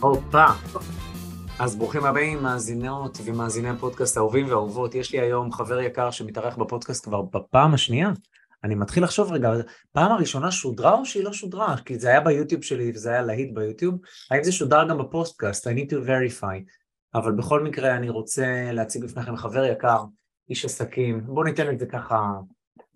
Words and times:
הופה. 0.00 0.46
אז 1.58 1.76
ברוכים 1.76 2.04
הבאים, 2.04 2.42
מאזינות 2.42 3.18
ומאזיני 3.24 3.68
הפודקאסט 3.68 4.16
האהובים 4.16 4.46
והאהובות. 4.46 4.94
יש 4.94 5.12
לי 5.12 5.20
היום 5.20 5.52
חבר 5.52 5.80
יקר 5.80 6.10
שמתארח 6.10 6.56
בפודקאסט 6.56 7.04
כבר 7.04 7.22
בפעם 7.22 7.74
השנייה. 7.74 8.10
אני 8.64 8.74
מתחיל 8.74 9.04
לחשוב 9.04 9.32
רגע, 9.32 9.50
פעם 9.92 10.12
הראשונה 10.12 10.50
שודרה 10.50 10.98
או 10.98 11.04
שהיא 11.06 11.24
לא 11.24 11.32
שודרה? 11.32 11.76
כי 11.84 11.98
זה 11.98 12.08
היה 12.08 12.20
ביוטיוב 12.20 12.62
שלי 12.62 12.92
וזה 12.94 13.10
היה 13.10 13.22
להיט 13.22 13.54
ביוטיוב. 13.54 13.94
האם 14.30 14.42
זה 14.42 14.52
שודר 14.52 14.88
גם 14.88 14.98
בפודקאסט? 14.98 15.66
I 15.66 15.70
need 15.70 15.90
to 15.90 15.94
verify. 15.94 16.72
אבל 17.14 17.32
בכל 17.32 17.62
מקרה 17.62 17.96
אני 17.96 18.08
רוצה 18.08 18.72
להציג 18.72 19.04
בפניכם 19.04 19.36
חבר 19.36 19.64
יקר, 19.64 20.04
איש 20.50 20.64
עסקים. 20.64 21.20
בואו 21.26 21.44
ניתן 21.44 21.70
את 21.70 21.78
זה 21.78 21.86
ככה. 21.86 22.32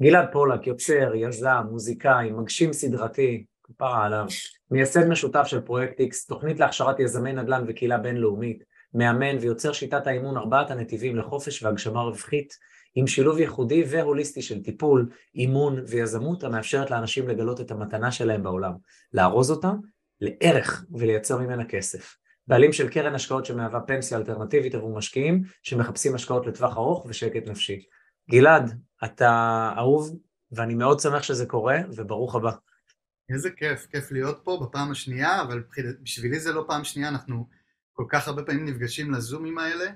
גלעד 0.03 0.28
פולק, 0.33 0.67
יוצר, 0.67 1.14
יזם, 1.14 1.62
מוזיקאי, 1.70 2.30
מגשים 2.30 2.73
סדרתי, 2.73 3.45
כפרה 3.76 4.04
עליו, 4.04 4.26
מייסד 4.70 5.08
משותף 5.08 5.44
של 5.46 5.60
פרויקט 5.60 6.00
X, 6.00 6.28
תוכנית 6.28 6.60
להכשרת 6.60 7.00
יזמי 7.00 7.32
נדל"ן 7.32 7.64
וקהילה 7.68 7.98
בינלאומית, 7.98 8.64
מאמן 8.94 9.38
ויוצר 9.40 9.72
שיטת 9.72 10.06
האימון 10.06 10.36
ארבעת 10.36 10.70
הנתיבים 10.70 11.16
לחופש 11.16 11.62
והגשמה 11.62 12.02
רווחית, 12.02 12.54
עם 12.94 13.06
שילוב 13.06 13.38
ייחודי 13.38 13.84
והוליסטי 13.88 14.42
של 14.42 14.62
טיפול, 14.62 15.08
אימון 15.34 15.82
ויזמות 15.88 16.44
המאפשרת 16.44 16.90
לאנשים 16.90 17.28
לגלות 17.28 17.60
את 17.60 17.70
המתנה 17.70 18.12
שלהם 18.12 18.42
בעולם, 18.42 18.72
לארוז 19.12 19.50
אותה 19.50 19.72
לערך 20.20 20.84
ולייצר 20.90 21.38
ממנה 21.38 21.64
כסף. 21.64 22.16
בעלים 22.46 22.72
של 22.72 22.88
קרן 22.88 23.14
השקעות 23.14 23.46
שמהווה 23.46 23.80
פנסיה 23.80 24.18
אלטרנטיבית 24.18 24.74
עבור 24.74 24.96
משקיעים 24.96 25.42
שמחפשים 25.62 26.14
השקעות 26.14 26.46
לטווח 26.46 26.76
ארוך 26.76 27.06
ושקט 27.08 27.48
נפשי. 27.48 27.82
גלעד, 28.30 28.78
אתה 29.04 29.72
אהוב 29.76 30.16
ואני 30.52 30.74
מאוד 30.74 31.00
שמח 31.00 31.22
שזה 31.22 31.46
קורה 31.46 31.78
וברוך 31.96 32.34
הבא. 32.34 32.50
איזה 33.33 33.50
כיף, 33.50 33.86
כיף 33.86 34.12
להיות 34.12 34.41
פה 34.44 34.66
בפעם 34.66 34.91
השנייה, 34.91 35.42
אבל 35.42 35.64
בשבילי 36.02 36.41
זה 36.41 36.52
לא 36.52 36.64
פעם 36.69 36.84
שנייה, 36.84 37.08
אנחנו 37.08 37.48
כל 37.92 38.05
כך 38.08 38.29
הרבה 38.29 38.42
פעמים 38.42 38.64
נפגשים 38.64 39.11
לזומים 39.11 39.58
האלה, 39.58 39.92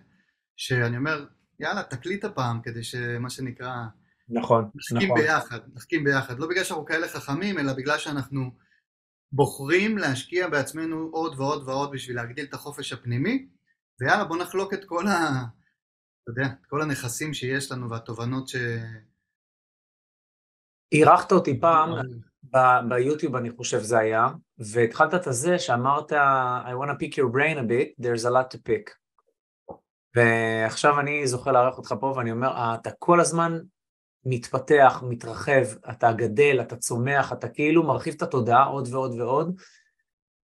שאני 0.56 0.96
אומר, 0.96 1.26
יאללה, 1.60 1.82
תקליט 1.82 2.24
הפעם, 2.24 2.60
כדי 2.62 2.82
שמה 2.82 3.30
שנקרא... 3.30 3.74
נכון, 4.28 4.70
נחכים 4.74 5.12
נכון. 5.12 5.20
ביחד, 5.20 5.58
נחכים 5.74 6.04
ביחד. 6.04 6.38
לא 6.38 6.48
בגלל 6.48 6.64
שאנחנו 6.64 6.84
כאלה 6.84 7.08
חכמים, 7.08 7.58
אלא 7.58 7.72
בגלל 7.72 7.98
שאנחנו 7.98 8.50
בוחרים 9.32 9.98
להשקיע 9.98 10.48
בעצמנו 10.48 11.08
עוד 11.12 11.40
ועוד 11.40 11.68
ועוד 11.68 11.90
בשביל 11.92 12.16
להגדיל 12.16 12.44
את 12.44 12.54
החופש 12.54 12.92
הפנימי, 12.92 13.48
ויאללה, 14.00 14.24
בוא 14.24 14.36
נחלוק 14.36 14.74
את 14.74 14.84
כל 14.84 15.06
ה... 15.06 15.44
אתה 16.22 16.30
יודע, 16.30 16.46
את 16.46 16.66
כל 16.66 16.82
הנכסים 16.82 17.34
שיש 17.34 17.72
לנו 17.72 17.90
והתובנות 17.90 18.48
ש... 18.48 18.56
אירחת 20.92 21.32
אותי 21.32 21.60
פעם 21.60 21.90
ב- 22.44 22.88
ביוטיוב 22.88 23.36
אני 23.36 23.50
חושב 23.50 23.78
זה 23.78 23.98
היה, 23.98 24.28
והתחלת 24.58 25.14
את 25.14 25.26
הזה 25.26 25.58
שאמרת 25.58 26.12
I 26.12 26.74
want 26.80 26.90
to 26.90 27.04
pick 27.04 27.12
your 27.12 27.32
brain 27.34 27.58
a 27.58 27.68
bit, 27.68 28.04
there's 28.04 28.24
a 28.24 28.30
lot 28.30 28.56
to 28.56 28.58
pick. 28.68 28.90
ועכשיו 30.14 31.00
אני 31.00 31.26
זוכה 31.26 31.52
לארח 31.52 31.78
אותך 31.78 31.94
פה 32.00 32.14
ואני 32.16 32.32
אומר, 32.32 32.48
"אה, 32.48 32.74
אתה 32.74 32.90
כל 32.98 33.20
הזמן 33.20 33.58
מתפתח, 34.24 35.02
מתרחב, 35.08 35.64
אתה 35.90 36.12
גדל, 36.12 36.58
אתה 36.60 36.76
צומח, 36.76 37.32
אתה 37.32 37.48
כאילו 37.48 37.82
מרחיב 37.82 38.14
את 38.16 38.22
התודעה 38.22 38.64
עוד 38.64 38.88
ועוד 38.90 39.20
ועוד. 39.20 39.60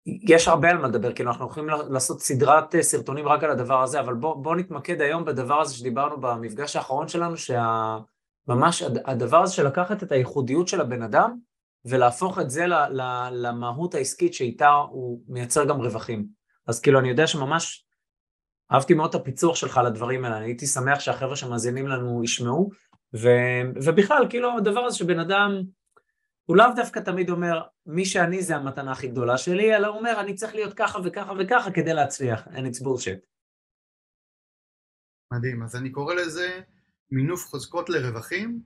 יש 0.07 0.49
הרבה 0.49 0.71
על 0.71 0.79
מה 0.79 0.89
לדבר, 0.89 1.13
כאילו 1.13 1.31
אנחנו 1.31 1.47
יכולים 1.47 1.69
לעשות 1.91 2.21
סדרת 2.21 2.75
אה, 2.75 2.83
סרטונים 2.83 3.29
רק 3.29 3.45
על 3.45 3.51
הדבר 3.51 3.83
הזה, 3.83 4.01
אבל 4.01 4.15
בוא, 4.15 4.35
בוא 4.43 4.57
נתמקד 4.57 5.01
היום 5.01 5.25
בדבר 5.25 5.61
הזה 5.61 5.75
שדיברנו 5.75 6.21
במפגש 6.21 6.77
האחרון 6.77 7.09
שלנו, 7.09 7.35
שממש 7.37 8.83
הדבר 8.83 9.43
הזה 9.43 9.55
של 9.55 9.67
לקחת 9.67 10.03
את 10.03 10.13
הייחודיות 10.13 10.69
של 10.69 10.81
הבן 10.81 11.03
אדם 11.03 11.39
ולהפוך 11.85 12.39
את 12.39 12.51
זה 12.51 12.65
למהות 13.33 13.95
העסקית 13.95 14.35
שאיתה 14.35 14.69
הוא 14.69 15.23
מייצר 15.29 15.65
גם 15.65 15.81
רווחים. 15.81 16.27
אז 16.67 16.81
כאילו 16.81 17.01
אני 17.01 17.09
יודע 17.09 17.27
שממש 17.27 17.87
אהבתי 18.73 18.95
מאוד 18.95 19.15
את 19.15 19.15
הפיצוח 19.15 19.57
שלך 19.57 19.79
על 19.79 19.87
הדברים 19.87 20.25
האלה, 20.25 20.37
אני 20.37 20.45
הייתי 20.45 20.67
שמח 20.67 21.01
שהחבר'ה 21.01 21.37
שמאזינים 21.37 21.89
לנו 21.89 22.25
ישמעו, 22.25 22.71
ו, 23.15 23.29
ובכלל 23.75 24.27
כאילו 24.31 24.57
הדבר 24.59 24.81
הזה 24.81 24.99
שבן 24.99 25.19
אדם 25.19 25.63
הוא 26.45 26.57
לאו 26.57 26.67
דווקא 26.77 27.01
תמיד 27.01 27.31
אומר 27.31 27.63
מי 27.87 28.05
שאני 28.05 28.43
זה 28.43 28.57
המתנה 28.57 28.93
הכי 28.93 29.09
גדולה 29.09 29.39
שלי, 29.39 29.77
אלא 29.77 29.87
הוא 29.87 29.99
אומר 29.99 30.21
אני 30.21 30.35
צריך 30.35 30.55
להיות 30.55 30.75
ככה 30.75 30.99
וככה 31.05 31.33
וככה 31.39 31.71
כדי 31.71 31.95
להצליח, 31.95 32.47
and 32.47 32.61
it's 32.61 32.85
bullshit. 32.85 33.21
מדהים, 35.33 35.63
אז 35.63 35.77
אני 35.77 35.91
קורא 35.91 36.15
לזה 36.15 36.61
מינוף 37.11 37.47
חוזקות 37.47 37.91
לרווחים, 37.91 38.61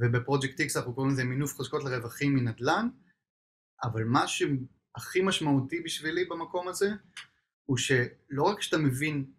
ובפרויקט 0.00 0.60
X 0.60 0.64
אנחנו 0.76 0.94
קוראים 0.94 1.12
לזה 1.12 1.24
מינוף 1.24 1.54
חוזקות 1.54 1.84
לרווחים 1.84 2.34
מנדל"ן, 2.34 2.88
אבל 3.82 4.04
מה 4.04 4.28
שהכי 4.28 5.22
משמעותי 5.22 5.80
בשבילי 5.80 6.24
במקום 6.24 6.68
הזה, 6.68 6.90
הוא 7.64 7.76
שלא 7.76 8.42
רק 8.42 8.62
שאתה 8.62 8.78
מבין, 8.78 9.32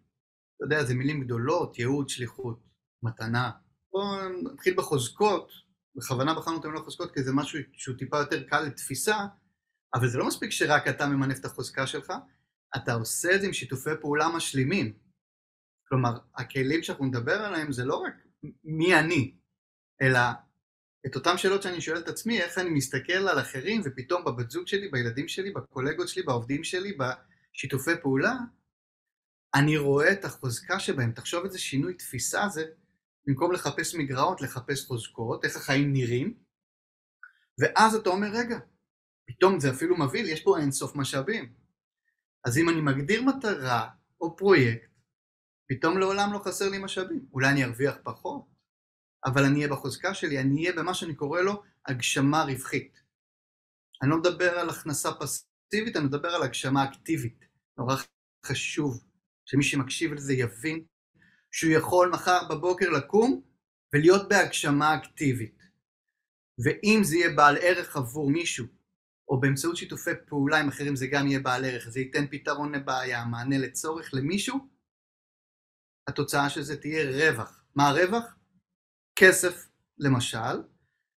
אתה 0.56 0.64
יודע, 0.64 0.84
זה 0.84 0.94
מילים 0.94 1.24
גדולות, 1.24 1.78
ייעוד, 1.78 2.08
שליחות, 2.08 2.60
מתנה, 3.02 3.50
בואו 3.92 4.28
נתחיל 4.52 4.74
בחוזקות, 4.76 5.52
בכוונה 5.96 6.34
בחרנו 6.34 6.60
את 6.60 6.64
המילה 6.64 6.80
חוזקות 6.80 7.14
כי 7.14 7.22
זה 7.22 7.32
משהו 7.32 7.58
שהוא 7.72 7.96
טיפה 7.98 8.18
יותר 8.18 8.42
קל 8.42 8.60
לתפיסה, 8.60 9.16
אבל 9.94 10.08
זה 10.08 10.18
לא 10.18 10.26
מספיק 10.26 10.50
שרק 10.50 10.88
אתה 10.88 11.06
ממנף 11.06 11.40
את 11.40 11.44
החוזקה 11.44 11.86
שלך, 11.86 12.12
אתה 12.76 12.92
עושה 12.92 13.34
את 13.34 13.40
זה 13.40 13.46
עם 13.46 13.52
שיתופי 13.52 13.90
פעולה 14.00 14.28
משלימים. 14.36 14.92
כלומר, 15.88 16.18
הכלים 16.34 16.82
שאנחנו 16.82 17.04
נדבר 17.04 17.32
עליהם 17.32 17.72
זה 17.72 17.84
לא 17.84 17.96
רק 17.96 18.14
מי 18.64 18.98
אני, 18.98 19.34
אלא 20.02 20.20
את 21.06 21.14
אותן 21.14 21.38
שאלות 21.38 21.62
שאני 21.62 21.80
שואל 21.80 21.98
את 21.98 22.08
עצמי, 22.08 22.40
איך 22.40 22.58
אני 22.58 22.70
מסתכל 22.70 23.12
על 23.12 23.40
אחרים 23.40 23.82
ופתאום 23.84 24.24
בבת 24.24 24.50
זוג 24.50 24.66
שלי, 24.66 24.88
בילדים 24.88 25.28
שלי, 25.28 25.50
בקולגות 25.50 26.08
שלי, 26.08 26.22
בעובדים 26.22 26.64
שלי, 26.64 26.92
בשיתופי 26.92 27.90
פעולה, 28.02 28.34
אני 29.54 29.76
רואה 29.76 30.12
את 30.12 30.24
החוזקה 30.24 30.80
שבהם. 30.80 31.12
תחשוב 31.12 31.44
איזה 31.44 31.58
שינוי 31.58 31.94
תפיסה 31.94 32.48
זה, 32.48 32.64
במקום 33.26 33.52
לחפש 33.52 33.94
מגרעות, 33.94 34.40
לחפש 34.40 34.86
חוזקות, 34.86 35.44
איך 35.44 35.56
החיים 35.56 35.92
נראים, 35.92 36.34
ואז 37.58 37.94
אתה 37.94 38.10
אומר, 38.10 38.28
רגע, 38.32 38.58
פתאום 39.26 39.60
זה 39.60 39.70
אפילו 39.70 39.96
מבהיל, 39.98 40.28
יש 40.28 40.40
פה 40.40 40.58
אינסוף 40.58 40.96
משאבים. 40.96 41.52
אז 42.44 42.58
אם 42.58 42.68
אני 42.68 42.80
מגדיר 42.80 43.22
מטרה 43.22 43.88
או 44.20 44.36
פרויקט, 44.36 44.88
פתאום 45.68 45.98
לעולם 45.98 46.32
לא 46.32 46.38
חסר 46.38 46.68
לי 46.68 46.78
משאבים. 46.78 47.26
אולי 47.32 47.48
אני 47.48 47.64
ארוויח 47.64 47.96
פחות, 48.02 48.51
אבל 49.24 49.44
אני 49.44 49.56
אהיה 49.56 49.68
בחוזקה 49.68 50.14
שלי, 50.14 50.38
אני 50.40 50.62
אהיה 50.62 50.76
במה 50.76 50.94
שאני 50.94 51.14
קורא 51.14 51.40
לו 51.40 51.62
הגשמה 51.86 52.42
רווחית. 52.42 53.02
אני 54.02 54.10
לא 54.10 54.18
מדבר 54.18 54.58
על 54.58 54.70
הכנסה 54.70 55.10
פסיבית, 55.12 55.96
אני 55.96 56.04
מדבר 56.04 56.28
על 56.28 56.42
הגשמה 56.42 56.84
אקטיבית. 56.84 57.44
נורא 57.78 57.94
חשוב 58.46 59.04
שמי 59.46 59.62
שמקשיב 59.62 60.12
לזה 60.12 60.32
יבין 60.32 60.84
שהוא 61.52 61.72
יכול 61.72 62.10
מחר 62.12 62.48
בבוקר 62.50 62.90
לקום 62.90 63.42
ולהיות 63.92 64.28
בהגשמה 64.28 64.94
אקטיבית. 64.94 65.62
ואם 66.64 67.00
זה 67.02 67.16
יהיה 67.16 67.30
בעל 67.36 67.56
ערך 67.60 67.96
עבור 67.96 68.30
מישהו, 68.30 68.66
או 69.28 69.40
באמצעות 69.40 69.76
שיתופי 69.76 70.10
פעולה 70.26 70.60
עם 70.60 70.68
אחרים 70.68 70.96
זה 70.96 71.06
גם 71.06 71.26
יהיה 71.26 71.40
בעל 71.40 71.64
ערך, 71.64 71.88
זה 71.88 72.00
ייתן 72.00 72.26
פתרון 72.30 72.74
לבעיה, 72.74 73.24
מענה 73.24 73.58
לצורך 73.58 74.14
למישהו, 74.14 74.68
התוצאה 76.08 76.50
של 76.50 76.62
זה 76.62 76.80
תהיה 76.80 77.30
רווח. 77.30 77.64
מה 77.74 77.88
הרווח? 77.88 78.36
כסף 79.16 79.68
למשל, 79.98 80.62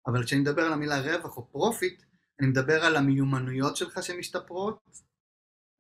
אבל 0.07 0.25
כשאני 0.25 0.41
מדבר 0.41 0.63
על 0.63 0.73
המילה 0.73 1.01
רווח 1.01 1.37
או 1.37 1.53
profit, 1.53 2.03
אני 2.41 2.49
מדבר 2.49 2.85
על 2.85 2.97
המיומנויות 2.97 3.77
שלך 3.77 4.03
שמשתפרות, 4.03 4.85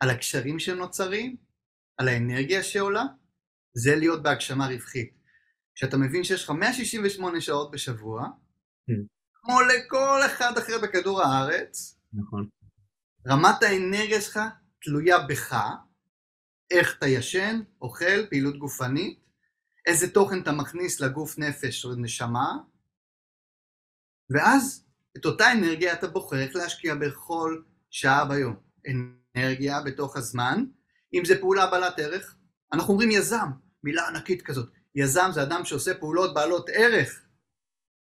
על 0.00 0.10
הקשרים 0.10 0.58
שנוצרים, 0.58 1.36
על 1.98 2.08
האנרגיה 2.08 2.62
שעולה, 2.62 3.02
זה 3.74 3.96
להיות 3.96 4.22
בהגשמה 4.22 4.66
רווחית. 4.66 5.14
כשאתה 5.74 5.96
מבין 5.96 6.24
שיש 6.24 6.44
לך 6.44 6.50
168 6.50 7.40
שעות 7.40 7.70
בשבוע, 7.70 8.28
Mm. 8.90 9.06
כמו 9.34 9.60
לכל 9.60 10.20
אחד 10.26 10.58
אחר 10.58 10.72
בכדור 10.82 11.22
הארץ, 11.22 12.00
נכון. 12.12 12.48
רמת 13.28 13.62
האנרגיה 13.62 14.20
שלך 14.20 14.40
תלויה 14.82 15.18
בך, 15.18 15.56
איך 16.70 16.98
אתה 16.98 17.06
ישן, 17.06 17.60
אוכל, 17.82 18.26
פעילות 18.30 18.58
גופנית, 18.58 19.18
איזה 19.86 20.10
תוכן 20.10 20.42
אתה 20.42 20.52
מכניס 20.52 21.00
לגוף 21.00 21.38
נפש 21.38 21.84
או 21.84 21.94
נשמה, 21.94 22.58
ואז 24.30 24.84
את 25.16 25.24
אותה 25.24 25.52
אנרגיה 25.52 25.92
אתה 25.92 26.08
בוחר 26.08 26.36
איך 26.36 26.56
להשקיע 26.56 26.94
בכל 26.94 27.62
שעה 27.90 28.24
ביום. 28.24 28.56
אנרגיה 29.36 29.82
בתוך 29.82 30.16
הזמן, 30.16 30.64
אם 31.14 31.24
זה 31.24 31.40
פעולה 31.40 31.70
בעלת 31.70 31.98
ערך, 31.98 32.36
אנחנו 32.72 32.92
אומרים 32.92 33.10
יזם, 33.10 33.50
מילה 33.84 34.08
ענקית 34.08 34.42
כזאת. 34.42 34.70
יזם 34.94 35.30
זה 35.34 35.42
אדם 35.42 35.64
שעושה 35.64 35.94
פעולות 35.94 36.34
בעלות 36.34 36.70
ערך. 36.72 37.26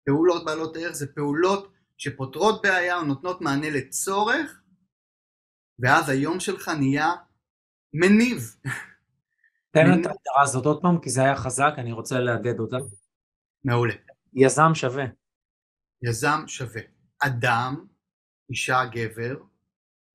פעולות 0.06 0.44
בעלות 0.44 0.76
ערך 0.76 0.92
זה 0.92 1.06
פעולות 1.14 1.72
שפותרות 1.98 2.62
בעיה 2.62 2.96
או 2.96 3.04
נותנות 3.04 3.40
מענה 3.40 3.70
לצורך, 3.70 4.62
ואז 5.78 6.08
היום 6.08 6.40
שלך 6.40 6.68
נהיה 6.68 7.12
מניב. 7.92 8.56
תן 9.70 9.80
את 9.80 10.06
ההגדרה 10.06 10.42
הזאת 10.42 10.66
עוד 10.66 10.82
פעם, 10.82 11.00
כי 11.00 11.10
זה 11.10 11.20
היה 11.20 11.36
חזק, 11.36 11.72
אני 11.78 11.92
רוצה 11.92 12.20
להדד 12.20 12.58
אותה. 12.58 12.76
מעולה. 13.64 13.94
יזם 14.34 14.74
שווה. 14.74 15.04
יזם 16.02 16.44
שווה. 16.46 16.82
אדם, 17.22 17.86
אישה, 18.50 18.84
גבר, 18.92 19.36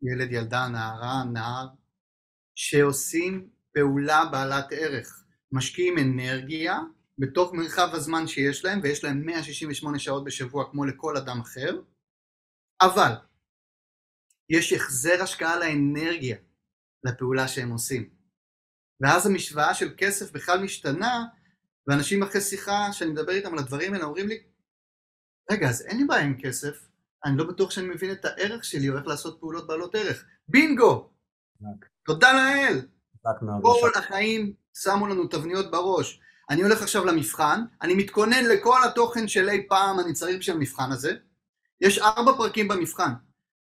ילד, 0.02 0.32
ילדה, 0.32 0.68
נערה, 0.68 1.24
נער, 1.34 1.68
שעושים 2.56 3.50
פעולה 3.74 4.26
בעלת 4.32 4.66
ערך. 4.72 5.24
משקיעים 5.52 5.98
אנרגיה 5.98 6.80
בתוך 7.18 7.54
מרחב 7.54 7.90
הזמן 7.94 8.28
שיש 8.28 8.66
להם, 8.66 8.80
ויש 8.84 9.04
להם 9.04 9.26
168 9.26 10.00
שעות 10.00 10.24
בשבוע 10.24 10.72
כמו 10.72 10.86
לכל 10.86 11.18
אדם 11.18 11.40
אחר, 11.42 11.82
אבל 12.82 13.12
יש 14.50 14.74
החזר 14.74 15.24
השקעה 15.24 15.60
לאנרגיה 15.60 16.38
לפעולה 17.04 17.48
שהם 17.48 17.72
עושים. 17.72 18.15
ואז 19.02 19.28
המשוואה 19.28 19.74
של 19.74 19.94
כסף 19.98 20.32
בכלל 20.32 20.64
משתנה, 20.64 21.26
ואנשים 21.88 22.24
אחרי 22.24 22.42
שיחה 22.42 22.94
שאני 22.94 23.12
מדבר 23.12 23.32
איתם 23.32 23.54
על 23.54 23.60
הדברים 23.60 23.94
האלה 23.94 24.06
אומרים 24.06 24.28
לי, 24.28 24.44
רגע, 25.52 25.70
אז 25.70 25.82
אין 25.82 25.98
לי 25.98 26.04
בעיה 26.04 26.24
עם 26.24 26.42
כסף, 26.42 26.88
אני 27.26 27.38
לא 27.38 27.44
בטוח 27.44 27.72
שאני 27.72 27.88
מבין 27.88 28.12
את 28.12 28.26
הערך 28.26 28.64
שלי 28.66 28.90
או 28.90 28.98
איך 28.98 29.08
לעשות 29.08 29.40
פעולות 29.40 29.68
בעלות 29.68 29.96
ערך. 29.96 30.26
בינגו! 30.48 31.10
תודה 32.06 32.34
לאל! 32.34 32.82
כל 33.62 33.92
החיים 33.96 34.54
שמו 34.74 35.08
לנו 35.08 35.28
תבניות 35.28 35.72
בראש. 35.72 36.22
אני 36.50 36.62
הולך 36.62 36.82
עכשיו 36.82 37.06
למבחן, 37.06 37.62
אני 37.82 37.94
מתכונן 37.94 38.46
לכל 38.46 38.78
התוכן 38.86 39.28
של 39.28 39.50
אי 39.50 39.66
פעם 39.70 40.00
אני 40.00 40.14
צריך 40.14 40.38
בשביל 40.40 40.56
המבחן 40.56 40.92
הזה. 40.92 41.16
יש 41.82 42.00
ארבע 42.00 42.32
פרקים 42.38 42.68
במבחן. 42.68 43.12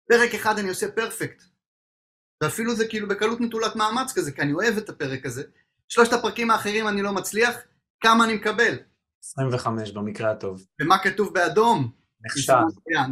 פרק 0.09 0.35
אחד 0.35 0.59
אני 0.59 0.69
עושה 0.69 0.93
פרפקט. 0.93 1.43
ואפילו 2.43 2.75
זה 2.75 2.89
כאילו 2.89 3.09
בקלות 3.09 3.41
נטולת 3.41 3.77
מאמץ 3.77 4.13
כזה, 4.13 4.33
כי 4.33 4.43
אני 4.43 4.53
אוהב 4.53 4.77
את 4.77 4.89
הפרק 4.89 5.27
הזה. 5.27 5.43
שלושת 5.89 6.13
הפרקים 6.13 6.51
האחרים 6.51 6.89
אני 6.89 7.03
לא 7.03 7.13
מצליח, 7.13 7.57
כמה 8.01 8.25
אני 8.25 8.35
מקבל? 8.35 8.79
25 9.25 9.93
במקרה 9.93 10.31
הטוב. 10.31 10.67
ומה 10.81 10.99
כתוב 10.99 11.35
באדום? 11.35 11.93
נכשל. 12.25 12.53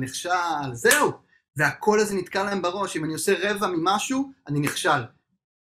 נכשל, 0.01 0.73
זהו. 0.73 1.13
והקול 1.57 2.01
הזה 2.01 2.17
נתקע 2.17 2.45
להם 2.45 2.63
בראש, 2.63 2.97
אם 2.97 3.05
אני 3.05 3.13
עושה 3.13 3.51
רבע 3.51 3.67
ממשהו, 3.67 4.33
אני 4.49 4.61
נכשל. 4.61 5.03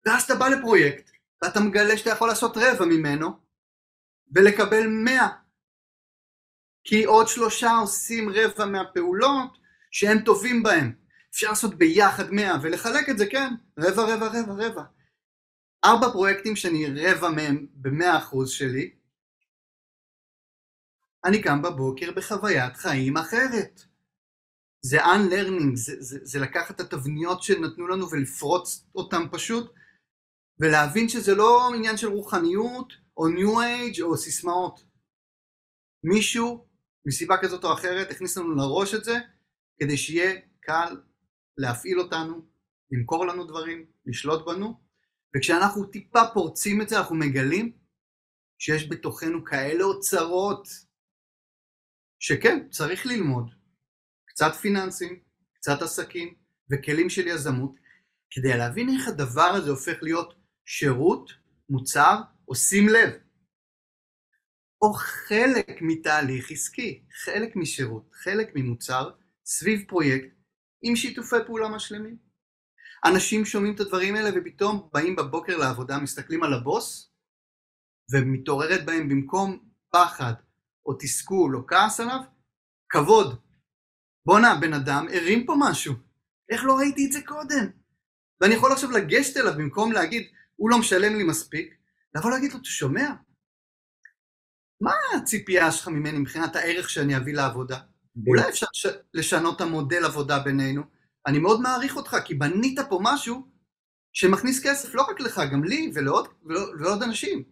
ואז 0.06 0.24
אתה 0.24 0.36
בא 0.36 0.48
לפרויקט, 0.48 1.12
ואתה 1.42 1.60
מגלה 1.60 1.98
שאתה 1.98 2.10
יכול 2.10 2.28
לעשות 2.28 2.58
רבע 2.58 2.86
ממנו, 2.86 3.30
ולקבל 4.36 4.88
מאה. 4.88 5.28
כי 6.84 7.04
עוד 7.04 7.28
שלושה 7.28 7.72
עושים 7.72 8.30
רבע 8.30 8.66
מהפעולות 8.66 9.58
שהם 9.92 10.20
טובים 10.20 10.64
בהם. 10.64 11.03
אפשר 11.34 11.50
לעשות 11.50 11.76
ביחד 11.76 12.32
מאה, 12.32 12.56
ולחלק 12.64 13.10
את 13.10 13.18
זה, 13.18 13.26
כן, 13.28 13.54
רבע, 13.80 14.04
רבע, 14.04 14.28
רבע, 14.28 14.54
רבע. 14.54 14.84
ארבע 15.86 16.12
פרויקטים 16.12 16.56
שאני 16.56 16.86
רבע 16.86 17.30
מהם 17.30 17.68
במאה 17.74 18.18
אחוז 18.18 18.50
שלי, 18.50 18.94
אני 21.26 21.42
קם 21.42 21.62
בבוקר 21.62 22.12
בחוויית 22.12 22.78
חיים 22.78 23.18
אחרת. 23.18 23.82
זה 24.82 25.06
unlearning, 25.06 25.76
זה, 25.76 25.96
זה, 26.00 26.20
זה 26.24 26.40
לקחת 26.40 26.82
את 26.82 26.94
התבניות 26.94 27.44
שנתנו 27.44 27.88
לנו 27.88 28.10
ולפרוץ 28.10 28.86
אותן 28.96 29.24
פשוט, 29.32 29.74
ולהבין 30.60 31.10
שזה 31.10 31.36
לא 31.36 31.74
עניין 31.76 31.98
של 31.98 32.08
רוחניות, 32.08 32.94
או 33.18 33.28
ניו 33.28 33.62
אייג' 33.62 34.02
או 34.02 34.18
סיסמאות. 34.18 34.84
מישהו, 36.04 36.68
מסיבה 37.06 37.36
כזאת 37.42 37.64
או 37.64 37.74
אחרת, 37.74 38.12
הכניס 38.12 38.38
לנו 38.38 38.56
לראש 38.56 38.94
את 38.94 39.04
זה, 39.04 39.18
כדי 39.80 39.98
שיהיה 39.98 40.42
קל 40.60 40.98
להפעיל 41.58 42.00
אותנו, 42.00 42.46
למכור 42.92 43.28
לנו 43.28 43.44
דברים, 43.48 43.86
לשלוט 44.06 44.46
בנו, 44.46 44.80
וכשאנחנו 45.38 45.86
טיפה 45.86 46.22
פורצים 46.34 46.82
את 46.82 46.90
זה, 46.90 46.98
אנחנו 46.98 47.16
מגלים 47.16 47.72
שיש 48.58 48.90
בתוכנו 48.90 49.46
כאלה 49.46 49.84
אוצרות, 49.84 50.68
שכן, 52.20 52.68
צריך 52.70 53.06
ללמוד 53.06 53.52
קצת 54.26 54.54
פיננסים, 54.62 55.20
קצת 55.54 55.82
עסקים 55.82 56.34
וכלים 56.72 57.10
של 57.10 57.28
יזמות, 57.28 57.76
כדי 58.32 58.58
להבין 58.58 58.90
איך 58.90 59.08
הדבר 59.08 59.52
הזה 59.56 59.70
הופך 59.70 59.98
להיות 60.02 60.34
שירות, 60.66 61.32
מוצר 61.70 62.18
או 62.48 62.56
שים 62.56 62.90
לב, 62.90 63.10
או 64.82 64.94
חלק 64.94 65.82
מתהליך 65.82 66.52
עסקי, 66.52 67.04
חלק 67.24 67.56
משירות, 67.56 68.10
חלק 68.14 68.52
ממוצר, 68.56 69.12
סביב 69.46 69.84
פרויקט 69.88 70.33
עם 70.84 70.96
שיתופי 70.96 71.36
פעולה 71.46 71.70
משלמים. 71.70 72.18
אנשים 73.06 73.46
שומעים 73.46 73.76
את 73.76 73.80
הדברים 73.80 74.16
האלה 74.16 74.30
ופתאום 74.36 74.90
באים 74.94 75.16
בבוקר 75.16 75.58
לעבודה, 75.58 76.00
מסתכלים 76.00 76.44
על 76.44 76.54
הבוס, 76.54 77.14
ומתעוררת 78.12 78.86
בהם 78.86 79.10
במקום 79.10 79.70
פחד 79.90 80.34
או 80.86 80.94
תסכול 80.94 81.56
או 81.56 81.68
כעס 81.68 82.00
עליו, 82.00 82.20
כבוד. 82.90 83.42
בואנה, 84.26 84.56
בן 84.62 84.74
אדם 84.74 85.06
הרים 85.14 85.46
פה 85.46 85.56
משהו. 85.60 85.94
איך 86.50 86.64
לא 86.66 86.78
ראיתי 86.78 87.06
את 87.06 87.12
זה 87.12 87.20
קודם? 87.26 87.66
ואני 88.42 88.54
יכול 88.54 88.72
עכשיו 88.72 88.92
לגשת 88.92 89.38
אליו 89.38 89.54
במקום 89.58 89.92
להגיד, 89.92 90.32
הוא 90.56 90.70
לא 90.70 90.80
משלם 90.80 91.16
לי 91.16 91.24
מספיק, 91.24 91.76
לבוא 92.16 92.32
להגיד 92.32 92.52
לו, 92.52 92.60
אתה 92.60 92.68
שומע? 92.68 93.10
מה 94.82 94.92
הציפייה 95.18 95.72
שלך 95.72 95.88
ממני 95.88 96.18
מבחינת 96.18 96.56
הערך 96.56 96.90
שאני 96.90 97.18
אביא 97.18 97.34
לעבודה? 97.34 97.80
אולי 98.28 98.50
אפשר 98.50 98.66
ש... 98.74 98.86
לשנות 99.14 99.56
את 99.56 99.62
המודל 99.62 100.06
עבודה 100.06 100.40
בינינו? 100.40 100.84
אני 101.28 101.40
מאוד 101.40 101.62
מעריך 101.62 101.96
אותך, 101.96 102.18
כי 102.26 102.36
בנית 102.36 102.80
פה 102.90 103.00
משהו 103.02 103.48
שמכניס 104.14 104.64
כסף 104.68 104.96
לא 104.96 105.02
רק 105.02 105.20
לך, 105.20 105.42
גם 105.52 105.64
לי 105.64 105.92
ולעוד, 105.94 106.28
ולעוד, 106.46 106.70
ולעוד 106.70 107.04
אנשים. 107.04 107.44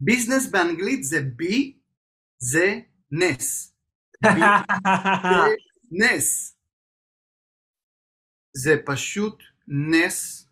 ביזנס 0.00 0.50
באנגלית 0.50 1.04
זה 1.04 1.20
בי, 1.36 1.78
זה 2.38 2.80
נס. 3.10 3.74
בי 4.22 4.40
זה 5.22 5.54
נס. 5.90 6.56
זה 8.56 8.76
פשוט 8.86 9.42
נס 9.68 10.48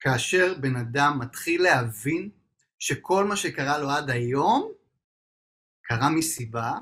כאשר 0.00 0.54
בן 0.60 0.76
אדם 0.76 1.18
מתחיל 1.20 1.62
להבין 1.62 2.30
שכל 2.78 3.24
מה 3.24 3.36
שקרה 3.36 3.78
לו 3.78 3.90
עד 3.90 4.10
היום 4.10 4.72
קרה 5.82 6.10
מסיבה, 6.10 6.72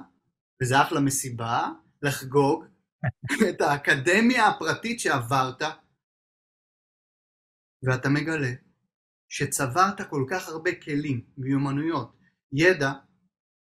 וזה 0.65 0.83
אחלה 0.83 1.01
מסיבה, 1.01 1.69
לחגוג 2.03 2.65
את 3.51 3.61
האקדמיה 3.61 4.49
הפרטית 4.49 5.01
שעברת, 5.01 5.63
ואתה 7.83 8.09
מגלה 8.09 8.53
שצברת 9.29 10.11
כל 10.11 10.27
כך 10.31 10.49
הרבה 10.49 10.71
כלים, 10.75 11.27
מיומנויות, 11.39 12.17
ידע, 12.53 12.93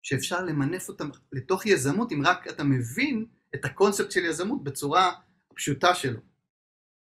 שאפשר 0.03 0.45
למנף 0.45 0.89
אותם 0.89 1.09
לתוך 1.33 1.67
יזמות, 1.67 2.13
אם 2.13 2.23
רק 2.27 2.49
אתה 2.49 2.65
מבין 2.65 3.27
את 3.55 3.65
הקונספט 3.65 4.11
של 4.11 4.25
יזמות 4.25 4.65
בצורה 4.65 5.13
הפשוטה 5.51 5.95
שלו, 5.95 6.21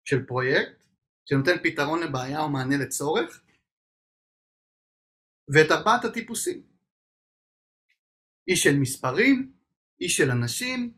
של 0.04 0.26
פרויקט, 0.26 0.84
שנותן 1.26 1.64
פתרון 1.64 2.04
לבעיה 2.04 2.40
או 2.40 2.50
מענה 2.50 2.78
לצורך, 2.78 3.44
ואת 5.54 5.72
ארבעת 5.72 6.06
הטיפוסים. 6.06 6.64
איש 8.48 8.64
של 8.64 8.80
מספרים, 8.80 9.57
איש 10.02 10.18
של 10.18 10.32
אנשים, 10.32 10.94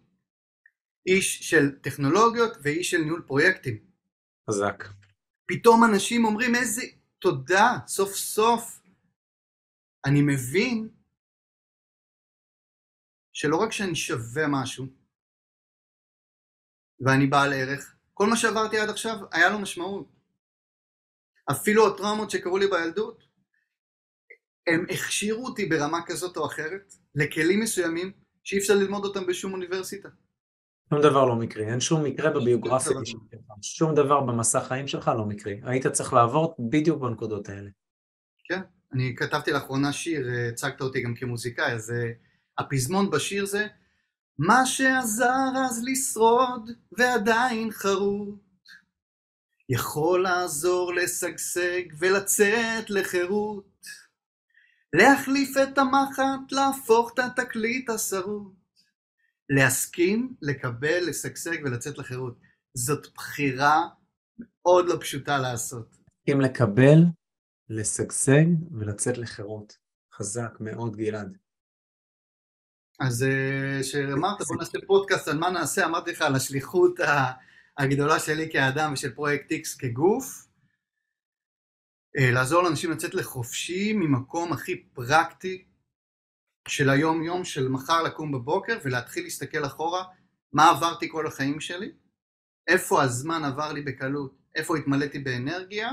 איש 1.05 1.49
של 1.49 1.79
טכנולוגיות 1.79 2.57
ואיש 2.63 2.91
של 2.91 2.97
ניהול 2.97 3.23
פרויקטים. 3.27 3.77
חזק. 4.49 4.83
פתאום 5.45 5.83
אנשים 5.83 6.25
אומרים 6.25 6.55
איזה 6.55 6.81
תודה, 7.19 7.77
סוף 7.87 8.15
סוף 8.15 8.79
אני 10.05 10.21
מבין 10.21 10.89
שלא 13.33 13.57
רק 13.57 13.71
שאני 13.71 13.95
שווה 13.95 14.43
משהו 14.47 14.85
ואני 16.99 17.27
בעל 17.27 17.53
ערך, 17.53 17.95
כל 18.13 18.27
מה 18.29 18.37
שעברתי 18.37 18.79
עד 18.79 18.89
עכשיו 18.89 19.15
היה 19.31 19.49
לו 19.49 19.59
משמעות. 19.59 20.07
אפילו 21.51 21.87
הטראומות 21.87 22.29
שקרו 22.29 22.57
לי 22.57 22.67
בילדות, 22.67 23.23
הם 24.67 24.85
הכשירו 24.89 25.45
אותי 25.45 25.65
ברמה 25.65 25.99
כזאת 26.05 26.37
או 26.37 26.45
אחרת 26.45 26.93
לכלים 27.15 27.59
מסוימים 27.59 28.11
שאי 28.43 28.57
אפשר 28.57 28.75
ללמוד 28.75 29.05
אותם 29.05 29.27
בשום 29.27 29.53
אוניברסיטה. 29.53 30.09
שום 30.89 31.01
דבר 31.01 31.25
לא 31.25 31.35
מקרי, 31.35 31.71
אין 31.71 31.79
שום 31.79 32.03
מקרה 32.03 32.29
בביוגרפיה. 32.29 32.91
שלך, 33.03 33.19
שום 33.61 33.95
דבר 33.95 34.21
במסע 34.21 34.61
חיים 34.61 34.87
שלך 34.87 35.11
לא 35.17 35.25
מקרי, 35.25 35.61
היית 35.63 35.87
צריך 35.87 36.13
לעבור 36.13 36.55
בדיוק 36.59 37.01
בנקודות 37.01 37.49
האלה. 37.49 37.69
כן, 38.43 38.61
אני 38.93 39.15
כתבתי 39.15 39.51
לאחרונה 39.51 39.93
שיר, 39.93 40.29
אה, 40.29 40.49
הצגת 40.49 40.81
אותי 40.81 41.01
גם 41.01 41.15
כמוזיקאי, 41.15 41.73
אז 41.73 41.91
אה, 41.91 42.11
הפזמון 42.57 43.09
בשיר 43.09 43.45
זה 43.45 43.67
מה 44.39 44.65
שעזר 44.65 45.51
אז 45.65 45.83
לשרוד 45.83 46.69
ועדיין 46.97 47.71
חרוט 47.71 48.39
יכול 49.69 50.23
לעזור 50.23 50.93
לשגשג 50.93 51.81
ולצאת 51.99 52.89
לחירות 52.89 53.68
להחליף 54.93 55.57
את 55.57 55.77
המחט, 55.77 56.51
להפוך 56.51 57.11
את 57.13 57.19
התקליט 57.19 57.89
השרוט 57.89 58.53
להסכים, 59.49 60.35
לקבל, 60.41 61.09
לשגשג 61.09 61.57
ולצאת 61.63 61.97
לחירות 61.97 62.39
זאת 62.73 63.07
בחירה 63.15 63.87
מאוד 64.39 64.85
לא 64.87 64.97
פשוטה 64.99 65.37
לעשות 65.37 65.97
אם 66.31 66.41
לקבל, 66.41 66.99
לשגשג 67.69 68.45
ולצאת 68.71 69.17
לחירות. 69.17 69.89
חזק 70.19 70.57
מאוד 70.59 70.95
גלעד. 70.95 71.37
אז 72.99 73.25
כשאמרת 73.81 74.37
בוא 74.47 74.55
נעשה 74.55 74.77
פודקאסט 74.87 75.27
על 75.27 75.37
מה 75.37 75.49
נעשה, 75.49 75.85
אמרתי 75.85 76.11
לך 76.11 76.21
על 76.21 76.35
השליחות 76.35 76.99
הגדולה 77.77 78.19
שלי 78.19 78.49
כאדם 78.51 78.93
ושל 78.93 79.11
פרויקט 79.11 79.51
X 79.51 79.79
כגוף, 79.79 80.25
אה, 80.25 80.48
לעזור 82.15 82.63
לאנשים 82.63 82.91
לצאת 82.91 83.13
לחופשי 83.13 83.93
ממקום 83.93 84.53
הכי 84.53 84.83
פרקטי 84.83 85.65
של 86.67 86.89
היום 86.89 87.23
יום, 87.23 87.45
של 87.45 87.67
מחר 87.67 88.03
לקום 88.03 88.31
בבוקר 88.31 88.79
ולהתחיל 88.83 89.23
להסתכל 89.23 89.65
אחורה 89.65 90.03
מה 90.53 90.69
עברתי 90.69 91.09
כל 91.11 91.27
החיים 91.27 91.59
שלי, 91.59 91.91
איפה 92.67 93.03
הזמן 93.03 93.43
עבר 93.43 93.73
לי 93.73 93.81
בקלות, 93.81 94.37
איפה 94.55 94.77
התמלאתי 94.77 95.19
באנרגיה 95.19 95.89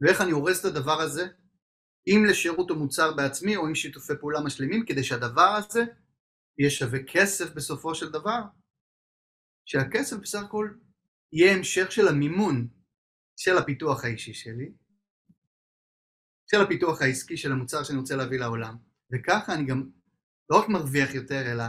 ואיך 0.00 0.20
אני 0.20 0.30
הורס 0.30 0.60
את 0.60 0.64
הדבר 0.64 1.00
הזה, 1.00 1.28
אם 2.06 2.24
לשירות 2.28 2.70
או 2.70 2.74
מוצר 2.74 3.14
בעצמי 3.14 3.56
או 3.56 3.66
עם 3.66 3.74
שיתופי 3.74 4.12
פעולה 4.20 4.40
משלימים 4.40 4.86
כדי 4.86 5.04
שהדבר 5.04 5.56
הזה 5.56 5.84
יהיה 6.58 6.70
שווה 6.70 6.98
כסף 7.12 7.54
בסופו 7.54 7.94
של 7.94 8.10
דבר, 8.12 8.40
שהכסף 9.66 10.16
בסך 10.16 10.42
הכל 10.42 10.70
יהיה 11.32 11.54
המשך 11.54 11.92
של 11.92 12.08
המימון 12.08 12.68
של 13.36 13.58
הפיתוח 13.58 14.04
האישי 14.04 14.34
שלי, 14.34 14.72
של 16.50 16.60
הפיתוח 16.60 17.02
העסקי 17.02 17.36
של 17.36 17.52
המוצר 17.52 17.82
שאני 17.82 17.98
רוצה 17.98 18.16
להביא 18.16 18.38
לעולם, 18.38 18.76
וככה 19.12 19.54
אני 19.54 19.64
גם 19.64 19.88
לא 20.50 20.58
רק 20.58 20.68
מרוויח 20.68 21.14
יותר, 21.14 21.52
אלא 21.52 21.64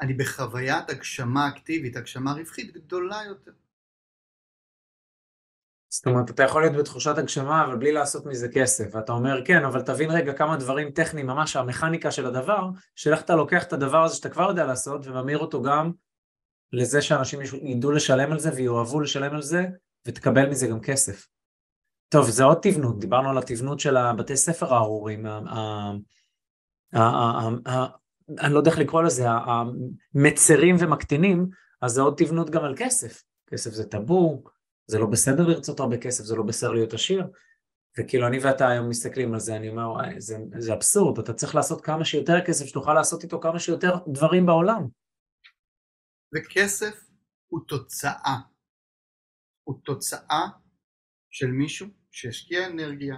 אני 0.00 0.14
בחוויית 0.14 0.90
הגשמה 0.90 1.48
אקטיבית, 1.48 1.96
הגשמה 1.96 2.32
רווחית 2.32 2.72
גדולה 2.74 3.20
יותר. 3.26 3.52
זאת 5.94 6.06
אומרת, 6.06 6.30
אתה 6.30 6.42
יכול 6.42 6.62
להיות 6.62 6.76
בתחושת 6.76 7.18
הגשמה, 7.18 7.64
אבל 7.64 7.76
בלי 7.76 7.92
לעשות 7.92 8.26
מזה 8.26 8.48
כסף. 8.54 8.94
ואתה 8.94 9.12
אומר, 9.12 9.44
כן, 9.44 9.64
אבל 9.64 9.82
תבין 9.82 10.10
רגע 10.10 10.32
כמה 10.32 10.56
דברים 10.56 10.90
טכניים, 10.90 11.26
ממש 11.26 11.56
המכניקה 11.56 12.10
של 12.10 12.26
הדבר, 12.26 12.68
של 12.94 13.12
איך 13.12 13.22
אתה 13.22 13.34
לוקח 13.34 13.64
את 13.64 13.72
הדבר 13.72 14.04
הזה 14.04 14.16
שאתה 14.16 14.28
כבר 14.28 14.48
יודע 14.48 14.64
לעשות, 14.66 15.06
וממיר 15.06 15.38
אותו 15.38 15.62
גם 15.62 15.92
לזה 16.72 17.02
שאנשים 17.02 17.40
ידעו 17.62 17.90
לשלם 17.90 18.32
על 18.32 18.38
זה 18.38 18.50
ויאהבו 18.54 19.00
לשלם 19.00 19.34
על 19.34 19.42
זה, 19.42 19.64
ותקבל 20.06 20.50
מזה 20.50 20.66
גם 20.66 20.80
כסף. 20.80 21.26
טוב, 22.08 22.30
זה 22.30 22.44
עוד 22.44 22.58
תבנות, 22.62 22.98
דיברנו 22.98 23.30
על 23.30 23.38
התבנות 23.38 23.80
של 23.80 23.96
הבתי 23.96 24.36
ספר 24.36 24.74
הארורים, 24.74 25.26
אני 28.40 28.52
לא 28.52 28.58
יודע 28.58 28.70
איך 28.70 28.78
לקרוא 28.78 29.02
לזה, 29.02 29.24
המצרים 29.28 30.76
ומקטינים, 30.78 31.48
אז 31.82 31.92
זה 31.92 32.00
עוד 32.00 32.14
תבנות 32.16 32.50
גם 32.50 32.64
על 32.64 32.74
כסף. 32.76 33.22
כסף 33.46 33.70
זה 33.70 33.88
טאבו, 33.88 34.44
זה 34.86 34.98
לא 34.98 35.06
בסדר 35.06 35.46
לרצות 35.46 35.80
הרבה 35.80 35.98
כסף, 35.98 36.24
זה 36.24 36.36
לא 36.36 36.42
בסדר 36.42 36.70
להיות 36.70 36.94
עשיר. 36.94 37.26
וכאילו 37.98 38.26
אני 38.26 38.38
ואתה 38.38 38.68
היום 38.68 38.88
מסתכלים 38.88 39.34
על 39.34 39.40
זה, 39.40 39.56
אני 39.56 39.68
אומר, 39.68 39.90
"וואי, 39.90 40.20
זה, 40.20 40.36
זה 40.58 40.74
אבסורד, 40.74 41.18
אתה 41.18 41.32
צריך 41.32 41.54
לעשות 41.54 41.80
כמה 41.80 42.04
שיותר 42.04 42.44
כסף, 42.46 42.66
שתוכל 42.66 42.94
לעשות 42.94 43.22
איתו 43.22 43.40
כמה 43.40 43.58
שיותר 43.58 43.94
דברים 44.08 44.46
בעולם. 44.46 44.86
וכסף 46.34 47.04
הוא 47.46 47.60
תוצאה. 47.68 48.36
הוא 49.64 49.78
תוצאה 49.84 50.48
של 51.34 51.50
מישהו 51.50 51.88
שהשקיע 52.10 52.66
אנרגיה 52.66 53.14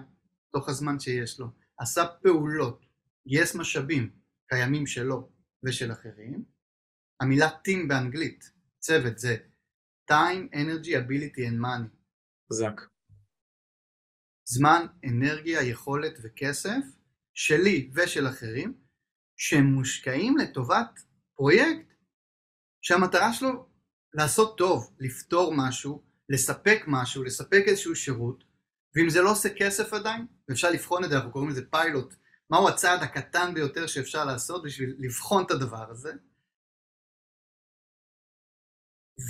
תוך 0.52 0.68
הזמן 0.68 0.98
שיש 0.98 1.40
לו, 1.40 1.46
עשה 1.78 2.04
פעולות, 2.22 2.86
גייס 3.28 3.54
משאבים 3.54 4.10
קיימים 4.48 4.86
שלו 4.86 5.32
ושל 5.64 5.92
אחרים. 5.92 6.44
המילה 7.20 7.48
team 7.48 7.88
באנגלית, 7.88 8.50
צוות 8.78 9.18
זה 9.18 9.36
time, 10.10 10.54
energy, 10.54 10.88
ability 10.88 11.40
and 11.50 11.60
money. 11.60 11.96
חזק. 12.52 12.80
זמן, 14.44 14.86
אנרגיה, 15.04 15.62
יכולת 15.62 16.18
וכסף 16.22 16.84
שלי 17.34 17.90
ושל 17.94 18.28
אחרים 18.28 18.80
שהם 19.36 19.64
מושקעים 19.64 20.36
לטובת 20.36 21.00
פרויקט 21.34 21.94
שהמטרה 22.82 23.32
שלו 23.32 23.68
לעשות 24.14 24.58
טוב, 24.58 24.96
לפתור 25.00 25.54
משהו, 25.56 26.04
לספק 26.28 26.84
משהו, 26.86 27.24
לספק 27.24 27.62
איזשהו 27.66 27.96
שירות 27.96 28.44
ואם 28.96 29.10
זה 29.10 29.22
לא 29.22 29.30
עושה 29.32 29.48
כסף 29.58 29.92
עדיין, 29.92 30.26
ואפשר 30.48 30.70
לבחון 30.70 31.04
את 31.04 31.10
זה, 31.10 31.16
אנחנו 31.16 31.32
קוראים 31.32 31.50
לזה 31.50 31.70
פיילוט, 31.70 32.14
מהו 32.50 32.68
הצעד 32.68 33.02
הקטן 33.02 33.54
ביותר 33.54 33.86
שאפשר 33.86 34.24
לעשות 34.24 34.64
בשביל 34.64 34.96
לבחון 34.98 35.44
את 35.46 35.50
הדבר 35.50 35.90
הזה 35.90 36.12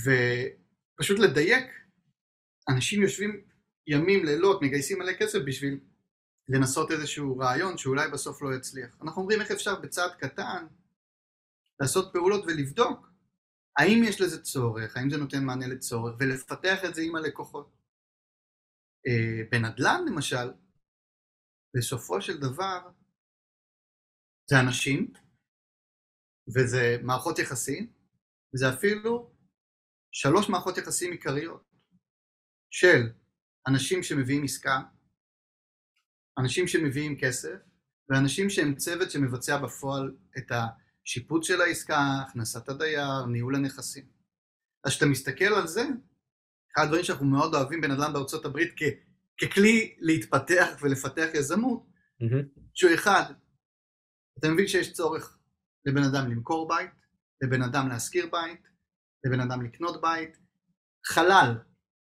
ופשוט 0.04 1.18
לדייק, 1.18 1.66
אנשים 2.68 3.02
יושבים 3.02 3.44
ימים, 3.86 4.24
לילות, 4.24 4.62
מגייסים 4.62 4.98
מלא 4.98 5.12
כסף 5.12 5.38
בשביל 5.46 5.80
לנסות 6.48 6.90
איזשהו 6.90 7.38
רעיון 7.38 7.78
שאולי 7.78 8.10
בסוף 8.10 8.42
לא 8.42 8.54
יצליח. 8.54 8.96
אנחנו 9.02 9.22
אומרים 9.22 9.40
איך 9.40 9.50
אפשר 9.50 9.80
בצעד 9.80 10.10
קטן 10.18 10.66
לעשות 11.80 12.12
פעולות 12.12 12.44
ולבדוק 12.46 13.10
האם 13.78 14.02
יש 14.08 14.20
לזה 14.20 14.42
צורך, 14.42 14.96
האם 14.96 15.10
זה 15.10 15.16
נותן 15.16 15.44
מענה 15.44 15.66
לצורך, 15.66 16.14
ולפתח 16.20 16.84
את 16.88 16.94
זה 16.94 17.02
עם 17.02 17.16
הלקוחות. 17.16 17.76
אה, 19.06 19.48
בנדל"ן 19.50 20.00
למשל, 20.06 20.52
בסופו 21.76 22.22
של 22.22 22.40
דבר 22.40 22.90
זה 24.50 24.56
אנשים 24.66 25.12
וזה 26.54 26.96
מערכות 27.02 27.38
יחסים, 27.38 27.92
וזה 28.54 28.66
אפילו 28.74 29.32
שלוש 30.12 30.48
מערכות 30.48 30.78
יחסים 30.78 31.12
עיקריות 31.12 31.64
של 32.70 33.12
אנשים 33.68 34.02
שמביאים 34.02 34.44
עסקה, 34.44 34.80
אנשים 36.38 36.68
שמביאים 36.68 37.16
כסף, 37.20 37.58
ואנשים 38.08 38.50
שהם 38.50 38.74
צוות 38.74 39.10
שמבצע 39.10 39.58
בפועל 39.58 40.16
את 40.38 40.50
השיפוט 41.06 41.44
של 41.44 41.60
העסקה, 41.60 41.98
הכנסת 42.28 42.68
הדייר, 42.68 43.24
ניהול 43.26 43.56
הנכסים. 43.56 44.04
אז 44.84 44.90
כשאתה 44.90 45.06
מסתכל 45.06 45.44
על 45.54 45.66
זה, 45.66 45.82
אחד 46.76 46.84
הדברים 46.84 47.04
שאנחנו 47.04 47.26
מאוד 47.26 47.54
אוהבים 47.54 47.80
בנדל"ן 47.80 48.12
בארצות 48.12 48.44
הברית 48.44 48.74
כ- 48.76 49.42
ככלי 49.44 49.96
להתפתח 50.00 50.68
ולפתח 50.82 51.26
יזמות, 51.34 51.86
Mm-hmm. 52.22 52.60
שהוא 52.74 52.94
אחד, 52.94 53.22
אתה 54.38 54.48
מבין 54.48 54.68
שיש 54.68 54.92
צורך 54.92 55.38
לבן 55.86 56.02
אדם 56.02 56.30
למכור 56.30 56.68
בית, 56.68 56.90
לבן 57.42 57.62
אדם 57.62 57.88
להשכיר 57.88 58.28
בית, 58.32 58.60
לבן 59.24 59.40
אדם 59.40 59.62
לקנות 59.64 60.00
בית, 60.00 60.36
חלל, 61.06 61.54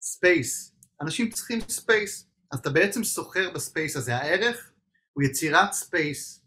space, 0.03 0.77
אנשים 1.03 1.31
צריכים 1.31 1.61
space, 1.61 2.31
אז 2.53 2.59
אתה 2.59 2.71
בעצם 2.71 3.05
סוחר 3.05 3.51
ב 3.55 3.62
space 3.62 3.97
הזה, 3.97 4.17
הערך 4.17 4.73
הוא 5.13 5.23
יצירת 5.25 5.73
space, 5.73 6.38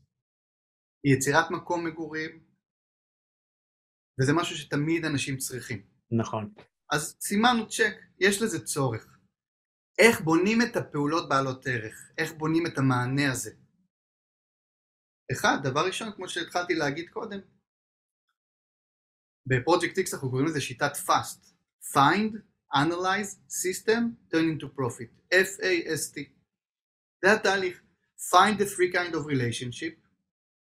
היא 1.03 1.15
יצירת 1.15 1.51
מקום 1.51 1.87
מגורים, 1.87 2.43
וזה 4.19 4.33
משהו 4.33 4.55
שתמיד 4.57 5.05
אנשים 5.05 5.37
צריכים. 5.37 5.85
נכון. 6.11 6.53
אז 6.91 7.17
סימנו 7.21 7.69
צ'ק, 7.69 7.95
יש 8.19 8.41
לזה 8.41 8.65
צורך. 8.65 9.17
איך 9.97 10.21
בונים 10.21 10.57
את 10.61 10.75
הפעולות 10.75 11.29
בעלות 11.29 11.67
ערך? 11.67 12.11
איך 12.17 12.33
בונים 12.33 12.65
את 12.67 12.77
המענה 12.77 13.31
הזה? 13.31 13.51
אחד, 15.31 15.57
דבר 15.63 15.85
ראשון, 15.85 16.11
כמו 16.15 16.29
שהתחלתי 16.29 16.73
להגיד 16.73 17.09
קודם, 17.09 17.39
בפרויקט 19.45 19.97
X 19.97 20.13
אנחנו 20.13 20.29
קוראים 20.29 20.47
לזה 20.47 20.61
שיטת 20.61 20.91
FAST, 20.95 21.53
Find, 21.93 22.35
Analyze, 22.75 23.31
System, 23.49 24.01
Turn 24.33 24.45
into 24.53 24.65
Profit, 24.65 25.33
F-A-S-T. 25.33 26.19
זה 27.25 27.33
התהליך. 27.33 27.81
Find 28.33 28.59
the 28.59 28.65
three 28.65 28.93
kind 28.93 29.13
of 29.13 29.25
relationship, 29.25 30.00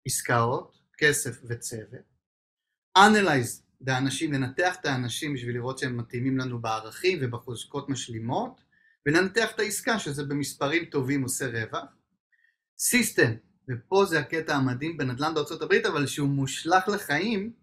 עסקאות, 0.05 0.79
כסף 0.97 1.41
וצוות. 1.49 2.05
Analyze 2.97 3.61
את 3.83 3.87
האנשים, 3.87 4.33
לנתח 4.33 4.75
את 4.81 4.85
האנשים 4.85 5.33
בשביל 5.33 5.55
לראות 5.55 5.79
שהם 5.79 5.97
מתאימים 5.97 6.37
לנו 6.37 6.61
בערכים 6.61 7.19
ובחוזקות 7.21 7.89
משלימות, 7.89 8.61
ולנתח 9.05 9.51
את 9.55 9.59
העסקה 9.59 9.99
שזה 9.99 10.23
במספרים 10.23 10.85
טובים 10.85 11.23
עושה 11.23 11.45
רווח. 11.47 11.85
System, 12.79 13.31
ופה 13.69 14.05
זה 14.05 14.19
הקטע 14.19 14.55
המדהים 14.55 14.97
בנדל"ן 14.97 15.33
בארצות 15.33 15.61
הברית, 15.61 15.85
אבל 15.85 16.07
שהוא 16.07 16.29
מושלך 16.29 16.87
לחיים, 16.87 17.53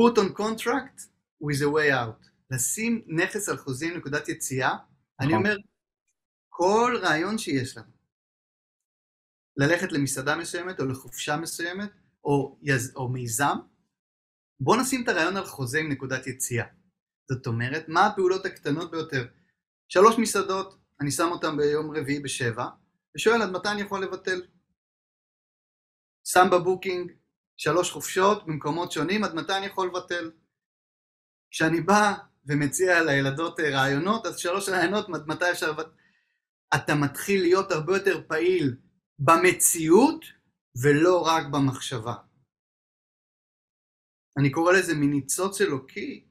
put 0.00 0.18
on 0.18 0.38
contract 0.38 1.00
with 1.42 1.60
a 1.62 1.70
way 1.74 1.92
out. 1.92 2.28
לשים 2.50 3.04
נכס 3.06 3.48
על 3.48 3.56
חוזה 3.56 3.83
עם 3.83 3.96
נקודת 3.96 4.28
יציאה, 4.28 4.76
אני 5.20 5.28
נכון. 5.28 5.38
אומר, 5.38 5.56
כל 6.48 6.98
רעיון 7.02 7.38
שיש 7.38 7.76
לנו, 7.76 7.92
ללכת 9.56 9.92
למסעדה 9.92 10.36
מסוימת 10.36 10.80
או 10.80 10.86
לחופשה 10.86 11.36
מסוימת 11.36 11.90
או, 12.24 12.58
יז, 12.62 12.92
או 12.96 13.08
מיזם, 13.08 13.56
בוא 14.60 14.76
נשים 14.76 15.02
את 15.04 15.08
הרעיון 15.08 15.36
על 15.36 15.44
חוזה 15.44 15.78
עם 15.78 15.92
נקודת 15.92 16.26
יציאה. 16.26 16.66
זאת 17.28 17.46
אומרת, 17.46 17.88
מה 17.88 18.06
הפעולות 18.06 18.46
הקטנות 18.46 18.90
ביותר? 18.90 19.26
שלוש 19.88 20.18
מסעדות, 20.18 20.78
אני 21.00 21.10
שם 21.10 21.28
אותן 21.30 21.56
ביום 21.56 21.96
רביעי 21.96 22.20
בשבע, 22.20 22.66
ושואל 23.16 23.42
עד 23.42 23.50
מתי 23.50 23.68
אני 23.68 23.80
יכול 23.80 24.02
לבטל. 24.02 24.42
שם 26.24 26.46
בבוקינג 26.52 27.12
שלוש 27.56 27.90
חופשות 27.90 28.46
במקומות 28.46 28.92
שונים, 28.92 29.24
עד 29.24 29.34
מתי 29.34 29.56
אני 29.56 29.66
יכול 29.66 29.88
לבטל. 29.88 30.30
כשאני 31.50 31.80
בא 31.80 32.14
ומציע 32.46 33.02
לילדות 33.02 33.60
אה, 33.60 33.70
רעיונות, 33.70 34.26
אז 34.26 34.38
שלוש 34.38 34.68
רעיונות, 34.68 35.06
עד 35.14 35.26
מתי 35.26 35.50
אפשר 35.50 35.70
לבטל. 35.70 35.90
אתה 36.74 36.94
מתחיל 36.94 37.40
להיות 37.40 37.70
הרבה 37.70 37.96
יותר 37.96 38.20
פעיל 38.28 38.76
במציאות 39.18 40.24
ולא 40.82 41.26
רק 41.26 41.46
במחשבה. 41.52 42.14
אני 44.38 44.50
קורא 44.50 44.72
לזה 44.72 44.94
מניצוץ 44.94 45.60
אלוקי 45.60 46.24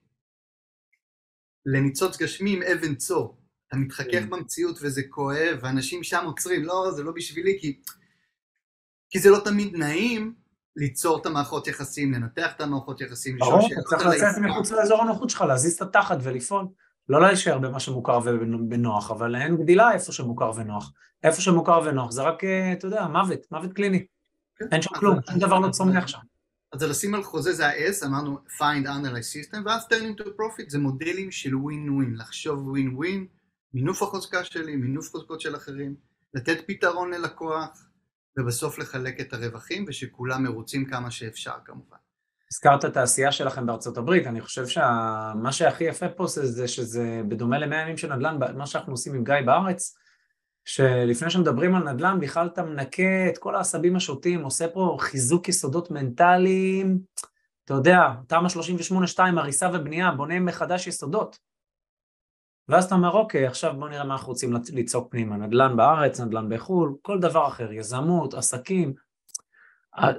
לניצוץ 1.66 2.18
גשמי 2.18 2.54
עם 2.54 2.64
אבן 2.64 2.96
צור. 2.96 3.38
אתה 3.68 3.78
מתחכך 3.78 4.12
כן. 4.12 4.30
במציאות 4.30 4.78
וזה 4.82 5.02
כואב, 5.10 5.60
ואנשים 5.62 6.04
שם 6.04 6.26
עוצרים, 6.26 6.64
לא, 6.64 6.92
זה 6.96 7.04
לא 7.04 7.12
בשבילי, 7.12 7.58
כי, 7.62 7.82
כי 9.10 9.20
זה 9.20 9.30
לא 9.30 9.40
תמיד 9.46 9.76
נעים 9.76 10.36
ליצור 10.76 11.22
את 11.22 11.26
המערכות 11.26 11.68
יחסים, 11.68 12.14
לנתח 12.14 12.54
את 12.56 12.62
המערכות 12.62 13.02
יחסים, 13.02 13.38
ברור, 13.38 13.68
אתה 13.74 13.82
צריך 13.90 14.06
לצאת. 14.06 14.42
מחוץ 14.42 14.72
לאזור 14.72 15.02
הנוחות 15.02 15.30
שלך, 15.30 15.42
להזיז 15.42 15.76
את 15.76 15.82
התחת 15.82 16.18
ולפעול. 16.24 16.66
לא 17.10 17.22
להישאר 17.22 17.60
במה 17.60 17.80
שמוכר 17.80 18.20
ונוח, 18.70 19.12
אבל 19.12 19.36
אין 19.36 19.58
גדילה 19.58 19.94
איפה 19.94 20.12
שמוכר 20.12 20.52
ונוח. 20.56 20.92
איפה 21.24 21.42
שמוכר 21.42 21.82
ונוח 21.86 22.12
זה 22.12 22.22
רק, 22.22 22.44
אה, 22.44 22.74
אתה 22.74 22.88
יודע, 22.88 23.08
מוות, 23.08 23.40
מוות 23.52 23.74
קליני. 23.74 24.06
כן. 24.56 24.66
אין 24.72 24.82
שם 24.82 24.90
כלום, 24.96 25.20
שום 25.30 25.40
דבר 25.40 25.60
לא 25.60 25.70
צומח 25.70 26.08
שם. 26.08 26.20
אז 26.74 26.80
זה 26.80 26.88
לשים 26.88 27.16
על 27.16 27.24
חוזה 27.24 27.54
זה 27.54 27.68
ה-S, 27.68 28.06
אמרנו 28.06 28.38
find 28.60 28.86
analyze 28.86 29.54
system, 29.54 29.58
ואז 29.66 29.84
turn 29.86 30.20
into 30.20 30.24
profit, 30.24 30.66
זה 30.70 30.80
מודלים 30.80 31.32
של 31.32 31.52
win-win, 31.54 32.18
לחשוב 32.18 32.76
win-win, 32.76 33.20
מינוף 33.74 34.04
החוזקה 34.04 34.44
שלי, 34.44 34.76
מינוף 34.76 35.10
חוזקות 35.12 35.42
של 35.42 35.56
אחרים, 35.56 35.96
לתת 36.34 36.58
פתרון 36.68 37.14
ללקוח, 37.14 37.88
ובסוף 38.40 38.80
לחלק 38.80 39.20
את 39.22 39.34
הרווחים, 39.34 39.86
ושכולם 39.88 40.44
מרוצים 40.44 40.86
כמה 40.86 41.12
שאפשר 41.12 41.54
כמובן. 41.66 41.98
הזכרת 42.54 42.86
את 42.86 42.98
העשייה 42.98 43.32
שלכם 43.32 43.66
בארצות 43.66 43.98
הברית, 43.98 44.28
אני 44.28 44.42
חושב 44.42 44.68
שמה 44.68 45.52
שהכי 45.52 45.84
יפה 45.84 46.10
פה 46.10 46.28
זה, 46.28 46.46
זה 46.46 46.68
שזה 46.68 47.22
בדומה 47.28 47.60
למאה 47.60 47.82
ימים 47.82 47.98
של 47.98 48.16
נדל"ן, 48.16 48.38
מה 48.58 48.66
שאנחנו 48.66 48.94
עושים 48.94 49.16
עם 49.16 49.24
גיא 49.24 49.36
בארץ, 49.46 49.98
שלפני 50.66 51.30
שמדברים 51.30 51.76
על 51.76 51.92
נדל"ן 51.94 52.20
בכלל 52.20 52.48
אתה 52.48 52.64
מנקה 52.64 53.30
את 53.30 53.38
כל 53.38 53.56
העשבים 53.56 53.96
השוטים, 53.96 54.44
עושה 54.44 54.68
פה 54.68 54.98
חיזוק 55.00 55.50
יסודות 55.50 55.92
מנטליים, 55.92 57.00
אתה 57.66 57.74
יודע, 57.74 58.00
תמ"א 58.28 58.48
38-2, 59.18 59.20
הריסה 59.38 59.70
ובנייה, 59.74 60.12
בונה 60.12 60.40
מחדש 60.40 60.88
יסודות. 60.88 61.40
ואז 62.68 62.86
אתה 62.86 62.96
אומר, 62.96 63.12
אוקיי, 63.12 63.48
עכשיו 63.48 63.74
בוא 63.80 63.90
נראה 63.90 64.04
מה 64.04 64.14
אנחנו 64.14 64.28
רוצים 64.28 64.54
ליצוק 64.74 65.12
פנימה, 65.12 65.38
נדל"ן 65.38 65.78
בארץ, 65.78 66.20
נדל"ן 66.20 66.56
בחו"ל, 66.56 66.96
כל 67.02 67.20
דבר 67.20 67.48
אחר, 67.48 67.72
יזמות, 67.72 68.34
עסקים, 68.34 68.94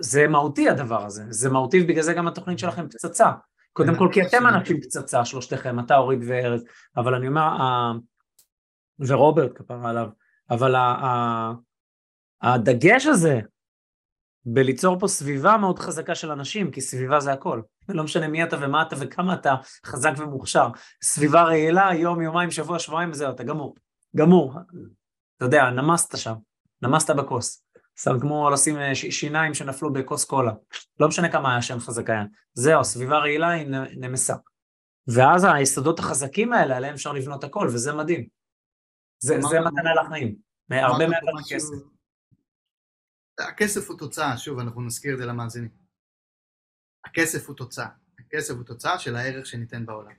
זה 0.01 0.29
מהותי 0.29 0.69
הדבר 0.69 1.07
הזה, 1.07 1.25
זה 1.29 1.51
מהותי 1.51 1.83
ובגלל 1.83 2.03
זה 2.03 2.13
גם 2.13 2.29
התוכנית 2.29 2.59
שלכם 2.59 2.89
פצצה. 2.89 3.31
קודם 3.73 3.99
כל 3.99 4.09
כי 4.13 4.23
אתם 4.23 4.47
אנשים 4.47 4.81
פצצה, 4.81 5.25
שלושתכם, 5.25 5.81
אתה, 5.81 5.97
אורית 5.97 6.21
וארז, 6.27 6.65
אבל 6.97 7.15
אני 7.15 7.29
אומר, 7.29 7.51
ורוברט 8.99 9.51
כפרה 9.55 9.91
עליו, 9.91 10.09
אבל 10.51 10.75
הדגש 12.43 13.07
הזה 13.07 13.41
בליצור 14.47 14.99
פה 14.99 15.09
סביבה 15.09 15.57
מאוד 15.57 15.79
חזקה 15.79 16.15
של 16.15 16.31
אנשים, 16.31 16.71
כי 16.71 16.81
סביבה 16.81 17.21
זה 17.21 17.33
הכל. 17.33 17.61
לא 17.89 18.05
משנה 18.05 18.29
מי 18.29 18.45
אתה 18.45 18.57
ומה 18.61 18.83
אתה 18.83 18.97
וכמה 19.01 19.35
אתה 19.35 19.55
חזק 19.87 20.13
ומוכשר. 20.19 20.69
סביבה 21.03 21.43
רעילה, 21.43 21.95
יום, 21.95 22.23
יומיים, 22.23 22.51
שבוע, 22.51 22.79
שבועיים 22.79 23.11
וזהו, 23.11 23.31
אתה 23.31 23.45
גמור. 23.45 23.75
גמור. 24.17 24.55
אתה 25.37 25.45
יודע, 25.45 25.71
נמסת 25.71 26.19
שם, 26.19 26.35
נמסת 26.83 27.11
בכוס. 27.11 27.64
שם 27.97 28.21
כמו 28.21 28.51
לשים 28.51 28.77
אה, 28.77 28.95
שיניים 28.95 29.55
שנפלו 29.55 29.93
בכוס 29.93 30.25
קולה. 30.25 30.53
לא 31.01 31.09
משנה 31.09 31.33
כמה 31.33 31.57
השן 31.57 31.79
חזק 31.79 32.11
היה. 32.11 32.25
זהו, 32.55 32.85
סביבה 32.85 33.19
רעילה 33.19 33.51
היא 33.51 33.67
נמסה. 33.97 34.35
ואז 35.07 35.47
היסודות 35.55 35.99
החזקים 35.99 36.53
האלה, 36.53 36.77
עליהם 36.77 36.95
אפשר 36.95 37.13
לבנות 37.13 37.45
הכל, 37.45 37.69
וזה 37.75 37.93
מדהים. 37.93 38.29
זה, 39.19 39.35
זה 39.51 39.61
מתנה 39.61 39.95
לחיים. 39.95 40.37
הרבה 40.71 41.09
מעבר 41.09 41.33
לכסף. 41.41 41.75
הכסף 43.39 43.91
הוא 43.91 43.99
תוצאה, 43.99 44.39
שוב, 44.39 44.59
אנחנו 44.59 44.83
נזכיר 44.83 45.15
את 45.15 45.19
זה 45.19 45.27
למאזינים. 45.27 45.71
הכסף 47.05 47.49
הוא 47.49 47.57
תוצאה. 47.57 47.89
הכסף 48.19 48.55
הוא 48.55 48.65
תוצאה 48.65 48.99
של 48.99 49.17
הערך 49.17 49.47
שניתן 49.47 49.87
בעולם. 49.87 50.13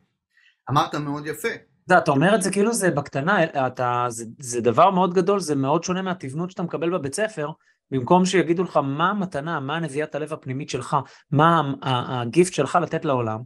אמרת 0.69 0.95
מאוד 0.95 1.27
יפה, 1.27 1.49
יודע, 1.89 2.03
אתה 2.03 2.11
אומר 2.11 2.35
את 2.35 2.41
זה 2.41 2.51
כאילו 2.51 2.73
זה 2.73 2.91
בקטנה, 2.91 3.43
אתה, 3.67 4.05
זה, 4.09 4.25
זה 4.39 4.61
דבר 4.61 4.91
מאוד 4.91 5.13
גדול, 5.13 5.39
זה 5.39 5.55
מאוד 5.55 5.83
שונה 5.83 6.01
מהתבנות 6.01 6.51
שאתה 6.51 6.63
מקבל 6.63 6.97
בבית 6.97 7.15
ספר, 7.15 7.51
במקום 7.91 8.25
שיגידו 8.25 8.63
לך 8.63 8.77
מה 8.77 9.09
המתנה, 9.09 9.59
מה 9.59 9.79
נביאת 9.79 10.15
הלב 10.15 10.33
הפנימית 10.33 10.69
שלך, 10.69 10.97
מה 11.31 11.61
הגיפט 11.81 12.53
שלך 12.53 12.79
לתת 12.81 13.05
לעולם. 13.05 13.39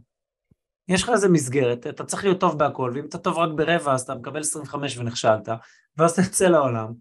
יש 0.88 1.02
לך 1.02 1.08
איזה 1.08 1.28
מסגרת, 1.28 1.86
אתה 1.86 2.04
צריך 2.04 2.24
להיות 2.24 2.40
טוב 2.40 2.58
בהכל, 2.58 2.92
ואם 2.94 3.04
אתה 3.04 3.18
טוב 3.18 3.38
רק 3.38 3.50
ברבע 3.56 3.94
אז 3.94 4.00
אתה 4.00 4.14
מקבל 4.14 4.40
25 4.40 4.98
ונכשלת, 4.98 5.48
ואז 5.96 6.10
אתה 6.10 6.22
יוצא 6.22 6.46
לעולם. 6.46 6.92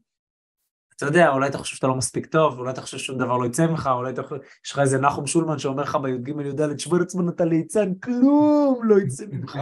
אתה 0.95 1.06
יודע, 1.06 1.30
אולי 1.30 1.49
אתה 1.49 1.58
חושב 1.58 1.75
שאתה 1.75 1.88
לא 1.88 1.95
מספיק 1.95 2.25
טוב, 2.25 2.60
אולי 2.60 2.71
אתה 2.71 2.82
חושב 2.82 2.97
ששום 2.97 3.17
דבר 3.17 3.38
לא 3.38 3.45
יצא 3.45 3.67
ממך, 3.67 3.89
אולי 3.93 4.12
אתה 4.12 4.23
חושב, 4.23 4.41
יש 4.65 4.71
לך 4.71 4.80
איזה 4.80 4.97
נחום 4.97 5.28
שולמן 5.28 5.60
שאומר 5.60 5.84
לך 5.84 5.95
בי"ג 5.95 6.28
י"ד, 6.28 6.80
שבור 6.80 7.02
עצמו 7.02 7.30
אתה 7.30 7.45
ליצן, 7.45 7.93
כלום 7.93 8.80
לא 8.84 8.99
יצא 8.99 9.25
ממך. 9.32 9.60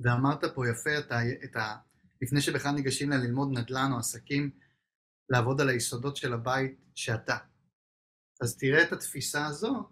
ואמרת 0.00 0.44
פה 0.54 0.68
יפה 0.68 0.98
את 0.98 1.12
ה, 1.12 1.18
את 1.44 1.56
ה... 1.56 1.76
לפני 2.22 2.40
שבכלל 2.40 2.72
ניגשים 2.72 3.10
ללמוד 3.10 3.48
נדל"ן 3.58 3.90
או 3.92 3.98
עסקים, 3.98 4.50
לעבוד 5.28 5.60
על 5.60 5.68
היסודות 5.68 6.16
של 6.16 6.32
הבית 6.32 6.80
שאתה. 6.94 7.36
אז 8.40 8.56
תראה 8.56 8.82
את 8.82 8.92
התפיסה 8.92 9.46
הזאת, 9.46 9.86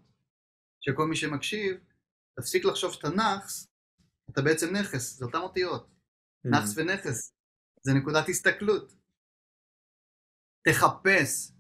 שכל 0.80 1.06
מי 1.06 1.16
שמקשיב, 1.16 1.76
תפסיק 2.34 2.64
לחשוב 2.64 2.92
שאתה 2.92 3.08
נאחס, 3.08 3.66
אתה 4.30 4.42
בעצם 4.42 4.76
נכס, 4.76 5.18
זה 5.18 5.24
אותן 5.24 5.38
אותיות. 5.38 5.88
נאחס 6.44 6.72
ונכס, 6.76 7.32
זה 7.82 7.92
נקודת 7.92 8.28
הסתכלות. 8.28 8.92
תחפש 10.68 11.52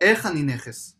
איך 0.00 0.26
אני 0.26 0.42
נכס. 0.42 0.96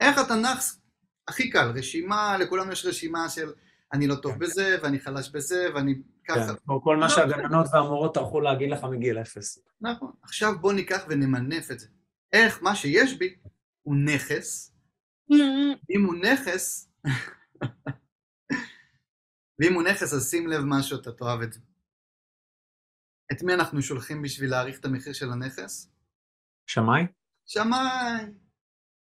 איך 0.00 0.16
אתה 0.26 0.34
נאחס? 0.34 0.80
הכי 1.28 1.50
קל, 1.50 1.72
רשימה, 1.76 2.38
לכולנו 2.38 2.72
יש 2.72 2.86
רשימה 2.86 3.28
של 3.28 3.52
אני 3.92 4.06
לא 4.06 4.14
טוב 4.14 4.32
כן. 4.32 4.38
בזה, 4.38 4.76
ואני 4.82 5.00
חלש 5.00 5.30
בזה, 5.30 5.68
ואני 5.74 5.94
ככה. 6.28 6.46
כן, 6.46 6.56
כמו 6.64 6.82
כל 6.82 6.96
מה 6.96 7.02
לא. 7.02 7.08
שהגננות 7.08 7.66
והמורות 7.72 8.14
טרחו 8.14 8.40
להגיד 8.40 8.70
לך 8.70 8.84
מגיל 8.84 9.18
אפס. 9.18 9.58
נכון. 9.80 10.12
עכשיו 10.22 10.58
בוא 10.60 10.72
ניקח 10.72 11.04
ונמנף 11.08 11.70
את 11.70 11.78
זה. 11.78 11.86
איך 12.32 12.62
מה 12.62 12.76
שיש 12.76 13.18
בי 13.18 13.36
הוא 13.82 13.96
נכס, 13.96 14.74
אם 15.90 16.04
הוא 16.06 16.14
נכס, 16.14 16.92
ואם 19.58 19.74
הוא 19.74 19.82
נכס 19.82 20.14
אז 20.14 20.30
שים 20.30 20.46
לב 20.46 20.60
משהו, 20.64 21.00
אתה 21.00 21.12
תאהב 21.12 21.40
את 21.40 21.52
זה. 21.52 21.60
את 23.32 23.42
מי 23.42 23.54
אנחנו 23.54 23.82
שולחים 23.82 24.22
בשביל 24.22 24.50
להעריך 24.50 24.80
את 24.80 24.84
המחיר 24.84 25.12
של 25.12 25.32
הנכס? 25.32 25.92
שמאי? 26.66 27.02
שמאי. 27.46 28.32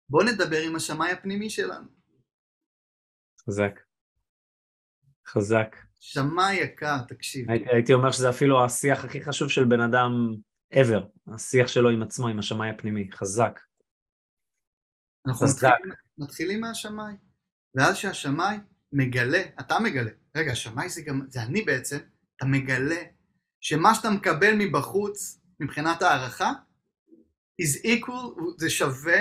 בוא 0.09 0.23
נדבר 0.23 0.61
עם 0.67 0.75
השמאי 0.75 1.11
הפנימי 1.11 1.49
שלנו. 1.49 1.87
חזק. 3.47 3.90
חזק. 5.27 5.75
שמאי 5.99 6.53
יקר, 6.53 6.97
תקשיב. 7.07 7.51
הייתי, 7.51 7.65
הייתי 7.69 7.93
אומר 7.93 8.11
שזה 8.11 8.29
אפילו 8.29 8.65
השיח 8.65 9.05
הכי 9.05 9.23
חשוב 9.23 9.49
של 9.49 9.63
בן 9.63 9.81
אדם 9.81 10.11
ever, 10.73 11.33
השיח 11.35 11.67
שלו 11.67 11.89
עם 11.89 12.01
עצמו, 12.01 12.27
עם 12.27 12.39
השמאי 12.39 12.69
הפנימי, 12.69 13.09
חזק. 13.11 13.59
אנחנו 15.27 15.47
חזק. 15.47 15.67
מתחילים, 15.67 15.95
מתחילים 16.17 16.61
מהשמאי. 16.61 17.13
ואז 17.75 17.97
שהשמאי 17.97 18.57
מגלה, 18.93 19.41
אתה 19.59 19.79
מגלה, 19.79 20.11
רגע, 20.37 20.51
השמאי 20.51 20.89
זה 20.89 21.01
גם, 21.01 21.21
זה 21.29 21.41
אני 21.43 21.61
בעצם, 21.61 21.97
אתה 22.35 22.45
מגלה 22.45 23.01
שמה 23.61 23.95
שאתה 23.95 24.09
מקבל 24.09 24.53
מבחוץ, 24.57 25.41
מבחינת 25.59 26.01
הערכה, 26.01 26.51
is 27.61 27.85
equal, 27.85 28.41
זה 28.57 28.69
שווה 28.69 29.19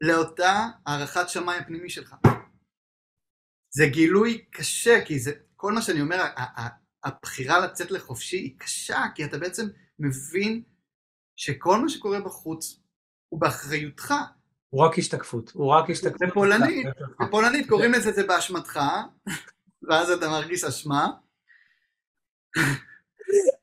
לאותה 0.00 0.68
הערכת 0.86 1.28
שמאי 1.28 1.56
הפנימי 1.56 1.90
שלך. 1.90 2.14
זה 3.76 3.86
גילוי 3.86 4.44
קשה, 4.50 5.04
כי 5.04 5.18
זה, 5.18 5.32
כל 5.56 5.72
מה 5.72 5.82
שאני 5.82 6.00
אומר, 6.00 6.24
הבחירה 7.04 7.60
לצאת 7.60 7.90
לחופשי 7.90 8.36
היא 8.36 8.58
קשה, 8.58 9.04
כי 9.14 9.24
אתה 9.24 9.38
בעצם 9.38 9.66
מבין 9.98 10.62
שכל 11.36 11.80
מה 11.80 11.88
שקורה 11.88 12.20
בחוץ 12.20 12.80
הוא 13.28 13.40
באחריותך. 13.40 14.14
הוא 14.68 14.84
רק 14.84 14.98
השתקפות, 14.98 15.50
הוא 15.50 15.70
רק 15.70 15.90
השתקפות. 15.90 16.28
בפולנית, 16.28 16.86
בפולנית 17.20 17.68
קוראים 17.68 17.92
לזה 17.92 18.12
זה 18.12 18.26
באשמתך, 18.26 18.80
ואז 19.88 20.10
אתה 20.10 20.28
מרגיש 20.28 20.64
אשמה. 20.64 21.08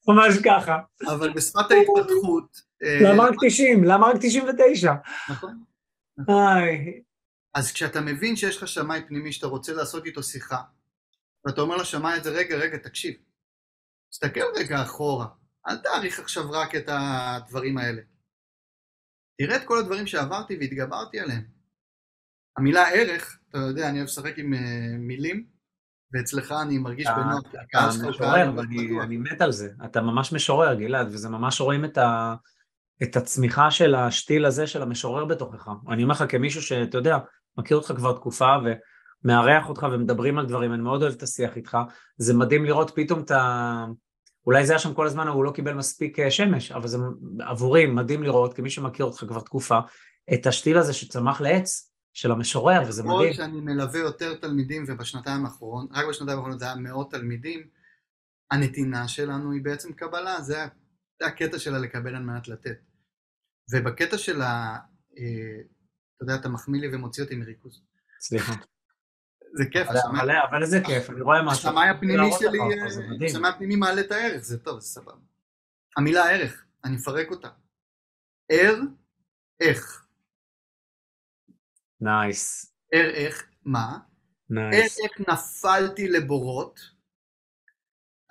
ממש 0.07 0.33
ככה. 0.45 0.77
אבל 1.07 1.33
בשפת 1.33 1.71
ההתפתחות... 1.71 2.71
למה 3.01 3.23
רק 3.23 3.35
90? 3.45 3.83
למה 3.83 4.07
רק 4.07 4.15
99? 4.19 4.93
נכון. 5.29 5.63
אז 7.53 7.71
כשאתה 7.71 8.01
מבין 8.01 8.35
שיש 8.35 8.57
לך 8.57 8.67
שמאי 8.67 9.01
פנימי 9.07 9.31
שאתה 9.31 9.47
רוצה 9.47 9.73
לעשות 9.73 10.05
איתו 10.05 10.23
שיחה, 10.23 10.61
ואתה 11.45 11.61
אומר 11.61 11.75
לשמאי 11.77 12.17
את 12.17 12.23
זה, 12.23 12.29
רגע, 12.29 12.57
רגע, 12.57 12.77
תקשיב, 12.77 13.13
תסתכל 14.11 14.45
רגע 14.55 14.83
אחורה, 14.83 15.27
אל 15.67 15.77
תעריך 15.77 16.19
עכשיו 16.19 16.51
רק 16.51 16.75
את 16.75 16.85
הדברים 16.87 17.77
האלה. 17.77 18.01
תראה 19.37 19.55
את 19.55 19.65
כל 19.65 19.79
הדברים 19.79 20.07
שעברתי 20.07 20.57
והתגברתי 20.59 21.19
עליהם. 21.19 21.43
המילה 22.57 22.89
ערך, 22.89 23.39
אתה 23.49 23.57
יודע, 23.57 23.89
אני 23.89 23.97
אוהב 23.97 24.07
לשחק 24.07 24.33
עם 24.37 24.53
uh, 24.53 24.57
מילים, 24.97 25.45
ואצלך 26.13 26.53
אני 26.61 26.77
מרגיש 26.77 27.07
בנוח. 27.07 27.43
אתה 27.69 27.89
משורר, 28.09 28.51
ואני 28.99 29.17
מת 29.17 29.41
על 29.41 29.51
זה. 29.51 29.69
אתה 29.85 30.01
ממש 30.01 30.33
משורר, 30.33 30.73
גלעד, 30.73 31.07
וזה 31.07 31.29
ממש 31.29 31.61
רואים 31.61 31.85
את, 31.85 31.97
ה, 31.97 32.35
את 33.03 33.15
הצמיחה 33.15 33.71
של 33.71 33.95
השתיל 33.95 34.45
הזה 34.45 34.67
של 34.67 34.81
המשורר 34.81 35.25
בתוכך. 35.25 35.67
אני 35.89 36.03
אומר 36.03 36.13
לך 36.13 36.23
כמישהו 36.29 36.61
שאתה 36.61 36.97
יודע, 36.97 37.17
מכיר 37.57 37.77
אותך 37.77 37.93
כבר 37.95 38.13
תקופה, 38.13 38.55
ומארח 39.23 39.69
אותך 39.69 39.87
ומדברים 39.91 40.37
על 40.37 40.45
דברים, 40.45 40.73
אני 40.73 40.81
מאוד 40.81 41.01
אוהב 41.01 41.13
את 41.13 41.23
השיח 41.23 41.57
איתך. 41.57 41.77
זה 42.17 42.33
מדהים 42.33 42.65
לראות 42.65 42.91
פתאום 42.95 43.19
את 43.19 43.31
ה... 43.31 43.85
אולי 44.45 44.65
זה 44.65 44.73
היה 44.73 44.79
שם 44.79 44.93
כל 44.93 45.05
הזמן, 45.05 45.27
הוא 45.27 45.43
לא 45.43 45.51
קיבל 45.51 45.73
מספיק 45.73 46.19
אה, 46.19 46.31
שמש, 46.31 46.71
אבל 46.71 46.87
זה 46.87 46.97
עבורי 47.39 47.85
מדהים 47.85 48.23
לראות, 48.23 48.53
כמי 48.53 48.69
שמכיר 48.69 49.05
אותך 49.05 49.25
כבר 49.27 49.39
תקופה, 49.39 49.79
את 50.33 50.47
השתיל 50.47 50.77
הזה 50.77 50.93
שצמח 50.93 51.41
לעץ 51.41 51.91
של 52.13 52.31
המשורר, 52.31 52.81
וזה 52.87 53.03
מדהים. 53.03 53.33
כמו 53.33 53.33
שאני 53.33 53.61
מלווה 53.61 53.99
יותר 53.99 54.35
תלמידים, 54.35 54.83
ובשנתיים 54.87 55.45
האחרונות, 55.45 55.89
רק 55.93 56.05
בשנתיים 56.09 56.37
האחרונות 56.37 56.59
זה 56.59 56.65
היה 56.65 56.75
מאות 56.75 57.11
תלמידים, 57.11 57.67
הנתינה 58.51 59.07
שלנו 59.07 59.51
היא 59.51 59.61
בעצם 59.63 59.93
קבלה, 59.93 60.41
זה, 60.41 60.65
זה 61.19 61.27
הקטע 61.27 61.59
שלה 61.59 61.79
לקבל 61.79 62.15
על 62.15 62.23
מנת 62.23 62.47
לתת. 62.47 62.77
ובקטע 63.71 64.17
של 64.17 64.41
ה... 64.41 64.77
אה, 65.17 65.61
אתה 66.23 66.31
יודע, 66.31 66.41
אתה 66.41 66.49
מחמיא 66.49 66.81
לי 66.81 66.95
ומוציא 66.95 67.23
אותי 67.23 67.35
מריכוז. 67.35 67.81
סליחה. 68.19 68.53
זה 69.53 69.63
כיף. 69.71 69.87
אבל 70.49 70.63
איזה 70.63 70.81
כיף, 70.85 71.09
אני 71.09 71.21
רואה 71.21 71.43
משהו. 71.43 71.69
השמאי 71.69 71.89
הפנימי 71.89 72.31
שלי, 72.39 72.59
השמאי 73.25 73.49
הפנימי 73.49 73.75
מעלה 73.75 74.01
את 74.01 74.11
הערך, 74.11 74.43
זה 74.43 74.59
טוב, 74.59 74.79
זה 74.79 74.87
סבבה. 74.87 75.17
המילה 75.97 76.29
ערך, 76.29 76.65
אני 76.83 76.95
מפרק 76.95 77.31
אותה. 77.31 77.49
ער, 78.51 78.79
איך. 79.59 80.05
nice. 82.01 82.73
ער 82.93 83.09
איך, 83.09 83.49
מה? 83.65 83.97
nice. 84.49 84.99
ער 84.99 85.05
איך 85.05 85.29
נפלתי 85.29 86.07
לבורות, 86.07 86.79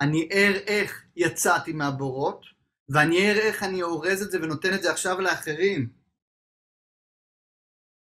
אני 0.01 0.29
ער 0.31 0.55
איך 0.67 1.05
יצאתי 1.15 1.73
מהבורות, 1.73 2.45
ואני 2.89 3.29
ער 3.29 3.37
איך 3.37 3.63
אני 3.63 3.83
אורז 3.83 4.21
את 4.21 4.31
זה 4.31 4.41
ונותן 4.41 4.73
את 4.73 4.81
זה 4.81 4.91
עכשיו 4.91 5.21
לאחרים. 5.21 6.00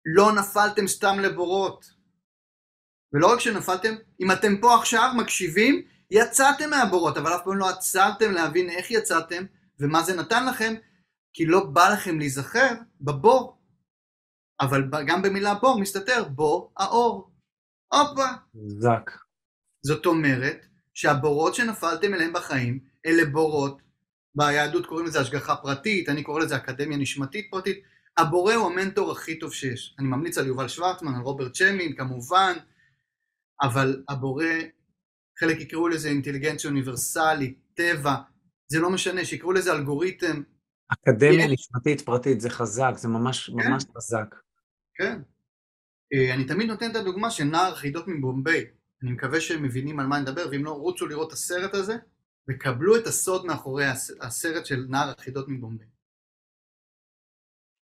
לא 0.05 0.31
נפלתם 0.31 0.87
סתם 0.87 1.19
לבורות. 1.19 1.93
ולא 3.13 3.33
רק 3.33 3.39
שנפלתם, 3.39 3.95
אם 4.19 4.31
אתם 4.31 4.61
פה 4.61 4.75
עכשיו 4.75 5.11
מקשיבים, 5.17 5.87
יצאתם 6.11 6.69
מהבורות, 6.69 7.17
אבל 7.17 7.35
אף 7.35 7.41
פעם 7.43 7.57
לא 7.57 7.69
עצרתם 7.69 8.31
להבין 8.31 8.69
איך 8.69 8.91
יצאתם 8.91 9.43
ומה 9.79 10.03
זה 10.03 10.15
נתן 10.15 10.45
לכם, 10.49 10.73
כי 11.33 11.45
לא 11.45 11.65
בא 11.65 11.89
לכם 11.93 12.19
להיזכר 12.19 12.73
בבור. 13.01 13.57
אבל 14.61 14.83
גם 15.07 15.21
במילה 15.21 15.55
בור 15.55 15.79
מסתתר 15.79 16.23
בור 16.23 16.73
האור. 16.77 17.31
הופה. 17.93 18.25
זק. 18.67 19.11
זאת 19.85 20.05
אומרת 20.05 20.65
שהבורות 20.93 21.55
שנפלתם 21.55 22.13
אליהם 22.13 22.33
בחיים, 22.33 22.79
אלה 23.05 23.25
בורות, 23.25 23.81
ביהדות 24.35 24.85
קוראים 24.85 25.07
לזה 25.07 25.19
השגחה 25.19 25.55
פרטית, 25.55 26.09
אני 26.09 26.23
קורא 26.23 26.43
לזה 26.43 26.55
אקדמיה 26.55 26.97
נשמתית 26.97 27.47
פרטית, 27.51 27.83
הבורא 28.17 28.54
הוא 28.54 28.71
המנטור 28.71 29.12
הכי 29.12 29.39
טוב 29.39 29.54
שיש. 29.54 29.95
אני 29.99 30.08
ממליץ 30.08 30.38
על 30.38 30.47
יובל 30.47 30.67
שוורטמן, 30.67 31.15
על 31.15 31.21
רוברט 31.21 31.54
צ'מין, 31.54 31.95
כמובן, 31.95 32.54
אבל 33.62 34.04
הבורא, 34.10 34.45
חלק 35.39 35.62
יקראו 35.62 35.88
לזה 35.88 36.10
אינטליגנציה 36.10 36.69
אוניברסלית, 36.69 37.60
טבע, 37.73 38.15
זה 38.67 38.80
לא 38.80 38.89
משנה, 38.89 39.26
שיקראו 39.26 39.52
לזה 39.52 39.73
אלגוריתם. 39.73 40.41
אקדמיה 40.88 41.47
נשמתית 41.47 42.02
פרטית, 42.02 42.41
זה 42.41 42.49
חזק, 42.49 42.93
זה 42.95 43.08
ממש 43.08 43.49
כן. 43.49 43.71
ממש 43.71 43.84
חזק. 43.97 44.36
כן. 44.95 45.21
אה, 46.13 46.34
אני 46.34 46.45
תמיד 46.45 46.67
נותן 46.67 46.91
את 46.91 46.95
הדוגמה 46.95 47.32
של 47.32 47.43
נער 47.43 47.76
חידות 47.76 48.08
מבומביי. 48.08 48.65
אני 49.04 49.12
מקווה 49.12 49.41
שהם 49.41 49.63
מבינים 49.63 49.99
על 49.99 50.08
מה 50.08 50.15
אני 50.15 50.23
מדבר, 50.23 50.47
ואם 50.52 50.65
לא, 50.65 50.71
רוצו 50.71 51.08
לראות 51.08 51.28
את 51.28 51.34
הסרט 51.34 51.73
הזה, 51.73 51.95
וקבלו 52.49 52.97
את 52.97 53.08
הסוד 53.08 53.45
מאחורי 53.45 53.86
הסרט 54.21 54.65
של 54.65 54.86
נער 54.89 55.13
החידות 55.17 55.49
מבומביי. 55.49 55.88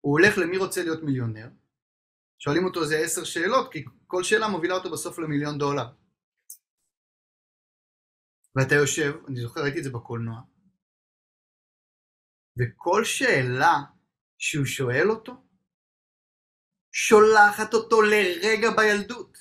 הוא 0.02 0.20
הולך 0.20 0.38
למי 0.38 0.58
רוצה 0.58 0.84
להיות 0.84 1.04
מיליונר, 1.04 1.50
שואלים 2.40 2.66
אותו 2.66 2.82
איזה 2.84 2.98
עשר 2.98 3.24
שאלות, 3.24 3.72
כי 3.72 3.86
כל 4.08 4.24
שאלה 4.24 4.48
מובילה 4.48 4.76
אותו 4.76 4.92
בסוף 4.92 5.20
למיליון 5.20 5.58
דולר. 5.58 5.88
ואתה 8.56 8.76
יושב, 8.76 9.14
אני 9.28 9.42
זוכר, 9.42 9.62
ראיתי 9.62 9.80
את 9.80 9.84
זה 9.84 9.90
בקולנוע, 9.90 10.42
וכל 12.58 13.04
שאלה 13.04 13.76
שהוא 14.38 14.66
שואל 14.66 15.10
אותו, 15.10 15.34
שולחת 16.92 17.74
אותו 17.74 18.02
לרגע 18.02 18.70
בילדות. 18.78 19.38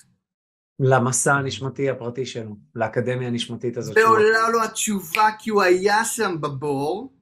למסע 0.81 1.33
הנשמתי 1.35 1.91
הפרטי 1.91 2.27
שלו, 2.27 2.57
לאקדמיה 2.75 3.29
הנשמתית 3.29 3.77
הזאת. 3.77 3.97
ועולה 3.97 4.49
לו 4.53 4.65
התשובה 4.65 5.29
כי 5.39 5.51
הוא 5.51 5.63
היה 5.63 6.05
שם 6.05 6.41
בבור, 6.41 7.17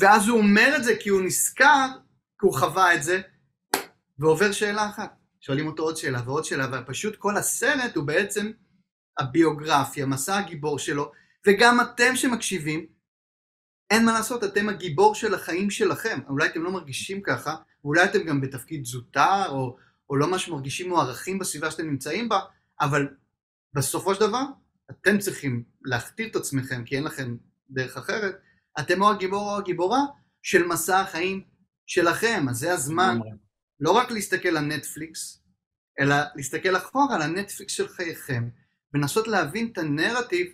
ואז 0.00 0.28
הוא 0.28 0.38
אומר 0.38 0.72
את 0.76 0.84
זה 0.84 0.92
כי 1.00 1.08
הוא 1.08 1.22
נזכר, 1.24 1.86
כי 2.40 2.46
הוא 2.46 2.58
חווה 2.58 2.94
את 2.94 3.02
זה, 3.02 3.20
ועובר 4.18 4.52
שאלה 4.52 4.90
אחת. 4.90 5.16
שואלים 5.40 5.66
אותו 5.66 5.82
עוד 5.82 5.96
שאלה 5.96 6.22
ועוד 6.24 6.44
שאלה, 6.44 6.66
ופשוט 6.72 7.16
כל 7.16 7.36
הסרט 7.36 7.96
הוא 7.96 8.06
בעצם 8.06 8.50
הביוגרפיה, 9.18 10.06
מסע 10.06 10.38
הגיבור 10.38 10.78
שלו, 10.78 11.12
וגם 11.46 11.80
אתם 11.80 12.16
שמקשיבים, 12.16 12.86
אין 13.90 14.04
מה 14.04 14.12
לעשות, 14.12 14.44
אתם 14.44 14.68
הגיבור 14.68 15.14
של 15.14 15.34
החיים 15.34 15.70
שלכם. 15.70 16.18
אולי 16.28 16.46
אתם 16.46 16.62
לא 16.62 16.72
מרגישים 16.72 17.22
ככה, 17.22 17.56
ואולי 17.84 18.04
אתם 18.04 18.22
גם 18.24 18.40
בתפקיד 18.40 18.84
זוטר, 18.84 19.48
או, 19.48 19.76
או 20.10 20.16
לא 20.16 20.26
ממש 20.26 20.48
מרגישים 20.48 20.88
מוערכים 20.88 21.38
בסביבה 21.38 21.70
שאתם 21.70 21.86
נמצאים 21.86 22.28
בה, 22.28 22.40
אבל 22.80 23.08
בסופו 23.74 24.14
של 24.14 24.20
דבר, 24.20 24.42
אתם 24.90 25.18
צריכים 25.18 25.62
להכתיר 25.84 26.28
את 26.28 26.36
עצמכם, 26.36 26.84
כי 26.84 26.96
אין 26.96 27.04
לכם 27.04 27.36
דרך 27.70 27.96
אחרת. 27.96 28.40
אתם 28.78 29.02
או 29.02 29.10
הגיבור 29.10 29.52
או 29.52 29.56
הגיבורה 29.56 30.00
של 30.42 30.66
מסע 30.66 31.00
החיים 31.00 31.44
שלכם, 31.86 32.46
אז 32.50 32.56
זה 32.56 32.72
הזמן. 32.72 33.18
לא 33.80 33.90
רק 33.90 34.10
להסתכל 34.10 34.48
על 34.48 34.64
נטפליקס, 34.64 35.42
אלא 36.00 36.16
להסתכל 36.34 36.76
אחורה 36.76 37.14
על 37.14 37.22
הנטפליקס 37.22 37.72
של 37.72 37.88
חייכם, 37.88 38.48
ולנסות 38.94 39.28
להבין 39.28 39.68
את 39.72 39.78
הנרטיב, 39.78 40.46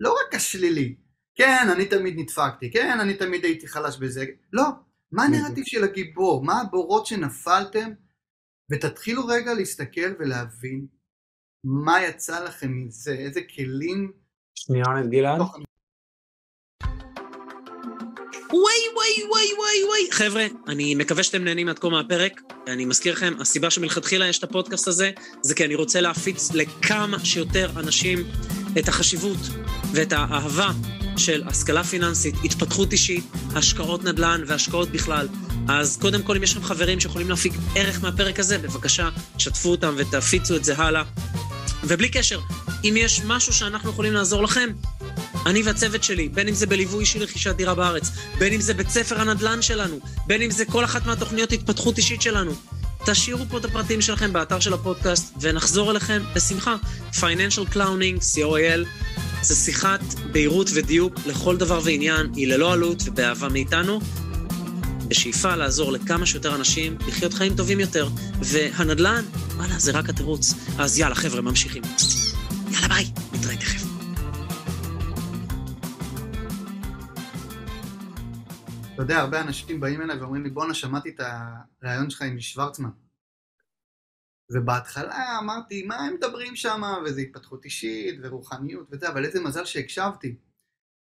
לא 0.00 0.10
רק 0.10 0.34
השלילי, 0.34 0.96
כן, 1.34 1.66
אני 1.74 1.86
תמיד 1.86 2.14
נדפקתי, 2.18 2.70
כן, 2.70 3.00
אני 3.00 3.14
תמיד 3.14 3.44
הייתי 3.44 3.68
חלש 3.68 3.96
בזה, 3.96 4.24
לא, 4.52 4.64
מה 5.12 5.24
הנרטיב 5.24 5.64
של 5.66 5.84
הגיבור, 5.84 6.44
מה 6.44 6.60
הבורות 6.60 7.06
שנפלתם, 7.06 7.90
ותתחילו 8.70 9.26
רגע 9.26 9.54
להסתכל 9.54 10.14
ולהבין 10.18 10.86
מה 11.64 12.02
יצא 12.02 12.44
לכם 12.44 12.72
מזה, 12.72 13.12
איזה 13.12 13.40
כלים... 13.54 14.12
שנייה, 14.54 14.84
גלעד. 15.10 15.40
וואי 18.62 18.74
וואי 18.94 19.28
וואי 19.30 19.46
וואי 19.58 19.84
וואי. 19.88 20.08
חבר'ה, 20.10 20.46
אני 20.68 20.94
מקווה 20.94 21.22
שאתם 21.22 21.44
נהנים 21.44 21.68
עד 21.68 21.78
כה 21.78 21.88
מהפרק. 21.88 22.40
אני 22.66 22.84
מזכיר 22.84 23.12
לכם, 23.12 23.34
הסיבה 23.40 23.70
שמלכתחילה 23.70 24.28
יש 24.28 24.38
את 24.38 24.44
הפודקאסט 24.44 24.88
הזה, 24.88 25.10
זה 25.42 25.54
כי 25.54 25.64
אני 25.64 25.74
רוצה 25.74 26.00
להפיץ 26.00 26.52
לכמה 26.54 27.24
שיותר 27.24 27.70
אנשים 27.76 28.24
את 28.78 28.88
החשיבות 28.88 29.38
ואת 29.92 30.12
האהבה 30.12 30.70
של 31.16 31.42
השכלה 31.46 31.84
פיננסית, 31.84 32.34
התפתחות 32.44 32.92
אישית, 32.92 33.24
השקעות 33.54 34.04
נדל"ן 34.04 34.42
והשקעות 34.46 34.88
בכלל. 34.88 35.28
אז 35.68 35.98
קודם 36.00 36.22
כל, 36.22 36.36
אם 36.36 36.42
יש 36.42 36.52
לכם 36.52 36.64
חברים 36.64 37.00
שיכולים 37.00 37.28
להפיק 37.30 37.52
ערך 37.76 38.02
מהפרק 38.02 38.40
הזה, 38.40 38.58
בבקשה, 38.58 39.08
שתפו 39.38 39.68
אותם 39.68 39.94
ותפיצו 39.96 40.56
את 40.56 40.64
זה 40.64 40.76
הלאה. 40.76 41.02
ובלי 41.84 42.08
קשר, 42.08 42.40
אם 42.84 42.94
יש 42.96 43.20
משהו 43.24 43.52
שאנחנו 43.52 43.90
יכולים 43.90 44.12
לעזור 44.12 44.42
לכם, 44.42 44.70
אני 45.46 45.62
והצוות 45.62 46.04
שלי, 46.04 46.28
בין 46.28 46.48
אם 46.48 46.54
זה 46.54 46.66
בליווי 46.66 47.00
אישי 47.00 47.18
לרכישת 47.18 47.56
דירה 47.56 47.74
בארץ, 47.74 48.10
בין 48.38 48.52
אם 48.52 48.60
זה 48.60 48.74
בית 48.74 48.88
ספר 48.90 49.20
הנדל"ן 49.20 49.62
שלנו, 49.62 49.98
בין 50.26 50.42
אם 50.42 50.50
זה 50.50 50.64
כל 50.64 50.84
אחת 50.84 51.06
מהתוכניות 51.06 51.52
התפתחות 51.52 51.98
אישית 51.98 52.22
שלנו. 52.22 52.52
תשאירו 53.06 53.44
פה 53.48 53.58
את 53.58 53.64
הפרטים 53.64 54.00
שלכם 54.00 54.32
באתר 54.32 54.60
של 54.60 54.74
הפודקאסט, 54.74 55.34
ונחזור 55.40 55.90
אליכם 55.90 56.22
בשמחה. 56.34 56.76
Financial 57.12 57.74
Clowning, 57.74 58.20
co.il, 58.34 58.86
זה 59.42 59.54
שיחת 59.54 60.00
בהירות 60.32 60.70
ודיוק 60.74 61.14
לכל 61.26 61.56
דבר 61.56 61.80
ועניין, 61.84 62.26
היא 62.34 62.48
ללא 62.48 62.72
עלות 62.72 63.02
ובאהבה 63.06 63.48
מאיתנו. 63.48 64.00
בשאיפה 65.08 65.56
לעזור 65.56 65.92
לכמה 65.92 66.26
שיותר 66.26 66.54
אנשים 66.56 66.98
לחיות 67.08 67.34
חיים 67.34 67.56
טובים 67.56 67.80
יותר. 67.80 68.08
והנדל"ן, 68.40 69.24
וואלה, 69.56 69.78
זה 69.78 69.92
רק 69.92 70.08
התירוץ. 70.08 70.54
אז 70.78 70.98
יאללה, 70.98 71.14
חבר'ה, 71.14 71.40
ממשיכים. 71.40 71.82
יאללה, 72.70 72.88
ביי, 72.88 73.04
נתראה 73.34 73.56
תכף. 73.56 73.86
אתה 78.94 79.02
יודע, 79.02 79.18
הרבה 79.18 79.40
אנשים 79.40 79.80
באים 79.80 80.02
אליי 80.02 80.18
ואומרים 80.18 80.44
לי, 80.44 80.50
בואנה, 80.50 80.74
שמעתי 80.74 81.08
את 81.08 81.20
הריאיון 81.82 82.10
שלך 82.10 82.22
עם 82.22 82.40
שוורצמן. 82.40 82.90
ובהתחלה 84.50 85.38
אמרתי, 85.38 85.82
מה 85.82 85.96
הם 85.96 86.14
מדברים 86.14 86.56
שם, 86.56 86.82
וזה 87.04 87.20
התפתחות 87.20 87.64
אישית 87.64 88.20
ורוחניות 88.22 88.88
וזה, 88.90 89.08
אבל 89.08 89.24
איזה 89.24 89.40
מזל 89.40 89.64
שהקשבתי. 89.64 90.36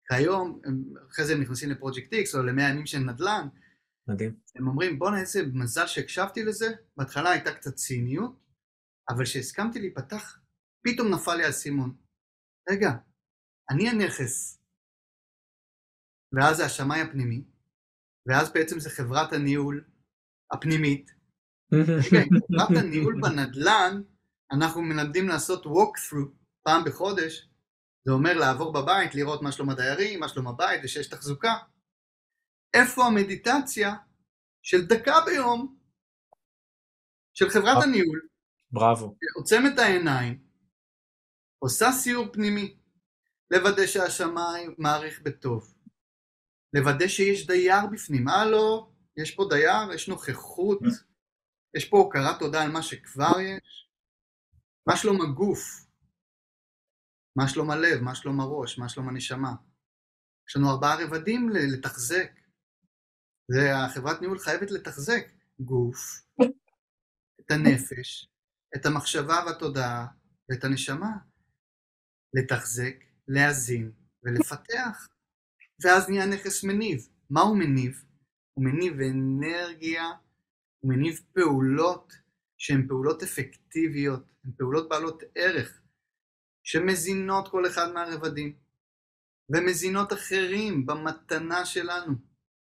היום, 0.10 0.62
אחרי 1.12 1.26
זה 1.26 1.34
הם 1.34 1.42
נכנסים 1.42 1.70
לפרויקט 1.70 2.14
X 2.14 2.38
או 2.38 2.44
למאה 2.44 2.70
ימים 2.70 2.86
של 2.86 3.00
נדל"ן, 3.00 3.48
מדהים. 4.08 4.40
הם 4.56 4.68
אומרים, 4.68 5.00
בואנה, 5.00 5.20
איזה 5.20 5.40
מזל 5.54 5.88
שהקשבתי 5.88 6.44
לזה. 6.44 6.68
בהתחלה 6.98 7.32
הייתה 7.32 7.54
קצת 7.54 7.76
ציניות, 7.76 8.40
אבל 9.10 9.24
כשהסכמתי 9.24 9.80
להיפתח, 9.80 10.40
פתאום 10.88 11.14
נפל 11.14 11.36
לי 11.36 11.44
האסימון. 11.44 11.96
רגע, 12.70 12.90
אני 13.70 13.90
הנכס. 13.90 14.62
ואז 16.34 16.58
זה 16.58 16.66
השמאי 16.66 17.02
הפנימי, 17.02 17.44
ואז 18.28 18.54
בעצם 18.54 18.80
זה 18.80 18.90
חברת 18.90 19.34
הניהול 19.34 19.84
הפנימית. 20.54 21.12
רגע, 21.74 21.94
חברת 22.02 22.78
הניהול 22.84 23.22
בנדל"ן, 23.22 24.02
אנחנו 24.52 24.82
מלמדים 24.82 25.28
לעשות 25.28 25.66
walk-through 25.66 26.30
פעם 26.64 26.84
בחודש, 26.86 27.50
זה 28.08 28.12
אומר 28.12 28.34
לעבור 28.38 28.74
בבית, 28.74 29.16
לראות 29.16 29.42
מה 29.42 29.52
שלום 29.52 29.70
הדיירים, 29.70 30.20
מה 30.20 30.30
שלום 30.30 30.48
הבית, 30.48 30.82
ושיש 30.84 31.08
תחזוקה. 31.08 31.54
איפה 32.76 33.06
המדיטציה 33.06 33.96
של 34.62 34.86
דקה 34.86 35.16
ביום 35.26 35.78
של 37.34 37.50
חברת 37.50 37.84
הניהול, 37.84 38.28
בראבו. 38.72 39.16
עוצמת 39.36 39.80
העיניים, 39.80 40.44
עושה 41.60 41.92
סיור 41.92 42.26
פנימי, 42.34 42.78
לוודא 43.52 43.88
שהשמיים 43.88 44.76
מעריך 44.78 45.22
בטוב, 45.22 45.74
לוודא 46.74 47.08
שיש 47.08 47.48
דייר 47.48 47.86
בפנים, 47.92 48.28
הלו, 48.28 48.92
יש 49.18 49.36
פה 49.36 49.46
דייר, 49.50 49.94
יש 49.94 50.08
נוכחות, 50.10 50.80
יש 51.74 51.86
פה 51.90 51.98
הוקרת 51.98 52.40
תודה 52.40 52.64
על 52.64 52.72
מה 52.72 52.84
שכבר 52.84 53.40
יש, 53.40 53.90
מה 54.88 54.98
שלום 54.98 55.22
הגוף, 55.22 55.86
מה 57.36 57.48
שלום 57.48 57.72
הלב, 57.72 58.02
מה 58.02 58.16
שלום 58.16 58.40
הראש, 58.40 58.78
מה 58.78 58.90
שלום 58.90 59.10
הנשמה. 59.10 59.54
יש 60.50 60.56
לנו 60.56 60.70
ארבעה 60.70 61.04
רבדים 61.04 61.50
לתחזק. 61.50 62.32
זה 63.48 63.76
החברת 63.76 64.22
ניהול 64.22 64.40
חייבת 64.40 64.72
לתחזק 64.72 65.28
גוף, 65.60 66.22
את 67.40 67.52
הנפש, 67.52 68.30
את 68.76 68.86
המחשבה 68.86 69.44
והתודעה 69.46 70.08
ואת 70.50 70.64
הנשמה. 70.64 71.12
לתחזק, 72.34 72.96
להזין 73.28 73.92
ולפתח. 74.24 75.08
ואז 75.84 76.10
נהיה 76.10 76.26
נכס 76.26 76.64
מניב. 76.64 77.08
מה 77.30 77.42
הוא 77.42 77.58
מניב? 77.58 78.04
הוא 78.54 78.66
מניב 78.66 78.94
אנרגיה, 79.00 80.04
הוא 80.80 80.92
מניב 80.94 81.20
פעולות 81.34 82.14
שהן 82.58 82.88
פעולות 82.88 83.24
אפקטיביות, 83.24 84.24
הן 84.44 84.52
פעולות 84.58 84.90
בעלות 84.90 85.24
ערך, 85.36 85.82
שמזינות 86.64 87.48
כל 87.48 87.68
אחד 87.68 87.92
מהרבדים, 87.94 88.56
ומזינות 89.50 90.14
אחרים 90.14 90.86
במתנה 90.86 91.66
שלנו. 91.66 92.14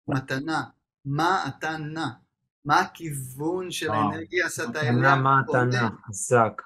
מתנה, 0.08 0.64
מה 1.06 1.46
אתה 1.48 1.78
נע? 1.78 2.08
מה 2.66 2.80
הכיוון 2.80 3.72
של 3.72 3.90
האנרגיה 3.90 4.50
שאתה 4.50 4.82
אליה 4.82 5.16
מה 5.16 5.42
אתה 5.50 5.64
נע, 5.64 5.90
חזק. 6.08 6.62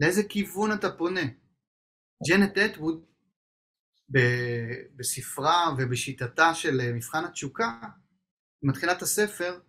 לאיזה 0.00 0.22
כיוון 0.28 0.72
אתה 0.72 0.92
פונה? 0.92 1.20
ג'נט 2.28 2.58
אטווד 2.58 3.04
בספרה 4.96 5.74
ובשיטתה 5.78 6.54
של 6.54 6.80
אה, 6.80 6.92
מבחן 6.92 7.24
התשוקה, 7.24 7.80
מתחילה 8.62 8.92
את 8.92 9.02
הספר 9.02 9.60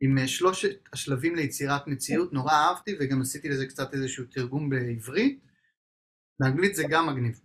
עם 0.00 0.18
אה, 0.18 0.28
שלושת 0.28 0.88
השלבים 0.92 1.34
ליצירת 1.34 1.86
מציאות, 1.86 2.32
נורא 2.32 2.52
אהבתי 2.52 2.96
וגם 3.00 3.20
עשיתי 3.20 3.48
לזה 3.48 3.66
קצת 3.66 3.94
איזשהו 3.94 4.24
תרגום 4.24 4.70
בעברית, 4.70 5.44
באנגלית 6.40 6.74
זה 6.74 6.82
גם 6.90 7.06
מגניב. 7.06 7.40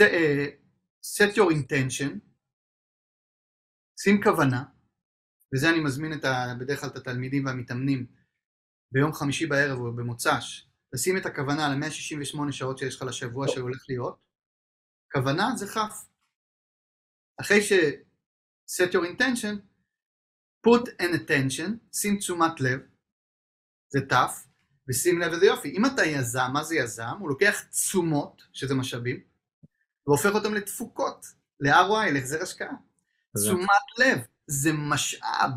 אה, 0.00 0.46
set 1.14 1.36
your 1.36 1.50
intention, 1.50 2.18
שים 4.00 4.22
כוונה, 4.24 4.64
וזה 5.54 5.70
אני 5.70 5.80
מזמין 5.84 6.12
את 6.12 6.24
ה, 6.24 6.54
בדרך 6.60 6.80
כלל 6.80 6.90
את 6.90 6.96
התלמידים 6.96 7.46
והמתאמנים 7.46 8.06
ביום 8.92 9.12
חמישי 9.12 9.46
בערב 9.46 9.78
או 9.78 9.96
במוצ"ש, 9.96 10.66
לשים 10.92 11.16
את 11.16 11.26
הכוונה 11.26 11.66
על 11.66 11.78
168 11.78 12.52
שעות 12.52 12.78
שיש 12.78 12.96
לך 12.96 13.02
לשבוע 13.02 13.46
שהולך 13.48 13.84
להיות, 13.88 14.18
כוונה 15.12 15.56
זה 15.56 15.66
כף. 15.66 16.06
אחרי 17.40 17.62
ש- 17.62 17.72
set 18.70 18.92
your 18.92 19.04
intention, 19.16 19.56
put 20.66 20.88
an 21.02 21.12
attention, 21.14 21.70
שים 21.92 22.18
תשומת 22.18 22.60
לב, 22.60 22.80
זה 23.88 24.00
תף, 24.08 24.46
ושים 24.88 25.18
לב 25.18 25.32
איזה 25.32 25.46
יופי. 25.46 25.68
אם 25.68 25.86
אתה 25.86 26.04
יזם, 26.04 26.50
מה 26.52 26.64
זה 26.64 26.76
יזם? 26.76 27.16
הוא 27.20 27.28
לוקח 27.28 27.64
תשומות, 27.70 28.42
שזה 28.52 28.74
משאבים, 28.74 29.35
והופך 30.06 30.34
אותם 30.34 30.54
לתפוקות, 30.54 31.26
ל-ROI, 31.60 32.12
להחזר 32.12 32.42
השקעה. 32.42 32.74
תשומת 33.36 33.68
לב, 33.98 34.18
זה 34.46 34.70
משאב. 34.72 35.50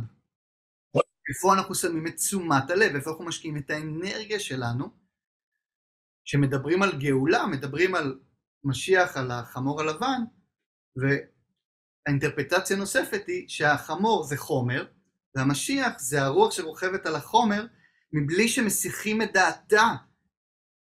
איפה 1.30 1.54
אנחנו 1.54 1.76
שמים 1.76 2.08
את 2.08 2.16
תשומת 2.16 2.70
הלב, 2.70 2.96
איפה 2.96 3.10
אנחנו 3.10 3.26
משקיעים 3.26 3.58
את 3.58 3.70
האנרגיה 3.70 4.40
שלנו, 4.40 4.90
שמדברים 6.26 6.84
על 6.84 7.00
גאולה, 7.00 7.46
מדברים 7.46 7.96
על 7.96 8.20
משיח, 8.64 9.18
על 9.18 9.32
החמור 9.32 9.82
הלבן, 9.82 10.22
והאינטרפטציה 10.96 12.78
נוספת 12.78 13.28
היא 13.28 13.50
שהחמור 13.50 14.24
זה 14.24 14.38
חומר, 14.38 14.88
והמשיח 15.36 16.00
זה 16.00 16.22
הרוח 16.22 16.52
שרוכבת 16.52 17.06
על 17.06 17.16
החומר, 17.16 17.66
מבלי 18.14 18.48
שמסיחים 18.48 19.22
את 19.22 19.34
דעתה. 19.34 19.96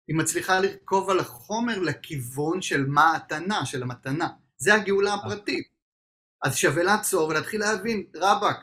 היא 0.07 0.15
מצליחה 0.15 0.59
לרכוב 0.59 1.09
על 1.09 1.19
החומר 1.19 1.79
לכיוון 1.79 2.61
של 2.61 2.85
מה 2.87 3.15
התנה, 3.15 3.65
של 3.65 3.83
המתנה. 3.83 4.29
זה 4.57 4.73
הגאולה 4.73 5.13
הפרטית. 5.13 5.67
אז 6.45 6.55
שווה 6.55 6.83
לעצור 6.83 7.29
ולהתחיל 7.29 7.59
להבין, 7.59 8.07
רבאק, 8.15 8.57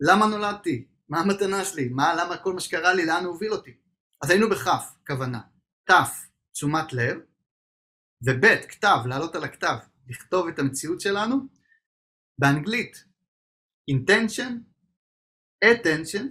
למה 0.00 0.26
נולדתי? 0.26 0.88
מה 1.08 1.20
המתנה 1.20 1.64
שלי? 1.64 1.88
מה, 1.88 2.14
למה 2.14 2.36
כל 2.36 2.52
מה 2.52 2.60
שקרה 2.60 2.94
לי, 2.94 3.06
לאן 3.06 3.24
הוא 3.24 3.32
הוביל 3.32 3.52
אותי? 3.52 3.76
אז 4.22 4.30
היינו 4.30 4.50
בכף, 4.50 4.94
כוונה. 5.06 5.40
תף, 5.84 6.26
תשומת 6.52 6.92
לב, 6.92 7.18
וב', 8.26 8.66
כתב, 8.68 8.98
לעלות 9.06 9.34
על 9.34 9.44
הכתב, 9.44 9.76
לכתוב 10.08 10.48
את 10.48 10.58
המציאות 10.58 11.00
שלנו. 11.00 11.36
באנגלית, 12.38 13.04
intention, 13.90 14.52
attention, 15.64 16.24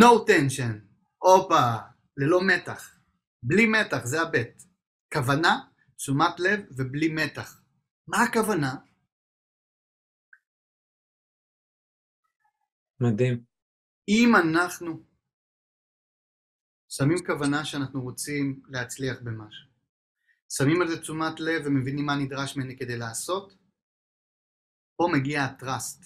no 0.00 0.28
tension, 0.28 0.72
הופה, 1.18 1.76
ללא 2.16 2.40
מתח, 2.46 2.91
בלי 3.42 3.66
מתח, 3.66 4.04
זה 4.04 4.22
הבית. 4.22 4.62
כוונה, 5.12 5.60
תשומת 5.96 6.40
לב 6.40 6.60
ובלי 6.76 7.08
מתח. 7.14 7.62
מה 8.06 8.16
הכוונה? 8.22 8.74
מדהים. 13.00 13.44
אם 14.08 14.32
אנחנו 14.36 15.02
שמים 16.88 17.18
כוונה 17.26 17.64
שאנחנו 17.64 18.02
רוצים 18.02 18.62
להצליח 18.68 19.16
במשהו, 19.22 19.68
שמים 20.52 20.82
על 20.82 20.88
זה 20.88 21.00
תשומת 21.00 21.40
לב 21.40 21.62
ומבינים 21.66 22.06
מה 22.06 22.16
נדרש 22.16 22.56
ממני 22.56 22.78
כדי 22.78 22.96
לעשות, 22.96 23.52
פה 24.96 25.08
מגיע 25.12 25.44
הטראסט, 25.44 26.04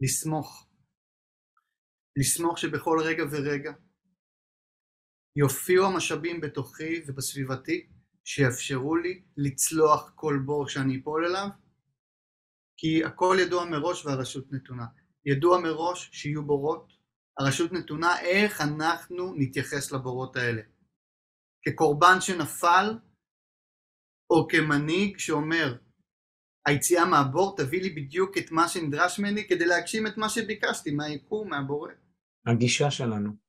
לסמוך. 0.00 0.68
לסמוך 2.16 2.58
שבכל 2.58 2.98
רגע 3.04 3.22
ורגע 3.32 3.72
יופיעו 5.38 5.86
המשאבים 5.86 6.40
בתוכי 6.40 7.02
ובסביבתי 7.06 7.86
שיאפשרו 8.24 8.96
לי 8.96 9.22
לצלוח 9.36 10.12
כל 10.14 10.42
בור 10.46 10.68
שאני 10.68 11.00
אפול 11.00 11.26
אליו, 11.26 11.48
כי 12.76 13.04
הכל 13.04 13.36
ידוע 13.40 13.64
מראש 13.64 14.06
והרשות 14.06 14.52
נתונה. 14.52 14.86
ידוע 15.26 15.60
מראש 15.60 16.10
שיהיו 16.12 16.46
בורות, 16.46 16.92
הרשות 17.38 17.72
נתונה 17.72 18.20
איך 18.20 18.60
אנחנו 18.60 19.34
נתייחס 19.36 19.92
לבורות 19.92 20.36
האלה. 20.36 20.62
כקורבן 21.62 22.20
שנפל, 22.20 22.98
או 24.30 24.48
כמנהיג 24.48 25.18
שאומר, 25.18 25.76
היציאה 26.66 27.04
מהבור 27.04 27.56
תביא 27.56 27.82
לי 27.82 27.90
בדיוק 27.90 28.38
את 28.38 28.50
מה 28.50 28.68
שנדרש 28.68 29.18
ממני 29.18 29.48
כדי 29.48 29.66
להגשים 29.66 30.06
את 30.06 30.16
מה 30.16 30.28
שביקשתי 30.28 30.90
מהיקום, 30.90 31.50
מהבורא. 31.50 31.90
הגישה 32.46 32.90
שלנו. 32.90 33.47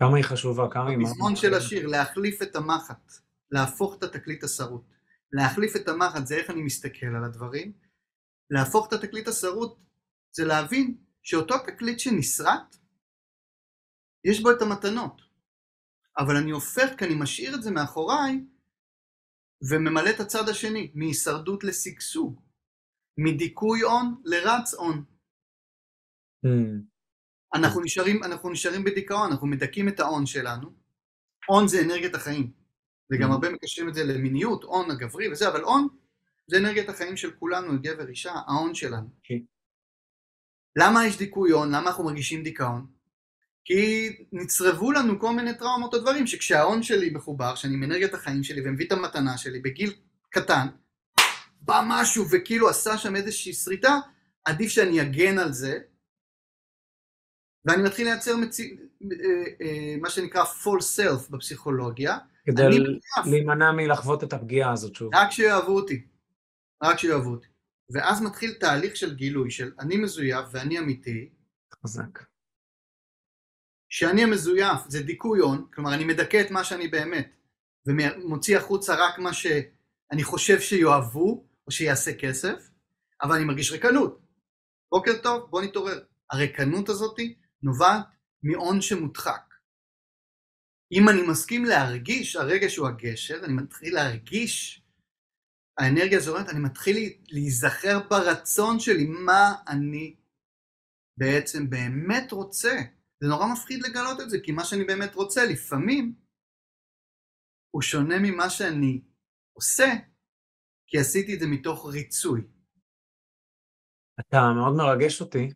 כמה 0.00 0.16
היא 0.16 0.24
חשובה, 0.24 0.68
כמה 0.70 0.90
היא... 0.90 0.98
הפזמון 1.02 1.36
של 1.36 1.54
השיר, 1.54 1.86
להחליף 1.86 2.42
את 2.42 2.56
המחט, 2.56 3.12
להפוך 3.50 3.96
את 3.98 4.02
התקליט 4.02 4.44
השרוט. 4.44 4.82
להחליף 5.32 5.76
את 5.76 5.88
המחט 5.88 6.26
זה 6.26 6.34
איך 6.34 6.50
אני 6.50 6.62
מסתכל 6.62 7.06
על 7.06 7.24
הדברים. 7.24 7.72
להפוך 8.50 8.88
את 8.88 8.92
התקליט 8.92 9.28
השרוט 9.28 9.78
זה 10.32 10.44
להבין 10.44 10.96
שאותו 11.22 11.54
תקליט 11.66 11.98
שנסרט, 11.98 12.76
יש 14.24 14.42
בו 14.42 14.50
את 14.50 14.62
המתנות. 14.62 15.22
אבל 16.18 16.36
אני 16.36 16.50
הופך, 16.50 16.88
כי 16.98 17.04
אני 17.04 17.14
משאיר 17.14 17.54
את 17.54 17.62
זה 17.62 17.70
מאחוריי, 17.70 18.44
וממלא 19.70 20.10
את 20.10 20.20
הצד 20.20 20.48
השני, 20.48 20.92
מהישרדות 20.94 21.64
לשגשוג, 21.64 22.40
מדיכוי 23.18 23.80
הון 23.80 24.22
לרץ 24.24 24.74
הון. 24.74 25.04
Mm. 26.46 26.90
אנחנו 27.54 27.80
נשארים, 27.80 28.24
אנחנו 28.24 28.50
נשארים 28.50 28.84
בדיכאון, 28.84 29.30
אנחנו 29.32 29.46
מדכאים 29.46 29.88
את 29.88 30.00
ההון 30.00 30.26
שלנו. 30.26 30.72
הון 31.46 31.68
זה 31.68 31.80
אנרגיית 31.80 32.14
החיים. 32.14 32.50
וגם 33.10 33.30
Mm. 33.30 33.32
הרבה 33.32 33.50
מקשרים 33.50 33.88
את 33.88 33.94
זה 33.94 34.04
למיניות, 34.04 34.64
הון 34.64 34.90
הגברי 34.90 35.32
וזה, 35.32 35.48
אבל 35.48 35.62
הון 35.62 35.88
זה 36.46 36.56
אנרגיית 36.56 36.88
החיים 36.88 37.16
של 37.16 37.30
כולנו, 37.30 37.82
גבר, 37.82 38.08
אישה, 38.08 38.32
ההון 38.46 38.74
שלנו. 38.74 39.08
כן. 39.24 39.38
למה 40.76 41.06
יש 41.06 41.18
דיכוי 41.18 41.50
הון? 41.50 41.68
למה 41.68 41.88
אנחנו 41.88 42.04
מרגישים 42.04 42.42
דיכאון? 42.42 42.86
כי 43.64 44.08
נצרבו 44.32 44.92
לנו 44.92 45.20
כל 45.20 45.32
מיני 45.32 45.54
טראומות 45.54 45.94
או 45.94 45.98
דברים 45.98 46.26
שכשההון 46.26 46.82
שלי 46.82 47.10
מחובר, 47.10 47.54
שאני 47.54 47.74
עם 47.74 47.82
אנרגיית 47.82 48.14
החיים 48.14 48.42
שלי 48.42 48.68
ומביא 48.68 48.86
את 48.86 48.92
המתנה 48.92 49.38
שלי 49.38 49.60
בגיל 49.60 49.92
קטן, 50.30 50.66
בא 51.60 51.82
משהו 51.88 52.24
וכאילו 52.30 52.68
עשה 52.68 52.98
שם 52.98 53.16
איזושהי 53.16 53.52
שריטה, 53.52 53.98
עדיף 54.44 54.70
שאני 54.70 55.02
אגן 55.02 55.38
על 55.38 55.52
זה, 55.52 55.78
ואני 57.64 57.82
מתחיל 57.82 58.06
לייצר 58.06 58.36
מציא... 58.36 58.76
אה, 59.02 59.66
אה, 59.66 59.96
מה 60.00 60.10
שנקרא 60.10 60.44
full 60.44 60.80
self 60.98 61.32
בפסיכולוגיה, 61.32 62.18
כדי 62.46 62.62
ל-. 62.62 62.98
להימנע 63.30 63.72
מלחוות 63.72 64.24
את 64.24 64.32
הפגיעה 64.32 64.72
הזאת 64.72 64.94
שוב. 64.94 65.14
רק 65.14 65.30
שיאהבו 65.30 65.76
אותי, 65.76 66.06
רק 66.82 66.98
שיאהבו 66.98 67.30
אותי. 67.30 67.46
ואז 67.92 68.22
מתחיל 68.22 68.54
תהליך 68.54 68.96
של 68.96 69.14
גילוי 69.14 69.50
של 69.50 69.72
אני 69.78 69.96
מזויף 69.96 70.46
ואני 70.52 70.78
אמיתי, 70.78 71.28
חזק. 71.84 72.18
שאני 73.88 74.22
המזויף 74.22 74.80
זה 74.88 75.02
דיכוי 75.02 75.40
הון, 75.40 75.66
כלומר 75.74 75.94
אני 75.94 76.04
מדכא 76.04 76.40
את 76.40 76.50
מה 76.50 76.64
שאני 76.64 76.88
באמת, 76.88 77.36
ומוציא 77.86 78.56
החוצה 78.56 78.94
רק 78.94 79.18
מה 79.18 79.32
שאני 79.32 80.24
חושב 80.24 80.60
שיאהבו 80.60 81.44
או 81.66 81.72
שיעשה 81.72 82.14
כסף, 82.14 82.70
אבל 83.22 83.36
אני 83.36 83.44
מרגיש 83.44 83.72
ריקנות. 83.72 84.20
בוקר 84.90 85.12
טוב, 85.22 85.50
בוא 85.50 85.62
נתעורר. 85.62 86.00
הריקנות 86.30 86.88
הזאת 86.88 87.18
נובעת 87.62 88.06
מהון 88.42 88.80
שמודחק. 88.80 89.54
אם 90.92 91.08
אני 91.08 91.22
מסכים 91.30 91.64
להרגיש, 91.64 92.36
הרגש 92.36 92.76
הוא 92.76 92.88
הגשר, 92.88 93.44
אני 93.44 93.52
מתחיל 93.52 93.94
להרגיש, 93.94 94.82
האנרגיה 95.78 96.20
זורמת, 96.20 96.48
אני 96.48 96.60
מתחיל 96.60 96.96
להיזכר 97.28 98.08
ברצון 98.10 98.80
שלי, 98.80 99.06
מה 99.06 99.54
אני 99.68 100.16
בעצם 101.16 101.70
באמת 101.70 102.32
רוצה. 102.32 102.72
זה 103.22 103.28
נורא 103.28 103.46
מפחיד 103.52 103.82
לגלות 103.82 104.20
את 104.20 104.30
זה, 104.30 104.38
כי 104.44 104.52
מה 104.52 104.64
שאני 104.64 104.84
באמת 104.84 105.14
רוצה 105.14 105.40
לפעמים 105.44 106.14
הוא 107.70 107.82
שונה 107.82 108.14
ממה 108.22 108.50
שאני 108.50 109.02
עושה, 109.52 109.86
כי 110.86 110.98
עשיתי 110.98 111.34
את 111.34 111.40
זה 111.40 111.46
מתוך 111.46 111.86
ריצוי. 111.86 112.40
אתה 114.20 114.36
מאוד 114.56 114.74
מרגש 114.76 115.20
אותי, 115.20 115.48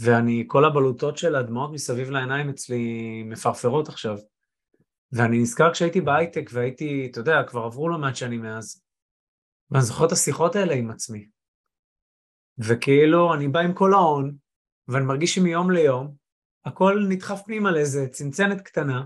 ואני, 0.00 0.44
כל 0.46 0.64
הבלוטות 0.64 1.18
של 1.18 1.34
הדמעות 1.34 1.72
מסביב 1.72 2.10
לעיניים 2.10 2.48
אצלי 2.48 3.22
מפרפרות 3.26 3.88
עכשיו. 3.88 4.16
ואני 5.12 5.38
נזכר 5.38 5.72
כשהייתי 5.72 6.00
בהייטק 6.00 6.50
והייתי, 6.52 7.08
אתה 7.10 7.20
יודע, 7.20 7.42
כבר 7.46 7.60
עברו 7.60 7.88
לא 7.88 7.98
מעט 7.98 8.16
שנים 8.16 8.42
מאז, 8.42 8.82
ואני 9.70 9.84
זוכר 9.84 10.06
את 10.06 10.12
השיחות 10.12 10.56
האלה 10.56 10.74
עם 10.74 10.90
עצמי. 10.90 11.28
וכאילו, 12.58 13.34
אני 13.34 13.48
בא 13.48 13.60
עם 13.60 13.74
כל 13.74 13.94
ההון, 13.94 14.36
ואני 14.88 15.04
מרגיש 15.04 15.34
שמיום 15.34 15.70
ליום, 15.70 16.14
הכל 16.64 17.06
נדחף 17.08 17.42
פנימה 17.44 17.70
לאיזה 17.70 18.08
צנצנת 18.08 18.60
קטנה, 18.60 19.04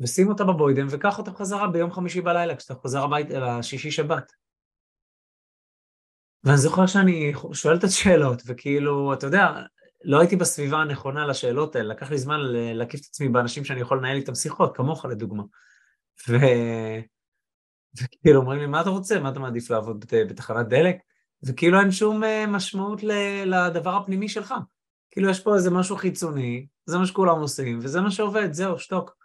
ושים 0.00 0.28
אותה 0.28 0.44
בבוידם, 0.44 0.86
וקח 0.90 1.18
אותה 1.18 1.30
חזרה 1.30 1.68
ביום 1.68 1.92
חמישי 1.92 2.20
בלילה, 2.20 2.56
כשאתה 2.56 2.74
חוזר 2.74 3.04
הביתה 3.04 3.58
לשישי 3.58 3.90
שבת. 3.90 4.32
ואני 6.44 6.58
זוכר 6.58 6.86
שאני 6.86 7.32
שואל 7.52 7.76
את 7.76 7.84
השאלות, 7.84 8.42
וכאילו, 8.46 9.14
אתה 9.14 9.26
יודע, 9.26 9.46
לא 10.04 10.20
הייתי 10.20 10.36
בסביבה 10.36 10.78
הנכונה 10.78 11.26
לשאלות 11.26 11.76
האלה, 11.76 11.88
לקח 11.88 12.10
לי 12.10 12.18
זמן 12.18 12.40
להקיף 12.52 13.00
את 13.00 13.06
עצמי 13.06 13.28
באנשים 13.28 13.64
שאני 13.64 13.80
יכול 13.80 13.98
לנהל 13.98 14.16
איתם 14.16 14.34
שיחות, 14.34 14.76
כמוך 14.76 15.04
לדוגמה. 15.04 15.42
ו... 16.28 16.36
וכאילו 18.02 18.40
אומרים 18.40 18.60
לי, 18.60 18.66
מה 18.66 18.80
אתה 18.80 18.90
רוצה? 18.90 19.20
מה 19.20 19.28
אתה 19.28 19.40
מעדיף 19.40 19.70
לעבוד 19.70 20.00
בת... 20.00 20.14
בתחנת 20.28 20.68
דלק? 20.68 20.96
וכאילו 21.42 21.80
אין 21.80 21.90
שום 21.90 22.24
אה, 22.24 22.46
משמעות 22.46 23.02
ל... 23.02 23.12
לדבר 23.44 23.96
הפנימי 23.96 24.28
שלך. 24.28 24.54
כאילו 25.10 25.30
יש 25.30 25.40
פה 25.40 25.54
איזה 25.54 25.70
משהו 25.70 25.96
חיצוני, 25.96 26.66
זה 26.86 26.98
מה 26.98 27.06
שכולם 27.06 27.40
עושים, 27.40 27.78
וזה 27.82 28.00
מה 28.00 28.10
שעובד, 28.10 28.52
זהו, 28.52 28.78
שתוק. 28.78 29.16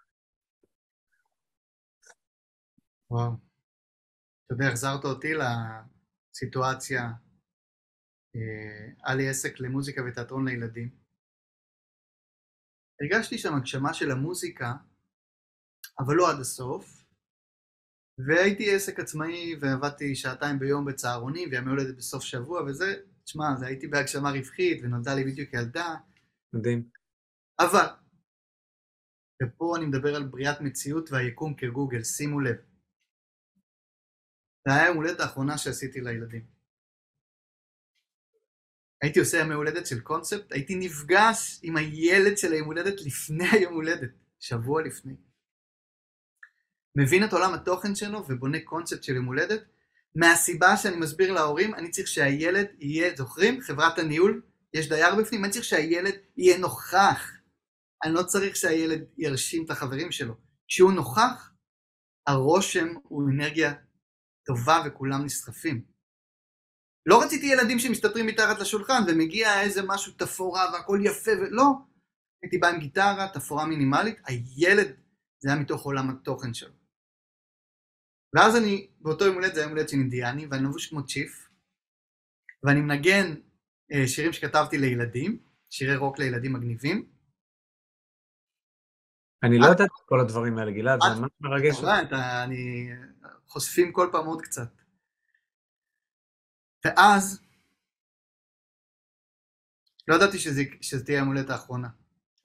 וואו. 3.12 3.32
אתה 4.46 4.54
יודע, 4.54 4.68
החזרת 4.68 5.06
אותי 5.06 5.34
לסיטואציה, 6.34 7.10
היה 9.04 9.16
לי 9.16 9.30
עסק 9.30 9.60
למוזיקה 9.60 10.02
ותיאטרון 10.04 10.48
לילדים. 10.48 10.90
הרגשתי 13.02 13.38
שם 13.38 13.56
הגשמה 13.56 13.94
של 13.94 14.12
המוזיקה, 14.12 14.74
אבל 16.00 16.16
לא 16.16 16.32
עד 16.32 16.40
הסוף, 16.40 17.06
והייתי 18.28 18.76
עסק 18.76 19.00
עצמאי 19.00 19.56
ועבדתי 19.62 20.16
שעתיים 20.16 20.60
ביום 20.60 20.86
בצהרונים 20.86 21.50
וימי 21.52 21.70
הולדת 21.70 21.98
בסוף 21.98 22.24
שבוע 22.24 22.62
וזה, 22.62 22.86
תשמע, 23.24 23.46
זה 23.60 23.66
הייתי 23.66 23.88
בהגשמה 23.88 24.32
רווחית 24.32 24.84
ונולדה 24.84 25.16
לי 25.16 25.24
בדיוק 25.24 25.54
ילדה, 25.54 25.96
מדהים. 26.54 26.90
אבל, 27.60 27.88
ופה 29.44 29.76
אני 29.78 29.86
מדבר 29.86 30.16
על 30.16 30.24
בריאת 30.24 30.62
מציאות 30.62 31.12
והיקום 31.12 31.54
כגוגל, 31.58 32.04
שימו 32.04 32.40
לב. 32.40 32.56
זה 34.68 34.74
היה 34.74 34.88
יום 34.88 34.98
הולדת 34.98 35.20
האחרונה 35.20 35.58
שעשיתי 35.58 36.02
לילדים. 36.02 36.57
הייתי 39.02 39.20
עושה 39.20 39.38
ימי 39.40 39.54
הולדת 39.54 39.88
של 39.88 40.00
קונספט, 40.00 40.52
הייתי 40.52 40.76
נפגש 40.76 41.60
עם 41.64 41.78
הילד 41.78 42.38
של 42.38 42.54
היום 42.54 42.68
הולדת 42.68 43.02
לפני 43.02 43.48
היום 43.54 43.74
הולדת, 43.74 44.10
שבוע 44.40 44.82
לפני. 44.82 45.14
מבין 46.96 47.24
את 47.24 47.34
עולם 47.34 47.54
התוכן 47.54 47.96
שלו 47.96 48.26
ובונה 48.30 48.60
קונספט 48.60 49.04
של 49.04 49.16
יום 49.16 49.26
הולדת, 49.26 49.64
מהסיבה 50.16 50.78
שאני 50.78 50.96
מסביר 50.96 51.32
להורים, 51.34 51.76
אני 51.76 51.90
צריך 51.90 52.08
שהילד 52.08 52.68
יהיה, 52.80 53.16
זוכרים? 53.16 53.62
חברת 53.62 54.00
הניהול, 54.00 54.42
יש 54.74 54.90
דייר 54.90 55.16
בפנים, 55.16 55.44
אני 55.44 55.54
צריך 55.54 55.66
שהילד 55.66 56.14
יהיה 56.38 56.58
נוכח. 56.58 57.32
אני 58.04 58.14
לא 58.14 58.24
צריך 58.24 58.56
שהילד 58.56 59.06
ירשים 59.18 59.66
את 59.66 59.70
החברים 59.70 60.12
שלו. 60.12 60.34
כשהוא 60.68 60.92
נוכח, 60.92 61.52
הרושם 62.28 62.88
הוא 63.04 63.30
אנרגיה 63.30 63.74
טובה 64.46 64.84
וכולם 64.86 65.26
נסחפים. 65.26 65.97
לא 67.08 67.22
רציתי 67.24 67.46
ילדים 67.46 67.80
שמסתתרים 67.80 68.26
מתחת 68.26 68.60
לשולחן 68.60 69.02
ומגיע 69.08 69.62
איזה 69.62 69.82
משהו 69.88 70.14
תפאורה 70.14 70.72
והכל 70.74 71.00
יפה 71.04 71.32
ולא. 71.32 71.64
הייתי 72.42 72.58
בא 72.58 72.68
עם 72.68 72.80
גיטרה, 72.80 73.28
תפאורה 73.34 73.66
מינימלית, 73.66 74.18
הילד, 74.26 74.88
זה 75.40 75.50
היה 75.52 75.60
מתוך 75.62 75.84
עולם 75.84 76.10
התוכן 76.10 76.54
שלו. 76.54 76.74
ואז 78.36 78.56
אני, 78.56 78.88
באותו 79.00 79.26
יום 79.26 79.34
הולדת, 79.36 79.54
זה 79.54 79.60
היה 79.60 79.66
יום 79.66 79.72
הולדת 79.72 79.90
של 79.90 79.98
אינדיאני, 79.98 80.48
ואני 80.52 80.64
לבוש 80.64 80.88
כמו 80.90 81.06
צ'יף, 81.06 81.50
ואני 82.64 82.82
מנגן 82.82 83.36
אה, 83.92 84.08
שירים 84.08 84.34
שכתבתי 84.34 84.78
לילדים, 84.78 85.40
שירי 85.70 85.96
רוק 85.96 86.20
לילדים 86.20 86.54
מגניבים. 86.54 87.10
אני 89.44 89.58
לא 89.60 89.66
את- 89.66 89.70
יודעת 89.72 89.88
את 89.88 90.06
כל 90.06 90.20
הדברים 90.20 90.58
האלה, 90.58 90.72
גלעד, 90.72 91.00
זה 91.02 91.08
את- 91.14 91.18
ממש 91.18 91.32
מרגש 91.42 91.76
אתה, 92.08 92.44
אני... 92.44 92.90
חושפים 93.48 93.92
כל 93.92 94.10
פעם 94.12 94.26
עוד 94.26 94.42
קצת. 94.42 94.70
ואז, 96.86 97.42
לא 100.08 100.16
ידעתי 100.16 100.40
שזה, 100.40 100.62
שזה 100.82 101.06
תהיה 101.06 101.18
יום 101.18 101.28
הולדת 101.28 101.50
האחרונה. 101.50 101.88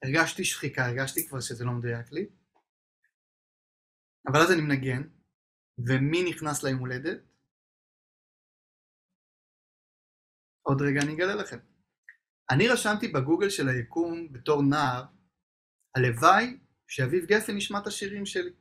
הרגשתי 0.03 0.45
שחיקה, 0.45 0.85
הרגשתי 0.85 1.27
כבר 1.27 1.39
שזה 1.39 1.65
לא 1.65 1.71
מדויק 1.71 2.11
לי. 2.11 2.25
אבל 4.27 4.39
אז 4.39 4.51
אני 4.51 4.61
מנגן, 4.61 5.01
ומי 5.87 6.29
נכנס 6.29 6.63
ליום 6.63 6.79
הולדת? 6.79 7.19
עוד 10.61 10.81
רגע 10.81 11.01
אני 11.03 11.13
אגלה 11.13 11.35
לכם. 11.35 11.57
אני 12.51 12.67
רשמתי 12.67 13.07
בגוגל 13.07 13.49
של 13.49 13.69
היקום 13.69 14.33
בתור 14.33 14.63
נער, 14.63 15.03
הלוואי 15.95 16.57
שאביב 16.87 17.25
גפן 17.25 17.57
ישמע 17.57 17.79
את 17.79 17.87
השירים 17.87 18.25
שלי. 18.25 18.51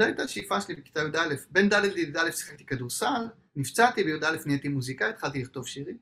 זו 0.00 0.06
הייתה 0.06 0.22
השאיפה 0.22 0.60
שלי 0.60 0.76
בכיתה 0.76 1.00
י"א. 1.00 1.34
בין 1.50 1.68
ד' 1.68 1.74
לי"א 1.74 2.30
שיחקתי 2.30 2.66
כדורסל, 2.66 3.24
נפצעתי, 3.58 4.04
בי"א 4.04 4.36
נהייתי 4.46 4.68
מוזיקאי, 4.68 5.08
התחלתי 5.08 5.42
לכתוב 5.42 5.66
שירים. 5.66 5.98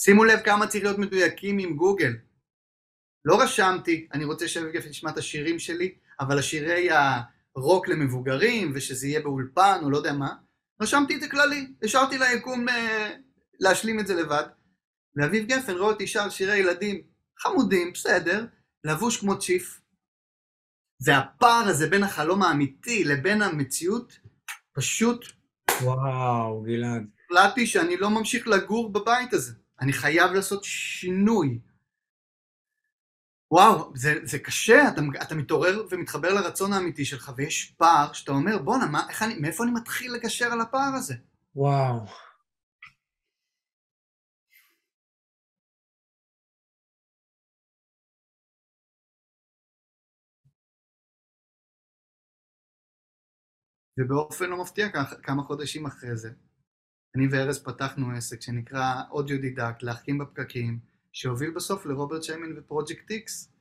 שימו 0.00 0.24
לב 0.24 0.40
כמה 0.44 0.66
צריך 0.66 0.84
להיות 0.84 0.98
מדויקים 0.98 1.58
עם 1.58 1.76
גוגל. 1.76 2.12
לא 3.24 3.42
רשמתי, 3.42 4.08
אני 4.12 4.24
רוצה 4.24 4.46
גפן 4.72 4.88
ישמע 4.88 5.10
את 5.10 5.18
השירים 5.18 5.58
שלי, 5.58 5.94
אבל 6.20 6.38
השירי 6.38 6.88
הרוק 6.90 7.88
למבוגרים, 7.88 8.72
ושזה 8.74 9.06
יהיה 9.06 9.20
באולפן, 9.20 9.80
או 9.82 9.90
לא 9.90 9.96
יודע 9.96 10.12
מה, 10.12 10.34
רשמתי 10.82 11.16
את 11.16 11.20
זה 11.20 11.28
כללי, 11.28 11.72
השארתי 11.82 12.18
ליקום 12.18 12.68
אה, 12.68 13.16
להשלים 13.60 14.00
את 14.00 14.06
זה 14.06 14.14
לבד. 14.14 14.44
ואביב 15.16 15.46
גפן 15.46 15.72
רואה 15.72 15.92
אותי 15.92 16.06
שר 16.06 16.28
שירי 16.30 16.56
ילדים 16.56 17.02
חמודים, 17.38 17.92
בסדר, 17.92 18.46
לבוש 18.84 19.20
כמו 19.20 19.38
צ'יף. 19.38 19.80
והפער 21.06 21.68
הזה 21.68 21.90
בין 21.90 22.02
החלום 22.02 22.42
האמיתי 22.42 23.04
לבין 23.04 23.42
המציאות, 23.42 24.18
פשוט... 24.72 25.43
וואו, 25.82 26.62
גלעד. 26.62 27.06
החלטתי 27.24 27.66
שאני 27.66 27.96
לא 27.96 28.10
ממשיך 28.10 28.48
לגור 28.48 28.92
בבית 28.92 29.32
הזה. 29.32 29.52
אני 29.80 29.92
חייב 29.92 30.32
לעשות 30.32 30.64
שינוי. 30.64 31.58
וואו, 33.50 33.92
זה, 33.94 34.14
זה 34.22 34.38
קשה, 34.38 34.88
אתה, 34.88 35.00
אתה 35.22 35.34
מתעורר 35.34 35.86
ומתחבר 35.90 36.34
לרצון 36.34 36.72
האמיתי 36.72 37.04
שלך, 37.04 37.32
ויש 37.36 37.74
פער 37.76 38.12
שאתה 38.12 38.32
אומר, 38.32 38.58
בואנה, 38.58 38.86
מאיפה 39.40 39.64
אני 39.64 39.72
מתחיל 39.72 40.12
לגשר 40.12 40.52
על 40.52 40.60
הפער 40.60 40.94
הזה? 40.94 41.14
וואו. 41.56 42.00
ובאופן 54.00 54.50
לא 54.50 54.62
מפתיע 54.62 54.88
כמה 55.22 55.42
חודשים 55.42 55.86
אחרי 55.86 56.16
זה, 56.16 56.30
אני 57.16 57.28
וארז 57.30 57.62
פתחנו 57.62 58.10
עסק 58.16 58.40
שנקרא 58.40 58.94
אודיודידקט, 59.10 59.82
להחכים 59.82 60.18
בפקקים, 60.18 60.80
שהוביל 61.12 61.50
בסוף 61.50 61.86
לרוברט 61.86 62.22
שיימן 62.22 62.58
ופרויקט 62.58 63.10
איקס. 63.10 63.52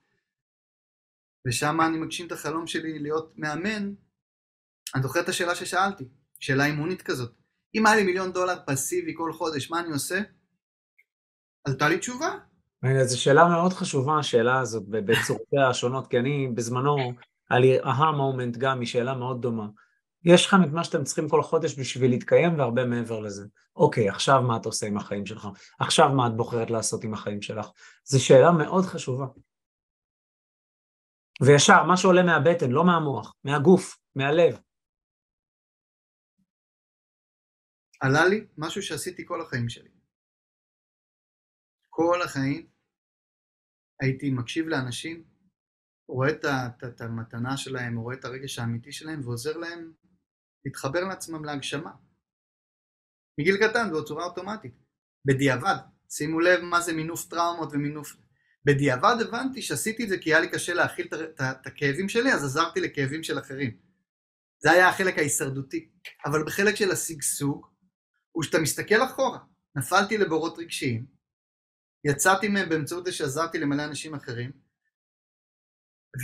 ושם 1.48 1.82
אני 1.82 1.98
מגשים 1.98 2.28
את 2.28 2.32
החלום 2.32 2.68
שלי 2.68 3.00
להיות 3.00 3.34
מאמן. 3.38 3.94
אני 4.96 5.04
זוכר 5.04 5.20
את 5.20 5.30
השאלה 5.30 5.56
ששאלתי, 5.56 6.04
שאלה 6.40 6.66
אימונית 6.66 7.02
כזאת. 7.02 7.34
אם 7.76 7.86
היה 7.86 7.96
לי 7.96 8.04
מיליון 8.04 8.32
דולר 8.32 8.56
פסיבי 8.68 9.14
כל 9.18 9.34
חודש, 9.34 9.72
מה 9.72 9.80
אני 9.80 9.92
עושה? 9.92 10.20
עלתה 11.68 11.90
לי 11.90 11.98
תשובה. 11.98 12.38
זו 13.04 13.22
שאלה 13.22 13.48
מאוד 13.48 13.74
חשובה, 13.74 14.20
השאלה 14.20 14.60
הזאת, 14.60 14.84
בצורותיה 14.88 15.68
השונות, 15.70 16.08
כי 16.08 16.20
אני 16.20 16.48
בזמנו, 16.56 17.14
היה 17.50 17.60
לי 17.60 17.80
אהה 17.80 18.12
מומנט 18.12 18.58
גם 18.58 18.82
משאלה 18.82 19.16
מאוד 19.16 19.42
דומה. 19.42 19.68
יש 20.26 20.46
לכם 20.46 20.58
את 20.64 20.70
מה 20.74 20.84
שאתם 20.84 21.04
צריכים 21.04 21.30
כל 21.30 21.44
חודש 21.44 21.80
בשביל 21.80 22.12
להתקיים 22.12 22.60
והרבה 22.60 22.86
מעבר 22.86 23.20
לזה. 23.20 23.46
אוקיי, 23.76 24.10
עכשיו 24.10 24.42
מה 24.42 24.58
את 24.58 24.66
עושה 24.66 24.88
עם 24.88 24.98
החיים 24.98 25.26
שלך? 25.26 25.48
עכשיו 25.80 26.10
מה 26.18 26.28
את 26.28 26.38
בוחרת 26.38 26.70
לעשות 26.72 27.04
עם 27.04 27.14
החיים 27.14 27.42
שלך? 27.42 27.68
זו 28.04 28.26
שאלה 28.26 28.52
מאוד 28.52 28.86
חשובה. 28.86 29.26
וישר, 31.42 31.84
מה 31.88 31.98
שעולה 31.98 32.24
מהבטן, 32.24 32.72
לא 32.72 32.84
מהמוח, 32.86 33.36
מהגוף, 33.44 33.98
מהלב. 34.16 34.60
עלה 38.02 38.26
לי 38.26 38.48
משהו 38.58 38.82
שעשיתי 38.82 39.24
כל 39.26 39.42
החיים 39.42 39.70
שלי. 39.70 39.90
כל 41.90 42.22
החיים 42.26 42.68
הייתי 44.02 44.32
מקשיב 44.32 44.68
לאנשים, 44.68 45.24
רואה 46.08 46.30
את 46.30 47.02
המתנה 47.02 47.58
שלהם, 47.58 47.98
רואה 47.98 48.16
את 48.16 48.26
הרגש 48.26 48.60
האמיתי 48.60 48.92
שלהם 48.92 49.22
ועוזר 49.24 49.58
להם 49.58 49.94
להתחבר 50.66 51.04
לעצמם 51.04 51.46
להגשמה. 51.46 51.92
מגיל 53.40 53.58
קטן 53.58 53.92
בצורה 53.94 54.26
אוטומטית. 54.26 54.74
בדיעבד, 55.26 55.76
שימו 56.10 56.40
לב 56.40 56.62
מה 56.62 56.82
זה 56.82 56.94
מינוף 56.94 57.30
טראומות 57.30 57.70
ומינוף... 57.72 58.16
בדיעבד 58.66 59.16
הבנתי 59.22 59.62
שעשיתי 59.62 60.04
את 60.04 60.10
זה 60.10 60.18
כי 60.18 60.30
היה 60.30 60.40
לי 60.40 60.52
קשה 60.52 60.74
להכיל 60.74 61.08
את 61.34 61.68
הכאבים 61.68 62.10
שלי, 62.10 62.34
אז 62.34 62.44
עזרתי 62.44 62.82
לכאבים 62.82 63.24
של 63.24 63.40
אחרים. 63.40 63.78
זה 64.64 64.72
היה 64.72 64.90
החלק 64.90 65.18
ההישרדותי. 65.18 65.90
אבל 66.26 66.44
בחלק 66.46 66.76
של 66.76 66.92
השגשוג, 66.92 67.68
הוא 68.32 68.44
שאתה 68.44 68.60
מסתכל 68.60 69.04
אחורה. 69.04 69.40
נפלתי 69.76 70.18
לבורות 70.18 70.60
רגשיים, 70.60 71.06
יצאתי 72.04 72.48
מהם 72.48 72.70
באמצעות 72.70 73.06
זה 73.06 73.12
שעזרתי 73.12 73.60
למלא 73.60 73.84
אנשים 73.84 74.16
אחרים, 74.16 74.52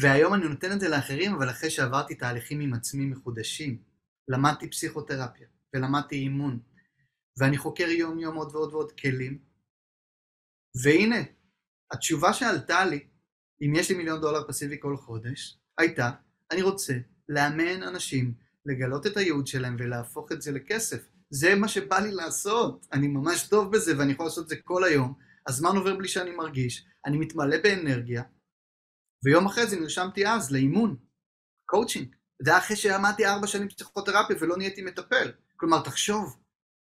והיום 0.02 0.34
אני 0.34 0.48
נותן 0.48 0.72
את 0.72 0.80
זה 0.80 0.90
לאחרים, 0.90 1.36
אבל 1.36 1.50
אחרי 1.50 1.70
שעברתי 1.70 2.16
תהליכים 2.16 2.60
עם 2.60 2.74
עצמי 2.74 3.06
מחודשים, 3.06 3.84
למדתי 4.30 4.70
פסיכותרפיה 4.70 5.48
ולמדתי 5.74 6.16
אימון, 6.16 6.60
ואני 7.40 7.58
חוקר 7.58 7.84
יום 7.84 8.20
יום 8.20 8.36
עוד 8.36 8.56
ועוד 8.56 8.74
ועוד 8.74 8.92
כלים, 8.92 9.40
והנה, 10.84 11.24
התשובה 11.92 12.34
שעלתה 12.34 12.86
לי, 12.86 13.08
אם 13.62 13.74
יש 13.76 13.92
לי 13.92 13.98
מיליון 13.98 14.22
דולר 14.22 14.48
פסיבי 14.48 14.78
כל 14.80 14.98
חודש, 14.98 15.60
הייתה, 15.78 16.12
אני 16.52 16.62
רוצה 16.62 16.94
לאמן 17.30 17.84
אנשים 17.84 18.34
לגלות 18.66 19.08
את 19.08 19.18
הייעוד 19.18 19.48
שלהם 19.48 19.76
ולהפוך 19.80 20.32
את 20.32 20.42
זה 20.42 20.52
לכסף. 20.52 21.10
זה 21.30 21.56
מה 21.56 21.68
שבא 21.68 22.00
לי 22.00 22.12
לעשות, 22.12 22.88
אני 22.94 23.08
ממש 23.08 23.48
טוב 23.48 23.72
בזה 23.72 23.98
ואני 23.98 24.12
יכול 24.12 24.26
לעשות 24.26 24.44
את 24.44 24.50
זה 24.50 24.56
כל 24.64 24.84
היום, 24.84 25.14
הזמן 25.48 25.76
עובר 25.76 25.98
בלי 25.98 26.08
שאני 26.08 26.32
מרגיש, 26.32 26.88
אני 27.06 27.18
מתמלא 27.18 27.58
באנרגיה, 27.64 28.24
ויום 29.26 29.46
אחרי 29.46 29.68
זה 29.68 29.80
נרשמתי 29.80 30.28
אז 30.28 30.52
לאימון, 30.52 30.96
קואוצ'ינג. 31.66 32.16
זה 32.42 32.52
היה 32.52 32.60
אחרי 32.60 32.76
שלמדתי 32.76 33.26
ארבע 33.26 33.48
שנים 33.48 33.70
פסיכותרפיה 33.70 34.36
ולא 34.40 34.58
נהייתי 34.58 34.82
מטפל. 34.82 35.32
כלומר, 35.56 35.84
תחשוב, 35.84 36.38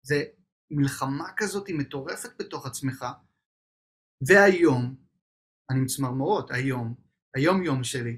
זה 0.06 0.24
מלחמה 0.72 1.30
כזאת 1.38 1.70
מטורפת 1.70 2.30
בתוך 2.40 2.66
עצמך, 2.66 3.06
והיום, 4.28 4.96
אני 5.70 5.80
מצמרמורות, 5.80 6.52
היום, 6.52 6.94
היום 7.36 7.64
יום 7.64 7.84
שלי, 7.84 8.18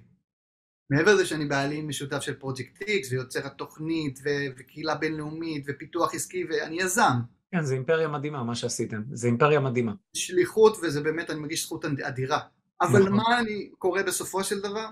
מעבר 0.91 1.13
לזה 1.13 1.25
שאני 1.25 1.45
בעלים 1.45 1.87
משותף 1.87 2.19
של 2.19 2.35
פרויקט 2.39 2.81
איקס 2.81 3.11
ויוצר 3.11 3.47
התוכנית 3.47 4.19
ו- 4.23 4.53
וקהילה 4.57 4.95
בינלאומית 4.95 5.65
ופיתוח 5.67 6.15
עסקי 6.15 6.43
ואני 6.49 6.81
יזם. 6.81 7.19
כן, 7.51 7.63
זה 7.63 7.73
אימפריה 7.73 8.07
מדהימה 8.07 8.43
מה 8.43 8.55
שעשיתם, 8.55 9.01
זה 9.11 9.27
אימפריה 9.27 9.59
מדהימה. 9.59 9.93
שליחות 10.13 10.77
וזה 10.83 11.01
באמת, 11.01 11.29
אני 11.29 11.39
מרגיש 11.39 11.63
זכות 11.63 11.85
אדירה. 11.85 12.39
אבל 12.81 12.99
נכון. 12.99 13.13
מה 13.13 13.39
אני 13.39 13.71
קורא 13.77 14.01
בסופו 14.01 14.43
של 14.43 14.59
דבר? 14.59 14.89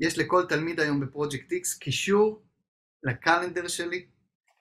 יש 0.00 0.18
לכל 0.18 0.46
תלמיד 0.48 0.80
היום 0.80 1.00
בפרויקט 1.00 1.52
X 1.52 1.78
קישור 1.80 2.42
ל 3.02 3.09
calendar 3.09 3.68
שלי 3.68 4.06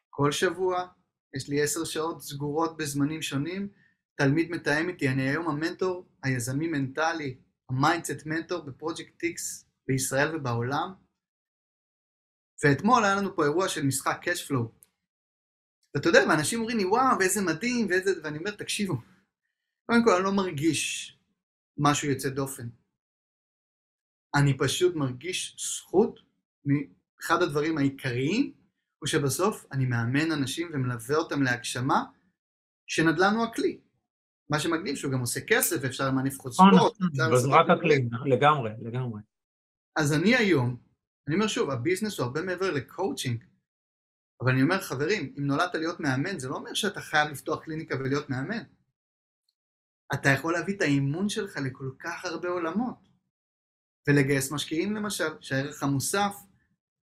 כל 0.09 0.31
שבוע, 0.31 0.87
יש 1.35 1.49
לי 1.49 1.61
עשר 1.61 1.83
שעות 1.83 2.21
סגורות 2.21 2.77
בזמנים 2.77 3.21
שונים, 3.21 3.69
תלמיד 4.15 4.51
מתאם 4.51 4.89
איתי, 4.89 5.09
אני 5.09 5.29
היום 5.29 5.47
המנטור 5.47 6.09
היזמי 6.23 6.67
מנטלי, 6.67 7.37
ה 7.69 7.76
mindset 7.76 8.25
mentor 8.25 8.65
בפרויקט 8.65 9.23
X 9.23 9.65
בישראל 9.87 10.35
ובעולם, 10.35 10.93
ואתמול 12.63 13.03
היה 13.03 13.15
לנו 13.15 13.35
פה 13.35 13.43
אירוע 13.43 13.69
של 13.69 13.85
משחק 13.85 14.21
cash. 14.23 14.53
ואתה 15.95 16.09
יודע, 16.09 16.19
ואנשים 16.29 16.59
אומרים 16.59 16.77
לי, 16.77 16.85
וואו, 16.85 17.21
איזה 17.21 17.41
מדהים, 17.41 17.87
ואיזה... 17.89 18.11
ואני 18.23 18.37
אומר, 18.37 18.51
תקשיבו, 18.51 18.93
קודם 19.85 20.03
כל 20.05 20.11
אני 20.15 20.23
לא 20.23 20.31
מרגיש 20.31 21.17
משהו 21.77 22.09
יוצא 22.09 22.29
דופן. 22.29 22.69
אני 24.35 24.57
פשוט 24.57 24.95
מרגיש 24.95 25.55
זכות, 25.59 26.19
אחד 27.21 27.41
הדברים 27.41 27.77
העיקריים 27.77 28.53
הוא 28.99 29.07
שבסוף 29.07 29.65
אני 29.71 29.85
מאמן 29.85 30.31
אנשים 30.31 30.69
ומלווה 30.73 31.15
אותם 31.15 31.43
להגשמה, 31.43 32.03
שנדל"ן 32.87 33.35
הוא 33.35 33.45
הכלי. 33.45 33.79
מה 34.49 34.59
שמגניב 34.59 34.95
שהוא 34.95 35.11
גם 35.11 35.19
עושה 35.19 35.39
כסף 35.47 35.75
ואפשר 35.81 36.07
למנף 36.07 36.39
חוצפות. 36.39 36.97
רק 37.51 37.69
הכלי, 37.69 38.09
לגמרי, 38.25 38.71
לגמרי. 38.81 39.21
אז 39.95 40.13
אני 40.13 40.35
היום, 40.35 40.77
אני 41.27 41.35
אומר 41.35 41.47
שוב, 41.47 41.69
הביזנס 41.69 42.19
הוא 42.19 42.25
הרבה 42.25 42.41
מעבר 42.41 42.71
לקואוצ'ינג, 42.71 43.43
אבל 44.41 44.51
אני 44.51 44.61
אומר 44.61 44.81
חברים, 44.81 45.33
אם 45.37 45.45
נולדת 45.47 45.75
להיות 45.75 45.99
מאמן, 45.99 46.39
זה 46.39 46.49
לא 46.49 46.55
אומר 46.55 46.73
שאתה 46.73 47.01
חייב 47.01 47.31
לפתוח 47.31 47.63
קליניקה 47.63 47.95
ולהיות 47.95 48.29
מאמן. 48.29 48.63
אתה 50.13 50.29
יכול 50.29 50.53
להביא 50.53 50.75
את 50.77 50.81
האימון 50.81 51.29
שלך 51.29 51.57
לכל 51.57 51.89
כך 51.99 52.25
הרבה 52.25 52.49
עולמות. 52.49 53.08
ולגייס 54.09 54.51
משקיעים 54.51 54.95
למשל, 54.95 55.29
שהערך 55.41 55.83
המוסף 55.83 56.35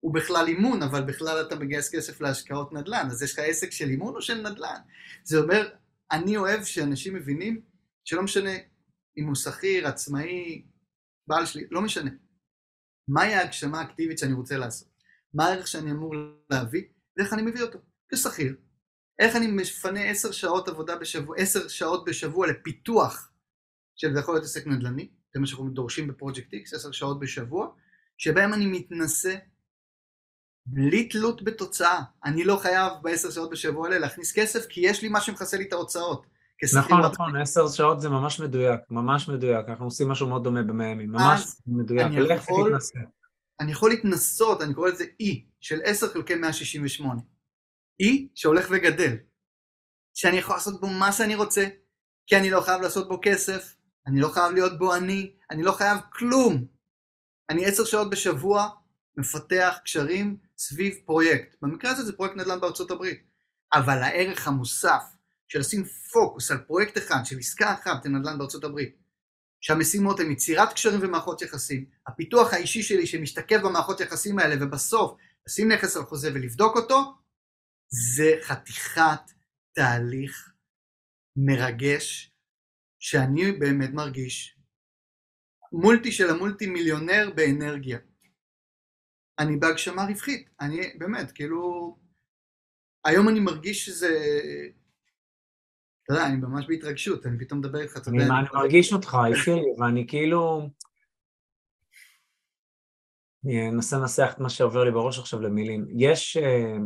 הוא 0.01 0.14
בכלל 0.14 0.47
אימון, 0.47 0.82
אבל 0.82 1.03
בכלל 1.03 1.47
אתה 1.47 1.57
מגייס 1.57 1.95
כסף 1.95 2.20
להשקעות 2.20 2.72
נדל"ן, 2.72 3.07
אז 3.11 3.22
יש 3.22 3.32
לך 3.32 3.38
עסק 3.38 3.70
של 3.70 3.88
אימון 3.88 4.14
או 4.14 4.22
של 4.22 4.51
נדל"ן? 4.51 4.80
זה 5.24 5.38
אומר, 5.38 5.68
אני 6.12 6.36
אוהב 6.36 6.64
שאנשים 6.64 7.14
מבינים 7.14 7.62
שלא 8.05 8.22
משנה 8.22 8.51
אם 9.18 9.26
הוא 9.26 9.34
שכיר, 9.34 9.88
עצמאי, 9.88 10.62
בעל 11.26 11.47
שלי, 11.47 11.64
לא 11.70 11.82
משנה. 11.82 12.11
מהי 13.09 13.34
ההגשמה 13.34 13.80
האקטיבית 13.80 14.18
שאני 14.18 14.32
רוצה 14.32 14.57
לעשות? 14.57 14.88
מה 15.34 15.47
הערך 15.47 15.66
שאני 15.66 15.90
אמור 15.90 16.14
להביא, 16.51 16.82
ואיך 17.16 17.32
אני 17.32 17.42
מביא 17.42 17.62
אותו, 17.62 17.78
כשכיר. 18.12 18.57
איך 19.18 19.36
אני 19.36 19.47
מפנה 19.47 20.11
עשר 20.11 20.32
שעות 20.32 20.68
עבודה 20.68 20.97
בשבוע, 20.97 21.36
עשר 21.38 21.68
שעות 21.68 22.05
בשבוע 22.05 22.47
לפיתוח 22.47 23.32
של 23.97 24.14
זה 24.14 24.20
יכול 24.20 24.34
להיות 24.34 24.45
עסק 24.45 24.66
נדל"ני, 24.66 25.09
זה 25.35 25.41
מה 25.41 25.47
שאנחנו 25.47 25.70
דורשים 25.70 26.09
בפרויקט 26.09 26.55
X, 26.55 26.76
עשר 26.76 26.93
שעות 26.93 27.20
בשבוע, 27.20 27.68
שבהם 28.18 28.55
אני 28.55 28.66
מתנסה 28.66 29.35
בלי 30.66 31.09
תלות 31.09 31.45
בתוצאה. 31.45 32.03
אני 32.24 32.45
לא 32.45 32.57
חייב 32.57 32.93
בעשר 33.03 33.30
שעות 33.30 33.51
בשבוע 33.51 33.87
האלה 33.87 33.99
להכניס 33.99 34.32
כסף, 34.39 34.66
כי 34.66 34.80
יש 34.80 35.03
לי 35.03 35.09
מה 35.09 35.20
שמכסה 35.20 35.57
לי 35.57 35.64
את 35.64 35.72
ההוצאות. 35.72 36.26
נכון, 36.76 37.01
נכון, 37.01 37.37
עשר 37.37 37.68
שעות 37.68 38.01
זה 38.01 38.09
ממש 38.09 38.41
מדויק, 38.41 38.80
ממש 38.91 39.28
מדויק, 39.28 39.68
אנחנו 39.68 39.85
עושים 39.85 40.09
משהו 40.09 40.28
מאוד 40.28 40.45
דומה 40.45 40.62
במאה 40.62 40.87
ימים, 40.87 41.12
ממש 41.12 41.45
מדויק, 41.66 42.07
לך 42.07 42.47
תתנסה. 42.47 42.99
אני 43.61 43.72
יכול 43.72 43.91
להתנסות, 43.91 44.62
אני 44.62 44.74
קורא 44.74 44.89
לזה 44.89 45.05
אי, 45.20 45.45
של 45.61 45.80
10 45.85 46.09
חלקי 46.09 46.35
168. 46.35 47.20
אי 48.01 48.28
שהולך 48.35 48.66
וגדל, 48.70 49.16
שאני 50.14 50.37
יכול 50.37 50.55
לעשות 50.57 50.80
בו 50.80 50.87
מה 50.87 51.12
שאני 51.12 51.35
רוצה, 51.35 51.66
כי 52.26 52.37
אני 52.37 52.51
לא 52.51 52.61
חייב 52.61 52.82
לעשות 52.82 53.09
בו 53.09 53.18
כסף, 53.22 53.74
אני 54.07 54.20
לא 54.20 54.28
חייב 54.28 54.52
להיות 54.52 54.78
בו 54.78 54.94
אני, 54.94 55.32
אני 55.50 55.62
לא 55.62 55.72
חייב 55.72 55.98
כלום. 56.12 56.66
אני 57.50 57.66
עשר 57.66 57.84
שעות 57.84 58.11
בשבוע 58.11 58.68
מפתח 59.16 59.78
קשרים 59.84 60.36
סביב 60.59 60.94
פרויקט. 61.05 61.57
במקרה 61.62 61.90
הזה 61.90 62.02
זה 62.02 62.16
פרויקט 62.16 62.36
נדל"ן 62.36 62.61
בארצות 62.61 62.90
הברית. 62.90 63.22
אבל 63.74 64.02
הערך 64.02 64.48
המוסף 64.48 65.02
של 65.48 65.59
לשים 65.59 65.84
פוקוס 65.84 66.50
על 66.50 66.59
פרויקט 66.59 66.98
אחד, 66.98 67.24
של 67.24 67.38
עסקה 67.38 67.74
אחת 67.74 68.07
לנדל"ן 68.07 68.38
בארצות 68.38 68.64
הברית, 68.64 68.96
שהמשימות 69.61 70.20
הן 70.20 70.30
יצירת 70.30 70.72
קשרים 70.72 71.00
ומערכות 71.02 71.42
יחסים, 71.42 71.84
הפיתוח 72.07 72.52
האישי 72.52 72.82
שלי 72.82 73.07
שמשתקף 73.07 73.61
במערכות 73.64 74.00
יחסים 74.00 74.38
האלה, 74.38 74.55
ובסוף 74.61 75.16
לשים 75.46 75.72
נכס 75.72 75.96
על 75.96 76.05
חוזה 76.05 76.30
ולבדוק 76.34 76.76
אותו, 76.76 77.14
זה 77.88 78.34
חתיכת 78.42 79.30
תהליך 79.74 80.52
מרגש, 81.36 82.34
שאני 83.05 83.52
באמת 83.52 83.90
מרגיש 83.90 84.59
מולטי 85.72 86.12
של 86.12 86.30
המולטי 86.30 86.66
מיליונר 86.66 87.30
באנרגיה. 87.36 87.98
אני 89.38 89.57
בהגשמה 89.57 90.05
רווחית, 90.05 90.50
אני 90.61 90.76
באמת, 90.98 91.32
כאילו, 91.32 91.96
היום 93.05 93.28
אני 93.28 93.40
מרגיש 93.40 93.86
שזה, 93.86 94.09
אתה 96.05 96.12
יודע, 96.12 96.26
אני 96.26 96.36
ממש 96.36 96.64
בהתרגשות, 96.68 97.26
אני 97.26 97.38
פתאום 97.38 97.59
מדבר 97.59 97.80
איתך, 97.80 97.96
אתה 97.96 98.11
יודע. 98.11 98.24
אני 98.24 98.48
מרגיש 98.55 98.92
אותך, 98.92 99.16
ואני 99.78 100.07
כאילו, 100.09 100.68
אני 103.44 103.68
אנסה 103.68 103.96
לנסח 103.96 104.32
את 104.34 104.40
מה 104.40 104.50
שעובר 104.50 104.84
לי 104.84 104.90
בראש 104.90 105.18
עכשיו 105.18 105.40
למילים. 105.40 105.86
יש, 105.98 106.36
אה, 106.36 106.76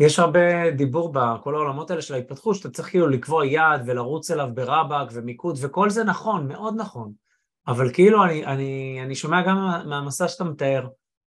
יש 0.00 0.18
הרבה 0.18 0.70
דיבור 0.70 1.12
בכל 1.12 1.54
העולמות 1.54 1.90
האלה 1.90 2.02
של 2.02 2.14
ההתפתחות, 2.14 2.56
שאתה 2.56 2.70
צריך 2.70 2.88
כאילו 2.90 3.08
לקבוע 3.08 3.46
יעד 3.46 3.82
ולרוץ 3.86 4.30
אליו 4.30 4.48
ברבק 4.54 5.10
ומיקוד, 5.12 5.58
וכל 5.60 5.90
זה 5.90 6.04
נכון, 6.04 6.48
מאוד 6.48 6.74
נכון. 6.76 7.12
אבל 7.66 7.92
כאילו 7.92 8.24
אני, 8.24 8.46
אני, 8.46 9.00
אני 9.04 9.14
שומע 9.14 9.42
גם 9.46 9.56
מהמסע 9.88 10.28
שאתה 10.28 10.44
מתאר, 10.44 10.88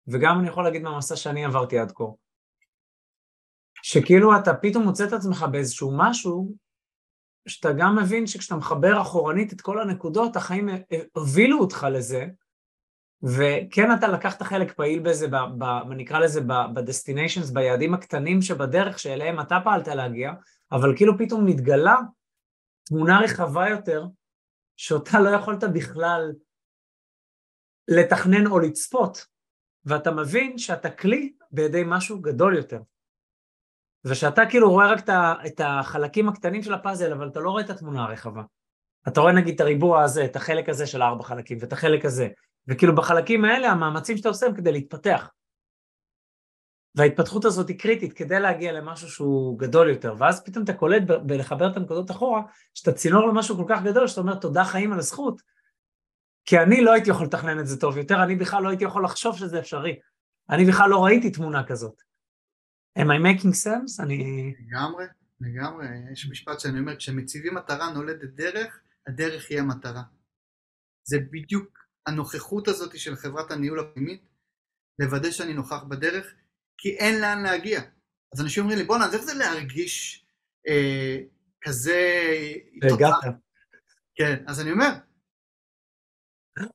וגם 0.08 0.40
אני 0.40 0.48
יכול 0.48 0.64
להגיד 0.64 0.82
מהמסע 0.82 1.16
שאני 1.16 1.46
עברתי 1.46 1.80
עד 1.80 1.92
כה, 1.92 2.04
שכאילו 3.84 4.38
אתה 4.38 4.54
פתאום 4.54 4.84
מוצא 4.84 5.08
את 5.08 5.14
עצמך 5.14 5.46
באיזשהו 5.52 5.94
משהו, 5.98 6.54
שאתה 7.48 7.70
גם 7.74 7.96
מבין 7.96 8.28
שכשאתה 8.28 8.56
מחבר 8.56 9.02
אחורנית 9.02 9.54
את 9.54 9.62
כל 9.62 9.82
הנקודות, 9.82 10.36
החיים 10.36 10.70
הובילו 11.14 11.60
אותך 11.60 11.88
לזה, 11.92 12.26
וכן 13.24 13.94
אתה 13.98 14.08
לקחת 14.08 14.42
חלק 14.42 14.74
פעיל 14.74 15.00
בזה, 15.00 15.28
ב, 15.28 15.36
ב, 15.58 15.64
נקרא 15.90 16.20
לזה 16.20 16.42
בדסטיניישנס, 16.74 17.50
ביעדים 17.50 17.94
הקטנים 17.94 18.42
שבדרך 18.42 19.00
שאליהם 19.00 19.40
אתה 19.40 19.60
פעלת 19.64 19.88
להגיע, 19.88 20.32
אבל 20.72 20.98
כאילו 20.98 21.18
פתאום 21.18 21.46
מתגלה 21.46 21.96
תמונה 22.86 23.20
רחבה 23.20 23.70
יותר, 23.70 24.06
שאותה 24.78 25.20
לא 25.20 25.30
יכולת 25.30 25.64
בכלל 25.64 26.32
לתכנן 27.88 28.48
או 28.48 28.60
לצפות, 28.60 29.26
ואתה 29.86 30.12
מבין 30.12 30.58
שאתה 30.58 30.90
כלי 30.90 31.34
בידי 31.52 31.84
משהו 31.86 32.22
גדול 32.22 32.58
יותר. 32.58 32.82
ושאתה 34.06 34.42
כאילו 34.50 34.72
רואה 34.72 34.92
רק 34.92 35.10
את 35.46 35.62
החלקים 35.64 36.30
הקטנים 36.30 36.64
של 36.64 36.74
הפאזל, 36.74 37.14
אבל 37.14 37.28
אתה 37.28 37.40
לא 37.40 37.50
רואה 37.50 37.64
את 37.64 37.70
התמונה 37.70 38.04
הרחבה. 38.04 38.44
אתה 39.08 39.22
רואה 39.22 39.34
נגיד 39.34 39.56
את 39.56 39.62
הריבוע 39.62 40.04
הזה, 40.04 40.26
את 40.26 40.36
החלק 40.36 40.70
הזה 40.70 40.88
של 40.88 41.02
ארבע 41.02 41.24
חלקים, 41.24 41.58
ואת 41.62 41.74
החלק 41.74 42.06
הזה, 42.06 42.28
וכאילו 42.68 42.96
בחלקים 42.96 43.46
האלה 43.46 43.72
המאמצים 43.72 44.18
שאתה 44.18 44.30
עושה 44.30 44.46
הם 44.46 44.56
כדי 44.56 44.72
להתפתח. 44.72 45.30
וההתפתחות 46.96 47.46
הזאת 47.46 47.68
היא 47.68 47.80
קריטית 47.80 48.14
כדי 48.14 48.40
להגיע 48.40 48.72
למשהו 48.72 49.10
שהוא 49.10 49.60
גדול 49.60 49.90
יותר, 49.90 50.16
ואז 50.20 50.44
פתאום 50.44 50.64
אתה 50.64 50.74
קולט 50.74 51.04
בלחבר 51.26 51.72
את 51.72 51.78
הנקודות 51.78 52.12
אחורה, 52.12 52.42
שאתה 52.74 52.92
צינור 52.92 53.28
למשהו 53.28 53.58
כל 53.58 53.66
כך 53.70 53.84
גדול, 53.84 54.08
שאתה 54.08 54.22
אומר 54.22 54.36
תודה 54.36 54.64
חיים 54.64 54.94
על 54.94 55.00
הזכות, 55.00 55.42
כי 56.46 56.60
אני 56.60 56.82
לא 56.82 56.94
הייתי 56.94 57.10
יכול 57.10 57.26
לתכנן 57.26 57.60
את 57.60 57.68
זה 57.68 57.80
טוב 57.80 57.98
יותר, 57.98 58.24
אני 58.24 58.36
בכלל 58.36 58.64
לא 58.64 58.70
הייתי 58.70 58.84
יכול 58.84 59.04
לחשוב 59.04 59.38
שזה 59.38 59.60
אפשרי. 59.60 60.00
אני 60.50 60.66
בכלל 60.66 60.90
לא 60.90 61.06
ראיתי 61.06 61.32
תמונה 61.32 61.64
כזאת. 61.68 62.02
am 63.00 63.02
I 63.02 63.20
making 63.20 63.54
sense? 63.66 64.04
אני... 64.04 64.54
לגמרי, 64.60 65.06
לגמרי. 65.42 65.86
יש 66.12 66.30
משפט 66.30 66.60
שאני 66.60 66.80
אומר, 66.80 66.96
כשמציבים 66.96 67.56
מטרה 67.56 67.94
נולדת 67.94 68.30
דרך, 68.30 68.80
הדרך 69.08 69.50
היא 69.50 69.60
המטרה. 69.60 70.02
זה 71.04 71.18
בדיוק 71.32 71.78
הנוכחות 72.10 72.68
הזאת 72.68 73.00
של 73.00 73.16
חברת 73.16 73.52
הניהול 73.52 73.80
הפנימית, 73.80 74.22
לוודא 75.00 75.32
שאני 75.32 75.54
נוכח 75.54 75.84
בדרך, 75.84 76.34
כי 76.78 76.90
אין 76.90 77.22
לאן 77.22 77.44
להגיע. 77.44 77.82
אז 78.34 78.42
אנשים 78.42 78.64
אומרים 78.64 78.80
לי, 78.80 78.86
בואנה, 78.86 79.06
אז 79.06 79.14
איך 79.14 79.22
זה 79.22 79.34
להרגיש 79.34 80.26
אה, 80.68 81.18
כזה... 81.62 82.02
הגעת. 82.94 83.24
כן, 84.16 84.44
אז 84.48 84.62
אני 84.62 84.72
אומר, 84.72 84.90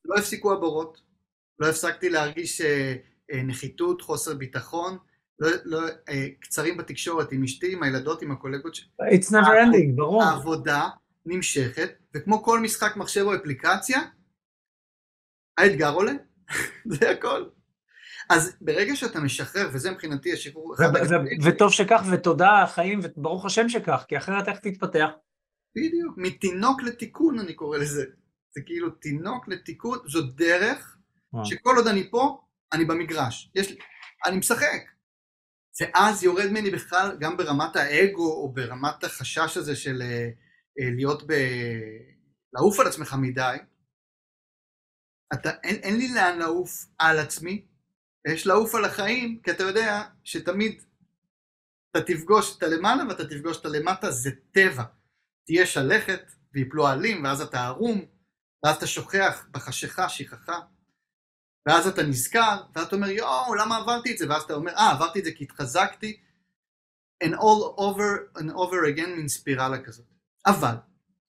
לא 0.04 0.14
הפסיקו 0.18 0.52
הבורות, 0.52 1.00
לא 1.58 1.68
הפסקתי 1.68 2.08
להרגיש 2.08 2.60
אה, 2.60 2.96
אה, 3.32 3.42
נחיתות, 3.42 4.02
חוסר 4.02 4.34
ביטחון, 4.34 4.98
לא, 5.38 5.48
לא, 5.64 5.80
אה, 6.08 6.26
קצרים 6.40 6.76
בתקשורת 6.76 7.32
עם 7.32 7.44
אשתי, 7.44 7.72
עם 7.72 7.82
הילדות, 7.82 8.22
עם 8.22 8.30
הקולגות 8.30 8.74
שלי. 8.74 8.88
It's 9.00 9.30
never 9.30 9.54
ending, 9.64 9.96
ברור. 9.96 10.22
העבודה 10.22 10.88
נמשכת, 11.26 11.90
וכמו 12.14 12.42
כל 12.42 12.60
משחק 12.60 12.96
מחשב 12.96 13.22
או 13.22 13.34
אפליקציה, 13.34 14.00
האתגר 15.58 15.92
עולה, 15.92 16.12
זה 16.92 17.10
הכל. 17.10 17.44
אז 18.30 18.56
ברגע 18.60 18.96
שאתה 18.96 19.20
משחרר, 19.20 19.68
וזה 19.72 19.90
מבחינתי 19.90 20.32
השחרור... 20.32 20.74
וטוב 21.44 21.72
שכך, 21.72 22.02
ותודה 22.12 22.64
חיים, 22.74 23.00
וברוך 23.02 23.44
השם 23.44 23.68
שכך, 23.68 24.04
כי 24.08 24.16
אחרת 24.16 24.48
איך 24.48 24.58
תתפתח? 24.58 25.08
בדיוק, 25.76 26.14
מתינוק 26.16 26.82
לתיקון 26.82 27.38
אני 27.38 27.54
קורא 27.54 27.78
לזה. 27.78 28.04
זה 28.54 28.60
כאילו 28.66 28.90
תינוק 28.90 29.48
לתיקון, 29.48 29.98
זו 30.06 30.22
דרך 30.22 30.96
שכל 31.44 31.76
עוד 31.76 31.86
אני 31.86 32.10
פה, 32.10 32.40
אני 32.72 32.84
במגרש. 32.84 33.50
יש 33.54 33.70
לי, 33.70 33.76
אני 34.26 34.36
משחק. 34.36 34.80
ואז 35.80 36.24
יורד 36.24 36.50
ממני 36.50 36.70
בכלל, 36.70 37.16
גם 37.20 37.36
ברמת 37.36 37.76
האגו, 37.76 38.32
או 38.32 38.52
ברמת 38.52 39.04
החשש 39.04 39.56
הזה 39.56 39.76
של 39.76 40.02
אה, 40.02 40.28
אה, 40.80 40.90
להיות 40.90 41.22
ב... 41.26 41.32
לעוף 42.52 42.80
על 42.80 42.86
עצמך 42.86 43.16
מדי, 43.18 43.56
אתה, 45.34 45.50
אין, 45.62 45.76
אין 45.76 45.96
לי 45.96 46.14
לאן 46.14 46.38
לעוף 46.38 46.86
על 46.98 47.18
עצמי, 47.18 47.66
יש 48.28 48.46
לעוף 48.46 48.74
על 48.74 48.84
החיים, 48.84 49.40
כי 49.42 49.50
אתה 49.50 49.62
יודע 49.62 50.02
שתמיד 50.24 50.82
אתה 51.90 52.02
תפגוש 52.02 52.58
את 52.58 52.62
הלמעלה 52.62 53.08
ואתה 53.08 53.24
תפגוש 53.28 53.60
את 53.60 53.64
הלמטה, 53.64 54.10
זה 54.10 54.30
טבע. 54.52 54.82
תהיה 55.46 55.66
שלכת 55.66 56.32
ויפלו 56.54 56.86
עלים, 56.86 57.24
ואז 57.24 57.40
אתה 57.40 57.66
ערום, 57.66 58.04
ואז 58.64 58.76
אתה 58.76 58.86
שוכח 58.86 59.46
בחשיכה, 59.50 60.08
שכחה, 60.08 60.60
ואז 61.68 61.86
אתה 61.86 62.02
נזכר, 62.02 62.62
ואז 62.74 62.86
אתה 62.86 62.96
אומר, 62.96 63.08
יואו, 63.08 63.54
למה 63.54 63.76
עברתי 63.76 64.12
את 64.12 64.18
זה? 64.18 64.28
ואז 64.28 64.42
אתה 64.42 64.54
אומר, 64.54 64.72
אה, 64.72 64.90
עברתי 64.90 65.18
את 65.18 65.24
זה 65.24 65.32
כי 65.32 65.44
התחזקתי, 65.44 66.20
and 67.24 67.32
all 67.32 67.78
over 67.78 68.38
and 68.38 68.50
over 68.50 68.96
again 68.96 69.08
מין 69.16 69.28
ספירלה 69.28 69.82
כזאת. 69.82 70.06
אבל, 70.46 70.74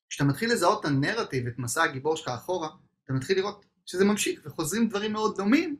כשאתה 0.09 0.23
מתחיל 0.23 0.51
לזהות 0.51 0.79
את 0.79 0.85
הנרטיב, 0.85 1.47
את 1.47 1.59
מסע 1.59 1.83
הגיבור 1.83 2.17
שלך 2.17 2.27
אחורה, 2.27 2.69
אתה 3.03 3.13
מתחיל 3.13 3.37
לראות 3.37 3.65
שזה 3.85 4.05
ממשיך 4.05 4.41
וחוזרים 4.45 4.89
דברים 4.89 5.13
מאוד 5.13 5.37
דומים, 5.37 5.77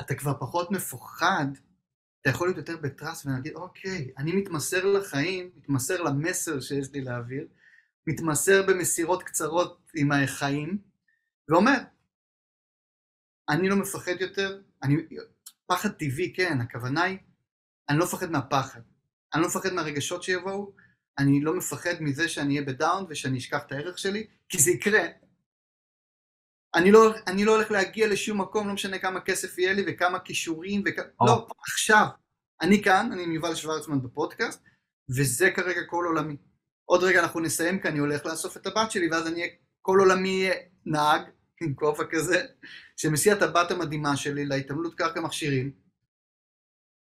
אתה 0.00 0.14
כבר 0.14 0.34
פחות 0.40 0.70
מפוחד, 0.70 1.46
אתה 2.20 2.30
יכול 2.30 2.48
להיות 2.48 2.56
יותר 2.56 2.76
בטראס 2.76 3.26
ולהגיד, 3.26 3.54
אוקיי, 3.54 4.10
אני 4.18 4.32
מתמסר 4.32 4.84
לחיים, 4.84 5.50
מתמסר 5.56 6.02
למסר 6.02 6.60
שיש 6.60 6.92
לי 6.92 7.00
להעביר, 7.00 7.48
מתמסר 8.06 8.66
במסירות 8.66 9.22
קצרות 9.22 9.90
עם 9.94 10.12
החיים, 10.12 10.78
ואומר, 11.48 11.78
אני 13.48 13.68
לא 13.68 13.76
מפחד 13.76 14.20
יותר, 14.20 14.62
אני, 14.82 14.96
פחד 15.66 15.88
טבעי, 15.88 16.32
כן, 16.36 16.60
הכוונה 16.60 17.02
היא, 17.02 17.18
אני 17.88 17.98
לא 17.98 18.04
מפחד 18.04 18.30
מהפחד, 18.30 18.80
אני 19.34 19.42
לא 19.42 19.48
מפחד 19.48 19.72
מהרגשות 19.72 20.22
שיבואו, 20.22 20.72
אני 21.18 21.40
לא 21.40 21.56
מפחד 21.56 21.94
מזה 22.00 22.28
שאני 22.28 22.54
אהיה 22.54 22.66
בדאון 22.66 23.06
ושאני 23.08 23.38
אשכח 23.38 23.62
את 23.66 23.72
הערך 23.72 23.98
שלי, 23.98 24.26
כי 24.48 24.58
זה 24.58 24.70
יקרה, 24.70 25.02
אני 26.74 26.92
לא, 26.92 27.14
אני 27.26 27.44
לא 27.44 27.54
הולך 27.54 27.70
להגיע 27.70 28.08
לשום 28.08 28.40
מקום, 28.40 28.68
לא 28.68 28.74
משנה 28.74 28.98
כמה 28.98 29.20
כסף 29.20 29.58
יהיה 29.58 29.72
לי 29.72 29.84
וכמה 29.86 30.18
כישורים, 30.18 30.82
וכ... 30.86 30.98
oh. 30.98 31.26
לא, 31.26 31.46
עכשיו. 31.72 32.06
אני 32.62 32.82
כאן, 32.82 33.12
אני 33.12 33.22
עם 33.22 33.32
יובל 33.32 33.54
שוורצמן 33.54 34.02
בפודקאסט, 34.02 34.62
וזה 35.16 35.50
כרגע 35.50 35.80
כל 35.90 36.04
עולמי. 36.06 36.36
עוד 36.84 37.02
רגע 37.02 37.20
אנחנו 37.20 37.40
נסיים 37.40 37.80
כי 37.80 37.88
אני 37.88 37.98
הולך 37.98 38.26
לאסוף 38.26 38.56
את 38.56 38.66
הבת 38.66 38.90
שלי, 38.90 39.10
ואז 39.10 39.26
אני 39.26 39.40
אהיה, 39.40 39.52
כל 39.82 39.98
עולמי 40.00 40.28
יהיה 40.28 40.54
נהג 40.86 41.22
עם 41.62 41.74
כובע 41.74 42.04
כזה, 42.10 42.46
שמסיע 42.96 43.34
את 43.34 43.42
הבת 43.42 43.70
המדהימה 43.70 44.16
שלי 44.16 44.46
להתעמלות 44.46 44.94
קרקע 44.94 45.20
מכשירים, 45.20 45.72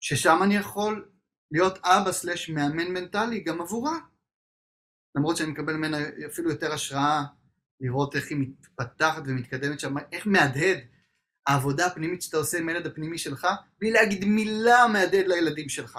ששם 0.01 0.39
אני 0.43 0.57
יכול 0.57 1.11
להיות 1.53 1.79
אבא 1.85 2.12
סלש 2.12 2.51
מאמן 2.51 2.93
מנטלי 2.93 3.41
גם 3.41 3.61
עבורה. 3.61 3.99
למרות 5.16 5.37
שאני 5.37 5.51
מקבל 5.51 5.73
ממנה 5.73 5.99
אפילו 6.27 6.51
יותר 6.51 6.73
השראה 6.73 7.25
לראות 7.81 8.16
איך 8.16 8.31
היא 8.31 8.39
מתפתחת 8.39 9.22
ומתקדמת 9.26 9.81
שם, 9.81 9.95
איך 10.12 10.26
מהדהד 10.26 10.78
העבודה 11.47 11.87
הפנימית 11.87 12.22
שאתה 12.22 12.37
עושה 12.37 12.59
עם 12.59 12.68
הילד 12.68 12.87
הפנימי 12.87 13.18
שלך, 13.18 13.47
בלי 13.81 13.91
להגיד 13.91 14.24
מילה 14.24 14.87
מהדהד 14.93 15.26
לילדים 15.26 15.68
שלך. 15.68 15.99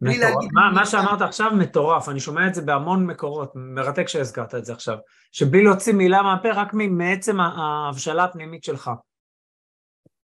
מטורף. 0.00 0.18
להגיד 0.18 0.50
מה. 0.52 0.72
מה 0.74 0.86
שאמרת 0.86 1.22
עכשיו 1.22 1.50
מטורף, 1.58 2.08
אני 2.08 2.20
שומע 2.20 2.46
את 2.46 2.54
זה 2.54 2.62
בהמון 2.62 3.06
מקורות, 3.06 3.52
מרתק 3.54 4.08
שהזכרת 4.08 4.54
את 4.54 4.64
זה 4.64 4.72
עכשיו, 4.72 4.96
שבלי 5.32 5.64
להוציא 5.64 5.92
מילה 5.92 6.22
מהפה, 6.22 6.48
רק 6.52 6.74
מעצם 6.74 7.40
ההבשלה 7.40 8.24
הפנימית 8.24 8.64
שלך. 8.64 8.90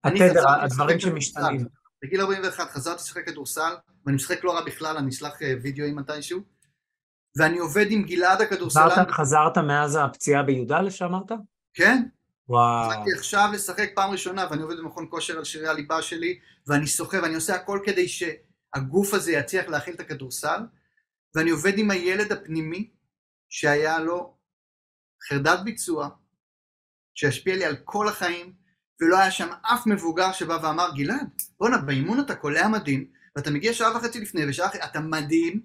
התדר, 0.05 0.49
הדברים 0.49 1.01
שמשתנים. 1.01 1.67
בגיל 2.05 2.21
41 2.21 2.71
חזרתי 2.71 2.97
לשחק 3.03 3.27
כדורסל, 3.27 3.73
ואני 4.07 4.17
משחק 4.17 4.45
לא 4.45 4.53
רע 4.53 4.65
בכלל, 4.65 4.97
אני 4.97 5.09
אשלח 5.09 5.43
אה, 5.43 5.55
וידאוים 5.63 5.97
מתישהו, 5.97 6.41
ואני 7.39 7.59
עובד 7.59 7.87
עם 7.91 8.03
גלעד 8.03 8.41
הכדורסלן, 8.41 8.91
חזרת, 8.91 9.11
חזרת 9.11 9.59
מאז 9.59 9.99
הפציעה 10.03 10.43
בי"א 10.43 10.91
שאמרת? 10.91 11.33
כן, 11.75 12.03
וואו. 12.49 12.91
התחלתי 12.91 13.11
עכשיו 13.13 13.49
לשחק 13.53 13.91
פעם 13.95 14.11
ראשונה, 14.11 14.47
ואני 14.51 14.63
עובד 14.63 14.79
במכון 14.79 15.07
כושר 15.11 15.39
על 15.39 15.45
שירי 15.45 15.69
הליבה 15.69 16.03
שלי, 16.03 16.39
ואני 16.67 16.87
שוחה, 16.87 17.23
ואני 17.23 17.35
עושה 17.35 17.55
הכל 17.55 17.81
כדי 17.85 18.07
שהגוף 18.09 19.15
הזה 19.15 19.33
יצליח 19.33 19.69
להכיל 19.69 19.95
את 19.95 20.01
הכדורסל, 20.01 20.61
ואני 21.35 21.51
עובד 21.51 21.79
עם 21.79 21.91
הילד 21.91 22.33
הפנימי, 22.33 22.91
שהיה 23.49 23.99
לו 23.99 24.37
חרדת 25.29 25.61
ביצוע, 25.65 26.09
שהשפיע 27.15 27.57
לי 27.57 27.65
על 27.65 27.77
כל 27.85 28.09
החיים, 28.09 28.53
ולא 29.01 29.19
היה 29.19 29.31
שם 29.31 29.49
אף 29.63 29.87
מבוגר 29.87 30.33
שבא 30.33 30.59
ואמר, 30.63 30.89
גלעד, 30.97 31.29
בואנה, 31.59 31.79
באימון 31.79 32.21
אתה 32.21 32.35
קולע 32.35 32.69
מדהים, 32.69 33.11
ואתה 33.37 33.51
מגיע 33.51 33.75
שעה 33.75 33.97
וחצי 33.97 34.21
לפני, 34.21 34.49
ושעה 34.49 34.69
אחרי, 34.69 34.85
אתה 34.85 35.01
מדהים, 35.01 35.63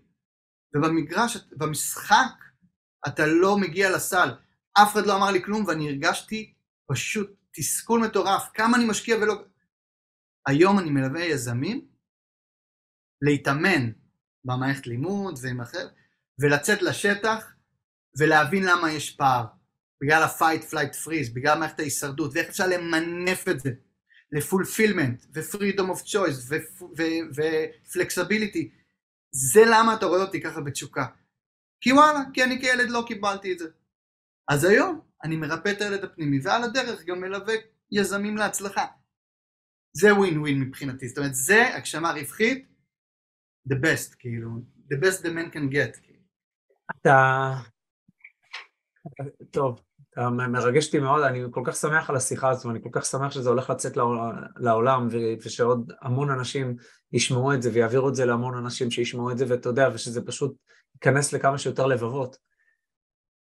ובמגרש, 0.75 1.37
במשחק, 1.51 2.33
אתה 3.07 3.25
לא 3.25 3.57
מגיע 3.57 3.95
לסל. 3.95 4.29
אף 4.73 4.93
אחד 4.93 5.05
לא 5.05 5.15
אמר 5.15 5.31
לי 5.31 5.43
כלום, 5.43 5.65
ואני 5.65 5.89
הרגשתי 5.89 6.53
פשוט 6.87 7.31
תסכול 7.51 8.01
מטורף, 8.01 8.49
כמה 8.53 8.77
אני 8.77 8.85
משקיע 8.85 9.17
ולא... 9.17 9.43
היום 10.47 10.79
אני 10.79 10.89
מלווה 10.89 11.23
יזמים 11.23 11.87
להתאמן 13.21 13.91
במערכת 14.45 14.87
לימוד 14.87 15.39
ועם 15.41 15.61
אחר, 15.61 15.87
ולצאת 16.39 16.81
לשטח 16.81 17.53
ולהבין 18.17 18.63
למה 18.63 18.91
יש 18.91 19.11
פער. 19.11 19.45
בגלל 20.01 20.23
ה-fight, 20.23 20.71
flight, 20.71 21.05
freeze, 21.05 21.33
בגלל 21.33 21.59
מערכת 21.59 21.79
ההישרדות, 21.79 22.31
ואיך 22.33 22.47
אפשר 22.49 22.67
למנף 22.67 23.47
את 23.47 23.59
זה 23.59 23.69
לפולפילמנט, 24.31 25.25
ו-freedom 25.35 25.95
of 25.95 26.03
choice, 26.05 26.53
ו-flexibility. 26.97 28.84
זה 29.37 29.61
למה 29.65 29.93
אתה 29.93 30.05
רואה 30.05 30.21
אותי 30.21 30.41
ככה 30.41 30.61
בתשוקה. 30.61 31.05
כי 31.81 31.93
וואלה, 31.93 32.19
כי 32.33 32.43
אני 32.43 32.61
כילד 32.61 32.89
לא 32.89 33.03
קיבלתי 33.07 33.53
את 33.53 33.59
זה. 33.59 33.65
אז 34.47 34.63
היום 34.63 35.01
אני 35.23 35.35
מרפא 35.35 35.71
את 35.71 35.81
הילד 35.81 36.03
הפנימי, 36.03 36.39
ועל 36.43 36.63
הדרך 36.63 37.05
גם 37.05 37.21
מלווה 37.21 37.53
יזמים 37.91 38.37
להצלחה. 38.37 38.85
זה 39.93 40.13
ווין 40.13 40.39
ווין 40.39 40.61
מבחינתי, 40.61 41.07
זאת 41.07 41.17
אומרת, 41.17 41.35
זה 41.35 41.75
הגשמה 41.75 42.11
רווחית, 42.11 42.67
the 43.69 43.75
best, 43.75 44.15
כאילו, 44.19 44.49
the 44.91 44.95
best 44.95 45.21
the 45.21 45.29
man 45.29 45.55
can 45.55 45.73
get. 45.73 46.01
כאילו. 46.01 46.19
אתה... 46.91 47.51
טוב, 49.51 49.81
אתה 50.15 50.29
מ- 50.29 50.51
מרגש 50.51 50.85
אותי 50.85 50.99
מאוד, 50.99 51.23
אני 51.23 51.43
כל 51.51 51.61
כך 51.65 51.75
שמח 51.75 52.09
על 52.09 52.15
השיחה 52.15 52.49
הזו, 52.49 52.69
אני 52.69 52.79
כל 52.83 52.89
כך 52.91 53.05
שמח 53.05 53.31
שזה 53.31 53.49
הולך 53.49 53.69
לצאת 53.69 53.97
לעול- 53.97 54.33
לעולם, 54.57 55.07
ושעוד 55.45 55.91
המון 56.01 56.29
אנשים 56.29 56.75
ישמעו 57.13 57.53
את 57.53 57.61
זה 57.61 57.69
ויעבירו 57.73 58.09
את 58.09 58.15
זה 58.15 58.25
להמון 58.25 58.57
אנשים 58.57 58.91
שישמעו 58.91 59.31
את 59.31 59.37
זה, 59.37 59.45
ואתה 59.47 59.69
יודע, 59.69 59.89
ושזה 59.93 60.25
פשוט 60.25 60.55
ייכנס 60.95 61.33
לכמה 61.33 61.57
שיותר 61.57 61.85
לבבות. 61.85 62.37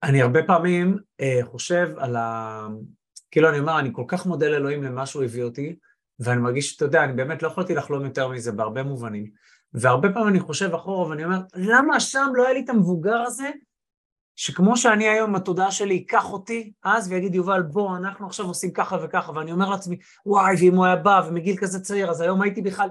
אני 0.04 0.22
הרבה 0.22 0.44
פעמים 0.44 0.98
אה, 1.22 1.40
חושב 1.44 1.90
על 1.98 2.16
ה... 2.16 2.68
כאילו 3.32 3.50
אני 3.50 3.60
אומר, 3.60 3.80
אני 3.80 3.90
כל 3.94 4.04
כך 4.08 4.26
מודה 4.26 4.50
לאלוהים 4.50 4.84
למה 4.84 5.06
שהוא 5.06 5.24
הביא 5.24 5.44
אותי, 5.44 5.76
ואני 6.20 6.42
מרגיש, 6.42 6.76
אתה 6.76 6.86
יודע, 6.86 7.04
אני 7.04 7.14
באמת 7.14 7.44
לא 7.44 7.48
יכולתי 7.48 7.76
לחלום 7.76 8.06
יותר 8.06 8.28
מזה 8.28 8.52
בהרבה 8.52 8.84
מובנים. 8.84 9.32
והרבה 9.74 10.10
פעמים 10.14 10.28
אני 10.28 10.40
חושב 10.40 10.74
אחורה 10.74 11.10
ואני 11.10 11.26
אומר, 11.26 11.40
למה 11.56 12.00
שם 12.00 12.28
לא 12.36 12.44
היה 12.44 12.54
לי 12.54 12.62
את 12.64 12.70
המבוגר 12.70 13.18
הזה, 13.18 13.50
שכמו 14.36 14.78
שאני 14.78 15.08
היום 15.08 15.30
עם 15.30 15.36
התודעה 15.36 15.72
שלי, 15.72 15.94
ייקח 15.94 16.32
אותי 16.32 16.72
אז 16.84 17.12
ויגיד, 17.12 17.36
יובל, 17.36 17.62
בוא, 17.62 17.98
אנחנו 17.98 18.28
עכשיו 18.28 18.46
עושים 18.46 18.72
ככה 18.72 18.98
וככה, 19.04 19.32
ואני 19.32 19.52
אומר 19.52 19.70
לעצמי, 19.70 19.98
וואי, 20.26 20.56
ואם 20.60 20.76
הוא 20.76 20.86
היה 20.86 20.96
בא 20.96 21.22
ומגיל 21.28 21.58
כזה 21.58 21.80
צעיר, 21.80 22.10
אז 22.10 22.22
היום 22.22 22.42
הייתי 22.42 22.62
בכלל... 22.62 22.90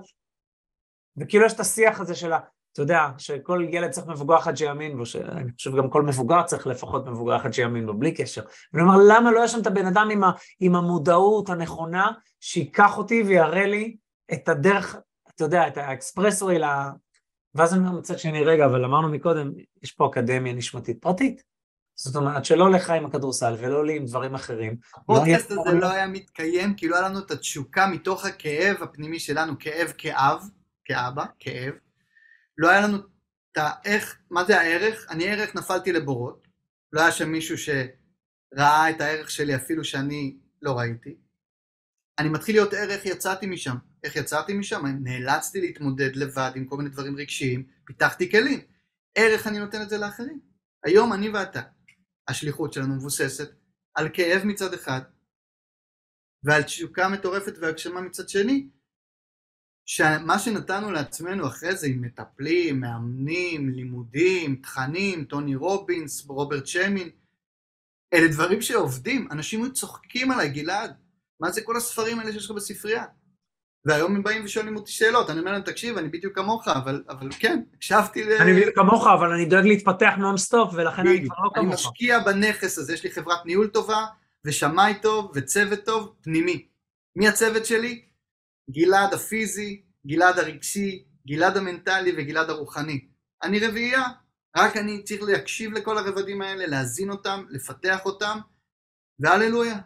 וכאילו 1.16 1.46
יש 1.46 1.52
את 1.52 1.60
השיח 1.60 2.00
הזה 2.00 2.14
של 2.14 2.32
ה... 2.32 2.38
אתה 2.72 2.82
יודע, 2.82 3.08
שכל 3.18 3.66
ילד 3.70 3.90
צריך 3.90 4.06
מבוגר 4.06 4.38
אחד 4.38 4.56
שיאמין 4.56 4.96
בו, 4.96 5.06
שאני 5.06 5.52
חושב 5.52 5.76
גם 5.76 5.90
כל 5.90 6.02
מבוגר 6.02 6.42
צריך 6.42 6.66
לפחות 6.66 7.06
מבוגר 7.06 7.36
אחד 7.36 7.52
שיאמין 7.52 7.86
בו, 7.86 7.94
בלי 7.94 8.14
קשר. 8.14 8.42
ואני 8.72 8.86
אומר, 8.86 8.98
למה 9.08 9.30
לא 9.30 9.38
היה 9.38 9.48
שם 9.48 9.60
את 9.60 9.66
הבן 9.66 9.86
אדם 9.86 10.08
עם, 10.12 10.24
ה, 10.24 10.30
עם 10.60 10.76
המודעות 10.76 11.50
הנכונה, 11.50 12.10
שייקח 12.40 12.98
אותי 12.98 13.22
ויראה 13.22 13.66
לי 13.66 13.96
את 14.32 14.48
הדרך, 14.48 14.96
אתה 15.34 15.44
יודע, 15.44 15.68
את 15.68 15.76
האקספרסווי. 15.76 16.58
ואז 17.54 17.74
אני 17.74 17.86
אומר 17.86 17.98
מצד 17.98 18.18
שני, 18.18 18.44
רגע, 18.44 18.66
אבל 18.66 18.84
אמרנו 18.84 19.08
מקודם, 19.08 19.52
יש 19.82 19.92
פה 19.92 20.06
אקדמיה 20.06 20.52
נשמתית 20.52 20.98
פרטית. 21.00 21.42
זאת 21.94 22.16
אומרת, 22.16 22.44
שלא 22.44 22.70
לך 22.70 22.90
עם 22.90 23.06
הכדורסל 23.06 23.54
ולא 23.58 23.86
לי 23.86 23.96
עם 23.96 24.04
דברים 24.04 24.34
אחרים. 24.34 24.76
הפודקאסט 24.94 25.50
לא 25.50 25.62
הזה 25.66 25.78
לא 25.78 25.90
היה 25.90 26.06
מתקיים, 26.06 26.74
כי 26.74 26.88
לא 26.88 26.96
היה 26.96 27.08
לנו 27.08 27.18
את 27.18 27.30
התשוקה 27.30 27.86
מתוך 27.86 28.24
הכאב 28.24 28.82
הפנימי 28.82 29.18
שלנו, 29.18 29.58
כאב 29.58 29.92
כאב, 29.98 30.42
כאבא, 30.84 31.24
כאב. 31.38 31.74
לא 32.58 32.70
היה 32.70 32.80
לנו 32.80 32.96
את 33.52 33.58
האיך, 33.58 34.18
מה 34.30 34.44
זה 34.44 34.60
הערך? 34.60 35.06
אני 35.10 35.28
ערך 35.28 35.54
נפלתי 35.54 35.92
לבורות. 35.92 36.48
לא 36.92 37.00
היה 37.00 37.12
שם 37.12 37.28
מישהו 37.28 37.56
שראה 37.58 38.90
את 38.90 39.00
הערך 39.00 39.30
שלי 39.30 39.56
אפילו 39.56 39.84
שאני 39.84 40.36
לא 40.62 40.78
ראיתי. 40.78 41.16
אני 42.18 42.28
מתחיל 42.28 42.54
להיות 42.54 42.72
ערך, 42.72 43.06
יצאתי 43.06 43.46
משם. 43.46 43.76
איך 44.04 44.16
יצאתי 44.16 44.54
משם? 44.54 44.86
נאלצתי 44.86 45.60
להתמודד 45.60 46.16
לבד 46.16 46.50
עם 46.54 46.64
כל 46.64 46.76
מיני 46.76 46.90
דברים 46.90 47.16
רגשיים, 47.16 47.66
פיתחתי 47.84 48.30
כלים. 48.30 48.60
ערך 49.14 49.46
אני 49.46 49.58
נותן 49.58 49.82
את 49.82 49.88
זה 49.88 49.98
לאחרים. 49.98 50.40
היום 50.84 51.12
אני 51.12 51.28
ואתה, 51.28 51.62
השליחות 52.28 52.72
שלנו 52.72 52.94
מבוססת 52.94 53.50
על 53.94 54.08
כאב 54.12 54.44
מצד 54.44 54.74
אחד, 54.74 55.00
ועל 56.44 56.62
תשוקה 56.62 57.08
מטורפת 57.08 57.52
והגשמה 57.60 58.00
מצד 58.00 58.28
שני, 58.28 58.68
שמה 59.86 60.38
שנתנו 60.38 60.92
לעצמנו 60.92 61.46
אחרי 61.46 61.76
זה 61.76 61.86
עם 61.86 62.00
מטפלים, 62.00 62.80
מאמנים, 62.80 63.68
לימודים, 63.68 64.56
תכנים, 64.56 65.24
טוני 65.24 65.54
רובינס, 65.54 66.26
רוברט 66.26 66.66
שמין, 66.66 67.10
אלה 68.14 68.28
דברים 68.32 68.62
שעובדים, 68.62 69.28
אנשים 69.30 69.62
היו 69.62 69.72
צוחקים 69.72 70.30
עליי, 70.30 70.48
גלעד, 70.48 70.96
מה 71.40 71.50
זה 71.50 71.62
כל 71.62 71.76
הספרים 71.76 72.18
האלה 72.18 72.32
שיש 72.32 72.44
לך 72.44 72.56
בספרייה? 72.56 73.04
והיום 73.84 74.16
הם 74.16 74.22
באים 74.22 74.44
ושואלים 74.44 74.76
אותי 74.76 74.92
שאלות, 74.92 75.30
אני 75.30 75.40
אומר 75.40 75.52
להם, 75.52 75.62
תקשיב, 75.62 75.98
אני 75.98 76.08
בדיוק 76.08 76.34
כמוך, 76.34 76.68
אבל, 76.68 77.04
אבל 77.08 77.28
כן, 77.38 77.62
הקשבתי 77.74 78.24
ל... 78.24 78.32
אני 78.32 78.52
בדיוק 78.52 78.74
כמוך, 78.74 79.06
אבל 79.06 79.32
אני 79.32 79.44
דואג 79.44 79.64
להתפתח 79.64 80.12
נונסטופ, 80.18 80.74
ולכן 80.74 81.06
אני. 81.06 81.24
כבר 81.24 81.34
לא 81.44 81.50
אני 81.56 81.64
כמוך. 81.64 81.74
משקיע 81.74 82.18
בנכס 82.18 82.78
הזה, 82.78 82.94
יש 82.94 83.04
לי 83.04 83.10
חברת 83.10 83.46
ניהול 83.46 83.66
טובה, 83.66 84.06
ושמאי 84.46 84.94
טוב, 85.02 85.32
וצוות 85.34 85.84
טוב, 85.84 86.14
פנימי. 86.20 86.68
מי 87.16 87.28
הצוות 87.28 87.66
שלי? 87.66 88.04
גלעד 88.70 89.14
הפיזי, 89.14 89.82
גלעד 90.06 90.38
הרגשי, 90.38 91.04
גלעד 91.26 91.56
המנטלי 91.56 92.12
וגלעד 92.16 92.50
הרוחני. 92.50 93.08
אני 93.42 93.66
רביעייה, 93.66 94.02
רק 94.56 94.76
אני 94.76 95.02
צריך 95.02 95.22
להקשיב 95.22 95.72
לכל 95.72 95.98
הרבדים 95.98 96.42
האלה, 96.42 96.66
להזין 96.66 97.10
אותם, 97.10 97.44
לפתח 97.50 98.04
אותם, 98.04 98.38
והללויה. 99.20 99.78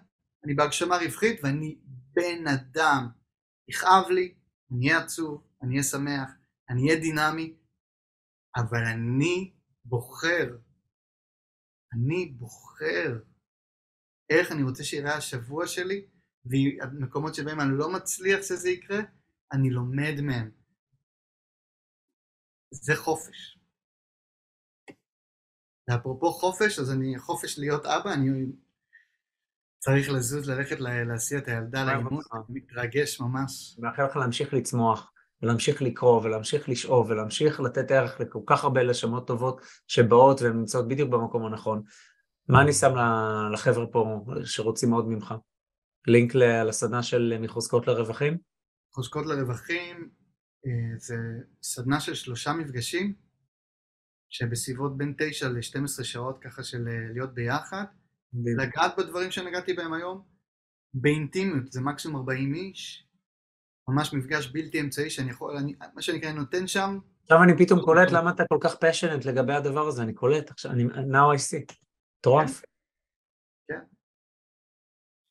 אני 0.45 0.55
בהגשמה 0.55 0.97
רווחית 0.97 1.41
ואני 1.43 1.77
בן 2.13 2.47
אדם. 2.47 3.09
יכאב 3.69 4.11
לי, 4.11 4.35
אני 4.73 4.89
אהיה 4.89 5.05
עצוב, 5.05 5.47
אני 5.63 5.71
אהיה 5.73 5.83
שמח, 5.83 6.31
אני 6.71 6.89
אהיה 6.89 7.01
דינמי, 7.01 7.57
אבל 8.57 8.85
אני 8.95 9.55
בוחר 9.85 10.59
אני 11.95 12.27
בוחר 12.27 13.23
איך 14.31 14.53
אני 14.53 14.63
רוצה 14.63 14.85
שיראה 14.85 15.17
השבוע 15.17 15.67
שלי, 15.67 16.07
והמקומות 16.45 17.35
שבהם 17.35 17.61
אני 17.61 17.79
לא 17.79 17.93
מצליח 17.93 18.43
שזה 18.43 18.71
יקרה, 18.71 18.99
אני 19.53 19.71
לומד 19.71 20.21
מהם. 20.23 20.51
זה 22.71 22.93
חופש. 22.97 23.59
ואפרופו 25.89 26.33
חופש, 26.33 26.79
אז 26.79 26.91
אני, 26.91 27.19
חופש 27.19 27.59
להיות 27.59 27.85
אבא, 27.87 28.13
אני 28.15 28.29
צריך 29.85 30.11
לזוז, 30.11 30.49
ללכת 30.51 30.81
לה- 30.81 31.05
להסיע 31.05 31.39
את 31.39 31.49
הילדה 31.49 31.83
אוהב 31.85 31.97
לאימון, 31.97 32.23
מתרגש 32.49 33.21
ממש. 33.21 33.77
אני 33.79 33.87
מאחל 33.89 34.05
לך 34.05 34.17
להמשיך 34.17 34.55
לצמוח, 34.55 35.13
ולהמשיך 35.43 35.83
לקרוא, 35.83 36.23
ולהמשיך 36.23 36.69
לשאוב, 36.69 37.11
ולהמשיך 37.11 37.61
לתת 37.61 37.91
ערך 37.91 38.21
לכל 38.21 38.41
כך 38.47 38.65
הרבה 38.65 38.83
לשמות 38.83 39.27
טובות 39.27 39.61
שבאות 39.89 40.43
והן 40.43 40.57
נמצאות 40.57 40.89
בדיוק 40.89 41.11
במקום 41.11 41.47
הנכון. 41.47 41.83
מה 42.49 42.63
אני 42.63 42.73
שם 42.73 42.95
לחבר'ה 43.53 43.87
פה 43.87 44.25
שרוצים 44.45 44.91
מאוד 44.91 45.09
ממך? 45.09 45.35
לינק 46.07 46.35
לסדנה 46.35 47.03
של 47.03 47.39
מחוזקות 47.41 47.87
לרווחים? 47.87 48.39
חוזקות 48.95 49.27
לרווחים 49.27 50.11
אה, 50.67 50.99
זה 50.99 51.17
סדנה 51.63 52.01
של 52.01 52.15
שלושה 52.15 52.53
מפגשים, 52.53 53.15
שבסביבות 54.29 54.97
בין 54.97 55.15
9 55.19 55.49
ל-12 55.49 56.05
שעות 56.05 56.39
ככה 56.43 56.63
של 56.63 56.89
אה, 56.89 57.13
להיות 57.13 57.35
ביחד, 57.35 57.85
לגעת 58.35 58.97
בדברים 58.99 59.31
שנגעתי 59.31 59.73
בהם 59.73 59.93
היום, 59.93 60.23
באינטימיות, 60.95 61.73
זה 61.73 61.81
מקסימום 61.81 62.17
40 62.17 62.55
איש, 62.55 63.07
ממש 63.89 64.13
מפגש 64.13 64.47
בלתי 64.53 64.81
אמצעי 64.81 65.11
שאני 65.11 65.31
יכול, 65.31 65.57
אני, 65.57 65.75
מה 65.95 66.03
שנקרא, 66.03 66.31
אני 66.31 66.39
נותן 66.39 66.67
שם, 66.67 66.99
עכשיו 67.23 67.43
אני 67.43 67.53
פתאום 67.59 67.81
קולט 67.81 68.13
למה 68.13 68.31
אתה 68.31 68.45
כל 68.49 68.59
כך 68.61 68.75
פשנט 68.75 69.25
לגבי 69.25 69.53
הדבר 69.53 69.87
הזה, 69.89 70.03
אני 70.03 70.15
קולט, 70.15 70.51
עכשיו, 70.51 70.73
אני, 70.73 70.85
now 70.85 71.37
I 71.37 71.39
see. 71.39 71.75
מטורף. 72.19 72.63
כן. 73.69 73.81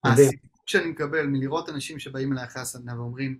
מדהים. 0.06 0.28
הסיפוק 0.28 0.70
שאני 0.70 0.90
מקבל 0.90 1.26
מלראות 1.28 1.70
אנשים 1.70 2.00
שבאים 2.00 2.34
אליי 2.34 2.46
אחרי 2.46 2.62
הסדנה 2.62 3.00
ואומרים, 3.00 3.40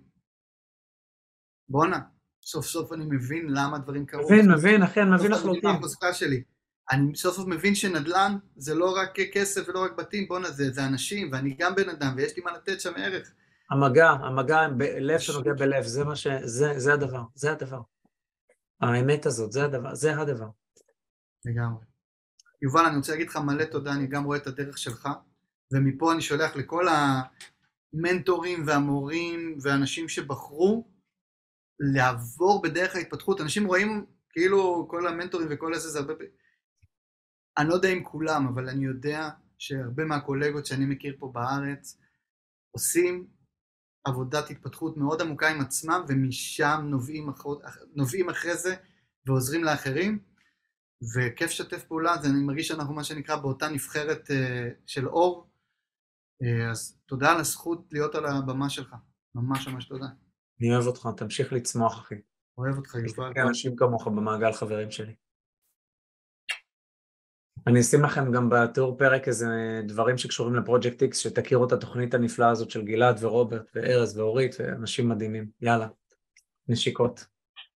בואנה, 1.68 2.00
סוף 2.42 2.66
סוף 2.66 2.92
אני 2.92 3.04
מבין 3.04 3.46
למה 3.48 3.78
דברים 3.78 4.06
קרו. 4.06 4.24
מבין, 4.24 4.52
מבין, 4.52 4.82
אחי, 4.82 5.02
אני 5.02 5.10
מבין 5.14 5.30
לחלוטין. 5.30 5.70
שלי. 6.12 6.42
אני 6.90 7.16
סוף 7.16 7.36
סוף 7.36 7.46
מבין 7.46 7.74
שנדל"ן 7.74 8.36
זה 8.56 8.74
לא 8.74 8.96
רק 8.96 9.20
כסף 9.32 9.68
ולא 9.68 9.84
רק 9.84 9.92
בתים, 9.92 10.28
בואנה 10.28 10.50
זה, 10.50 10.70
זה 10.72 10.86
אנשים, 10.86 11.30
ואני 11.32 11.54
גם 11.58 11.74
בן 11.74 11.88
אדם, 11.88 12.14
ויש 12.16 12.36
לי 12.36 12.42
מה 12.42 12.52
לתת 12.52 12.80
שם 12.80 12.92
ערך. 12.96 13.32
המגע, 13.70 14.10
המגע, 14.10 14.60
לב 15.00 15.18
שנוגע 15.18 15.52
בלב, 15.52 15.82
זה 15.84 16.04
מה 16.04 16.16
ש... 16.16 16.26
זה, 16.44 16.78
זה 16.78 16.92
הדבר, 16.92 17.22
זה 17.34 17.52
הדבר. 17.52 17.80
האמת 18.80 19.26
הזאת, 19.26 19.52
זה 19.52 19.64
הדבר, 19.64 19.94
זה 19.94 20.16
הדבר. 20.16 20.48
לגמרי. 21.44 21.84
יובל, 22.62 22.84
אני 22.86 22.96
רוצה 22.96 23.12
להגיד 23.12 23.28
לך 23.28 23.36
מלא 23.36 23.64
תודה, 23.64 23.92
אני 23.92 24.06
גם 24.06 24.24
רואה 24.24 24.38
את 24.38 24.46
הדרך 24.46 24.78
שלך, 24.78 25.08
ומפה 25.72 26.12
אני 26.12 26.20
שולח 26.20 26.56
לכל 26.56 26.86
המנטורים 26.88 28.66
והמורים 28.66 29.58
ואנשים 29.62 30.08
שבחרו 30.08 30.88
לעבור 31.80 32.62
בדרך 32.62 32.96
ההתפתחות. 32.96 33.40
אנשים 33.40 33.66
רואים 33.66 34.06
כאילו 34.30 34.86
כל 34.90 35.06
המנטורים 35.06 35.48
וכל 35.50 35.74
הזה 35.74 35.88
זה 35.88 35.98
הרבה... 35.98 36.14
אני 37.58 37.68
לא 37.68 37.74
יודע 37.74 37.88
אם 37.88 38.04
כולם, 38.04 38.46
אבל 38.46 38.68
אני 38.68 38.84
יודע 38.84 39.30
שהרבה 39.58 40.04
מהקולגות 40.04 40.66
שאני 40.66 40.84
מכיר 40.86 41.16
פה 41.18 41.30
בארץ 41.34 41.98
עושים 42.70 43.26
עבודת 44.04 44.50
התפתחות 44.50 44.96
מאוד 44.96 45.20
עמוקה 45.22 45.48
עם 45.48 45.60
עצמם, 45.60 46.04
ומשם 46.08 46.80
נובעים, 46.84 47.28
אחר, 47.28 47.50
נובעים 47.94 48.30
אחרי 48.30 48.56
זה 48.56 48.74
ועוזרים 49.26 49.64
לאחרים. 49.64 50.18
וכיף 51.16 51.50
לשתף 51.50 51.84
פעולה, 51.84 52.14
אז 52.14 52.26
אני 52.26 52.42
מרגיש 52.42 52.68
שאנחנו 52.68 52.94
מה 52.94 53.04
שנקרא 53.04 53.36
באותה 53.36 53.68
נבחרת 53.68 54.30
אה, 54.30 54.68
של 54.86 55.08
אור, 55.08 55.50
אה, 56.42 56.70
אז 56.70 56.98
תודה 57.06 57.32
על 57.32 57.40
הזכות 57.40 57.88
להיות 57.92 58.14
על 58.14 58.26
הבמה 58.26 58.70
שלך, 58.70 58.94
ממש 59.34 59.68
ממש 59.68 59.84
תודה. 59.84 60.06
אני 60.60 60.74
אוהב 60.74 60.86
אותך, 60.86 61.08
תמשיך 61.16 61.52
לצמוח, 61.52 62.00
אחי. 62.00 62.14
אוהב 62.58 62.76
אותך 62.76 62.94
יובל. 62.94 63.30
יש 63.30 63.46
אנשים 63.48 63.76
כמוך 63.76 64.06
במעגל 64.06 64.52
חברים 64.52 64.90
שלי. 64.90 65.14
אני 67.66 67.80
אשים 67.80 68.02
לכם 68.02 68.32
גם 68.32 68.48
בתיאור 68.50 68.98
פרק 68.98 69.28
איזה 69.28 69.46
דברים 69.86 70.18
שקשורים 70.18 70.54
לפרויקט 70.54 71.02
X, 71.02 71.14
שתכירו 71.14 71.64
את 71.66 71.72
התוכנית 71.72 72.14
הנפלאה 72.14 72.50
הזאת 72.50 72.70
של 72.70 72.84
גלעד 72.84 73.24
ורוברט 73.24 73.70
וארז 73.74 74.18
ואורית 74.18 74.56
ואנשים 74.58 75.08
מדהימים. 75.08 75.46
יאללה, 75.60 75.88
נשיקות. 76.68 77.26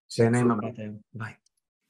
שיהנה 0.10 0.40
עם 0.40 0.52
הבת 0.52 0.80
היום. 0.80 0.98
ביי. 1.14 1.47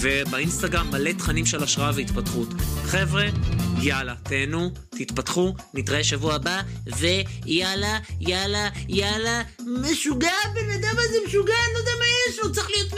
ובאינסטגרם 0.00 0.90
מלא 0.90 1.12
תכנים 1.12 1.46
של 1.46 1.62
השראה 1.62 1.90
והתפתחות. 1.94 2.48
חבר'ה, 2.84 3.26
יאללה, 3.82 4.14
תהנו, 4.22 4.70
תתפתחו, 4.90 5.54
נתראה 5.74 6.04
שבוע 6.04 6.34
הבא, 6.34 6.60
ויאללה, 6.98 7.98
יאללה, 8.20 8.68
יאללה, 8.88 9.42
משוגע, 9.66 10.32
הבן 10.44 10.70
אדם 10.70 10.94
הזה 10.98 11.18
משוגע, 11.26 11.54
אני 11.66 11.74
לא 11.74 11.78
יודע 11.78 11.90
מה 11.98 12.04
יש 12.28 12.38
לו, 12.38 12.52
צריך 12.52 12.70
להיות... 12.70 12.88